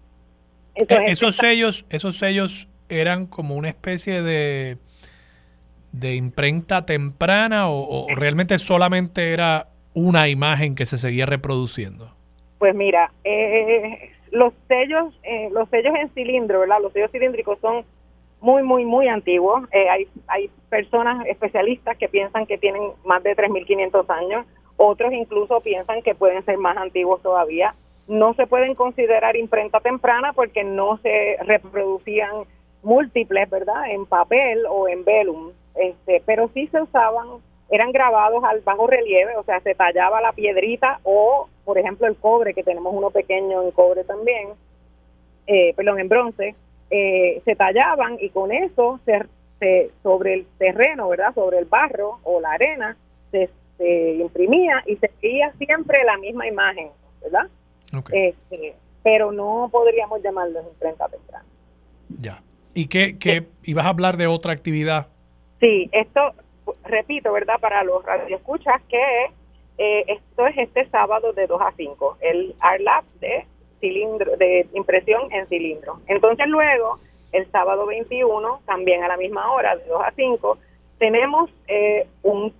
[0.76, 4.78] Eso Eh, es- esos sellos, esos sellos eran como una especie de,
[5.92, 12.08] de imprenta temprana o, realmente solamente era una imagen que se seguía reproduciendo.
[12.60, 16.78] Pues mira, eh, los sellos, eh, los sellos en cilindro, ¿verdad?
[16.82, 17.84] Los sellos cilíndricos son
[18.40, 19.64] muy, muy, muy antiguos.
[19.72, 24.46] Eh, hay, hay personas especialistas que piensan que tienen más de 3.500 años.
[24.78, 27.76] Otros incluso piensan que pueden ser más antiguos todavía.
[28.08, 32.46] No se pueden considerar imprenta temprana porque no se reproducían
[32.82, 33.92] múltiples, ¿verdad?
[33.92, 35.52] En papel o en velum.
[35.76, 37.28] Este, pero sí se usaban,
[37.70, 42.16] eran grabados al bajo relieve, o sea, se tallaba la piedrita o, por ejemplo, el
[42.18, 44.50] cobre, que tenemos uno pequeño en cobre también,
[45.48, 46.56] eh, perdón, en bronce,
[46.90, 49.22] eh, se tallaban y con eso se,
[49.60, 51.34] se- sobre el terreno, ¿verdad?
[51.34, 52.98] Sobre el barro o la arena,
[53.32, 56.90] se, se imprimía y se veía siempre la misma imagen,
[57.22, 57.48] ¿verdad?
[58.14, 61.46] Este, pero no podríamos llamarlo imprenta temprana.
[62.20, 62.42] ya.
[62.74, 65.08] ¿Y qué, qué ibas a hablar de otra actividad?
[65.62, 66.34] Sí, esto,
[66.86, 67.60] repito, ¿verdad?
[67.62, 69.26] Para los radioescuchas que
[69.78, 73.46] eh, esto es este sábado de 2 a 5, el Art Lab de
[73.80, 76.00] cilindro, de impresión en cilindro.
[76.08, 76.98] Entonces luego,
[77.32, 80.58] el sábado 21, también a la misma hora, de 2 a 5,
[80.98, 82.52] tenemos eh, un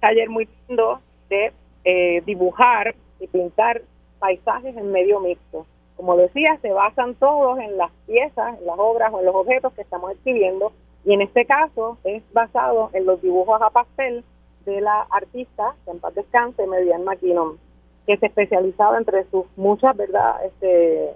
[0.00, 1.52] taller muy lindo de
[1.84, 3.82] eh, dibujar y pintar
[4.20, 5.66] paisajes en medio mixto.
[5.96, 9.72] Como decía, se basan todos en las piezas, en las obras o en los objetos
[9.72, 10.72] que estamos exhibiendo
[11.04, 14.24] y en este caso es basado en los dibujos a pastel
[14.64, 17.58] de la artista, que en paz descanse, Median McKinnon,
[18.06, 21.14] que se especializaba entre sus muchas, ¿verdad?, este,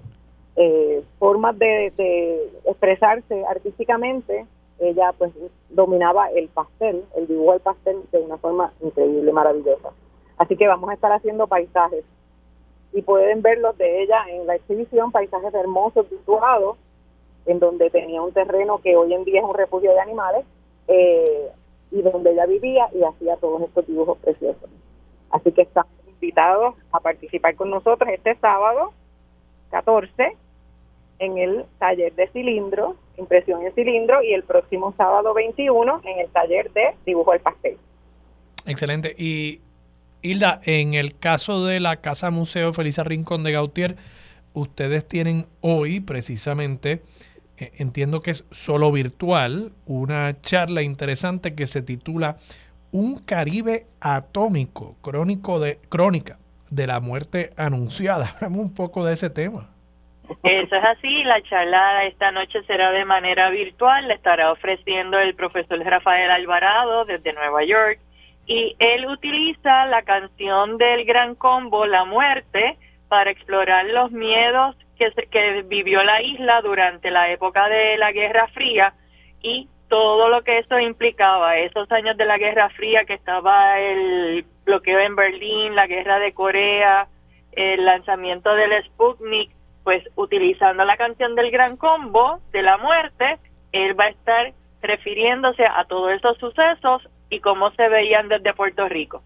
[0.57, 4.47] eh, formas de, expresarse artísticamente.
[4.79, 5.33] Ella pues
[5.71, 9.91] dominaba el pastel, el dibujo del pastel de una forma increíble, maravillosa.
[10.39, 12.05] Así que vamos a estar haciendo paisajes
[12.93, 16.77] y pueden ver los de ella en la exhibición, paisajes hermosos, dibujados,
[17.47, 20.45] en donde tenía un terreno que hoy en día es un refugio de animales,
[20.89, 21.49] eh,
[21.91, 24.71] y donde ella vivía y hacía todos estos dibujos preciosos.
[25.31, 28.93] Así que están invitados a participar con nosotros este sábado
[29.71, 30.37] 14
[31.19, 36.29] en el taller de cilindro, impresión en cilindro, y el próximo sábado 21 en el
[36.31, 37.77] taller de dibujo al pastel.
[38.67, 39.15] Excelente.
[39.17, 39.61] Y
[40.23, 43.97] Hilda, en el caso de la Casa Museo Felisa Rincón de Gautier,
[44.53, 47.03] ustedes tienen hoy precisamente,
[47.63, 52.37] eh, entiendo que es solo virtual, una charla interesante que se titula
[52.91, 56.39] Un Caribe atómico, crónico de, crónica
[56.71, 58.33] de la muerte anunciada.
[58.37, 59.69] Hablamos un poco de ese tema.
[60.43, 65.35] Eso es así, la charla esta noche será de manera virtual, le estará ofreciendo el
[65.35, 68.01] profesor Rafael Alvarado desde Nueva York
[68.47, 72.77] y él utiliza la canción del Gran Combo, La Muerte,
[73.09, 74.77] para explorar los miedos
[75.15, 78.95] que, que vivió la isla durante la época de la Guerra Fría
[79.41, 84.45] y todo lo que eso implicaba, esos años de la Guerra Fría que estaba el
[84.65, 87.09] bloqueo en Berlín, la guerra de Corea,
[87.53, 89.51] el lanzamiento del Sputnik,
[89.85, 93.39] pues utilizando la canción del Gran Combo de la muerte,
[93.73, 98.89] él va a estar refiriéndose a todos esos sucesos y cómo se veían desde Puerto
[98.89, 99.23] Rico.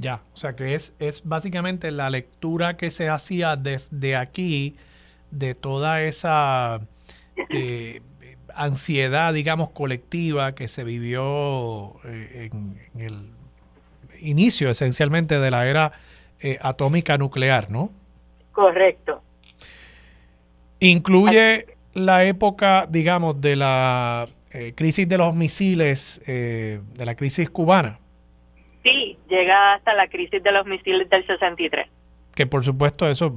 [0.00, 4.76] Ya, o sea que es, es básicamente la lectura que se hacía desde aquí
[5.32, 6.78] de toda esa
[7.50, 8.00] eh,
[8.54, 13.30] ansiedad, digamos, colectiva que se vivió eh, en, en el,
[14.20, 15.92] inicio esencialmente de la era
[16.60, 17.90] atómica nuclear, ¿no?
[18.52, 19.22] Correcto.
[20.80, 24.26] Incluye la época, digamos, de la
[24.74, 28.00] crisis de los misiles, de la crisis cubana.
[29.28, 31.88] Llega hasta la crisis de los misiles del 63.
[32.34, 33.36] Que por supuesto eso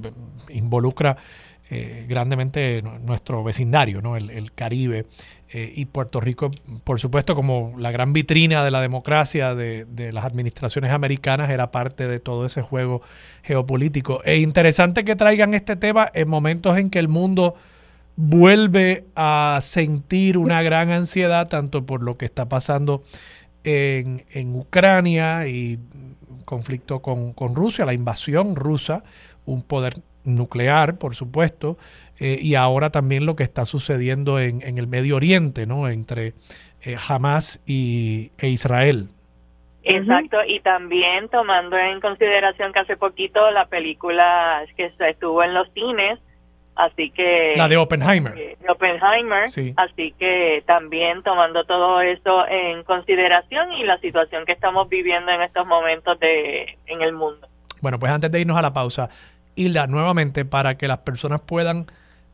[0.50, 1.18] involucra
[1.74, 4.18] eh, grandemente nuestro vecindario, ¿no?
[4.18, 5.06] el, Caribe
[5.54, 6.52] eh, y Puerto Rico,
[6.84, 12.10] por supuesto, como la gran vitrina de la democracia de, las administraciones americanas, era parte
[12.10, 13.02] de todo ese juego
[13.44, 14.22] geopolítico.
[14.26, 17.56] Es interesante que traigan este tema en momentos en que el mundo
[18.18, 23.02] vuelve a sentir una gran ansiedad, tanto por lo que está pasando
[23.64, 25.80] en, en Ucrania y
[26.46, 29.04] conflicto con, con Rusia, la invasión rusa,
[29.46, 29.94] un poder
[30.24, 31.78] nuclear, por supuesto,
[32.20, 35.90] eh, y ahora también lo que está sucediendo en, en el Medio Oriente, ¿no?
[35.90, 36.34] Entre
[36.84, 39.10] eh, Hamas y, e Israel.
[39.84, 45.72] Exacto, y también tomando en consideración que hace poquito la película que estuvo en los
[45.74, 46.20] cines,
[46.76, 47.54] así que...
[47.56, 48.38] La de Oppenheimer.
[48.38, 49.46] Eh, Oppenheimer,
[49.78, 55.42] así que también tomando todo eso en consideración y la situación que estamos viviendo en
[55.42, 57.48] estos momentos de, en el mundo.
[57.82, 59.10] Bueno, pues antes de irnos a la pausa,
[59.56, 61.88] Hilda, nuevamente, para que las personas puedan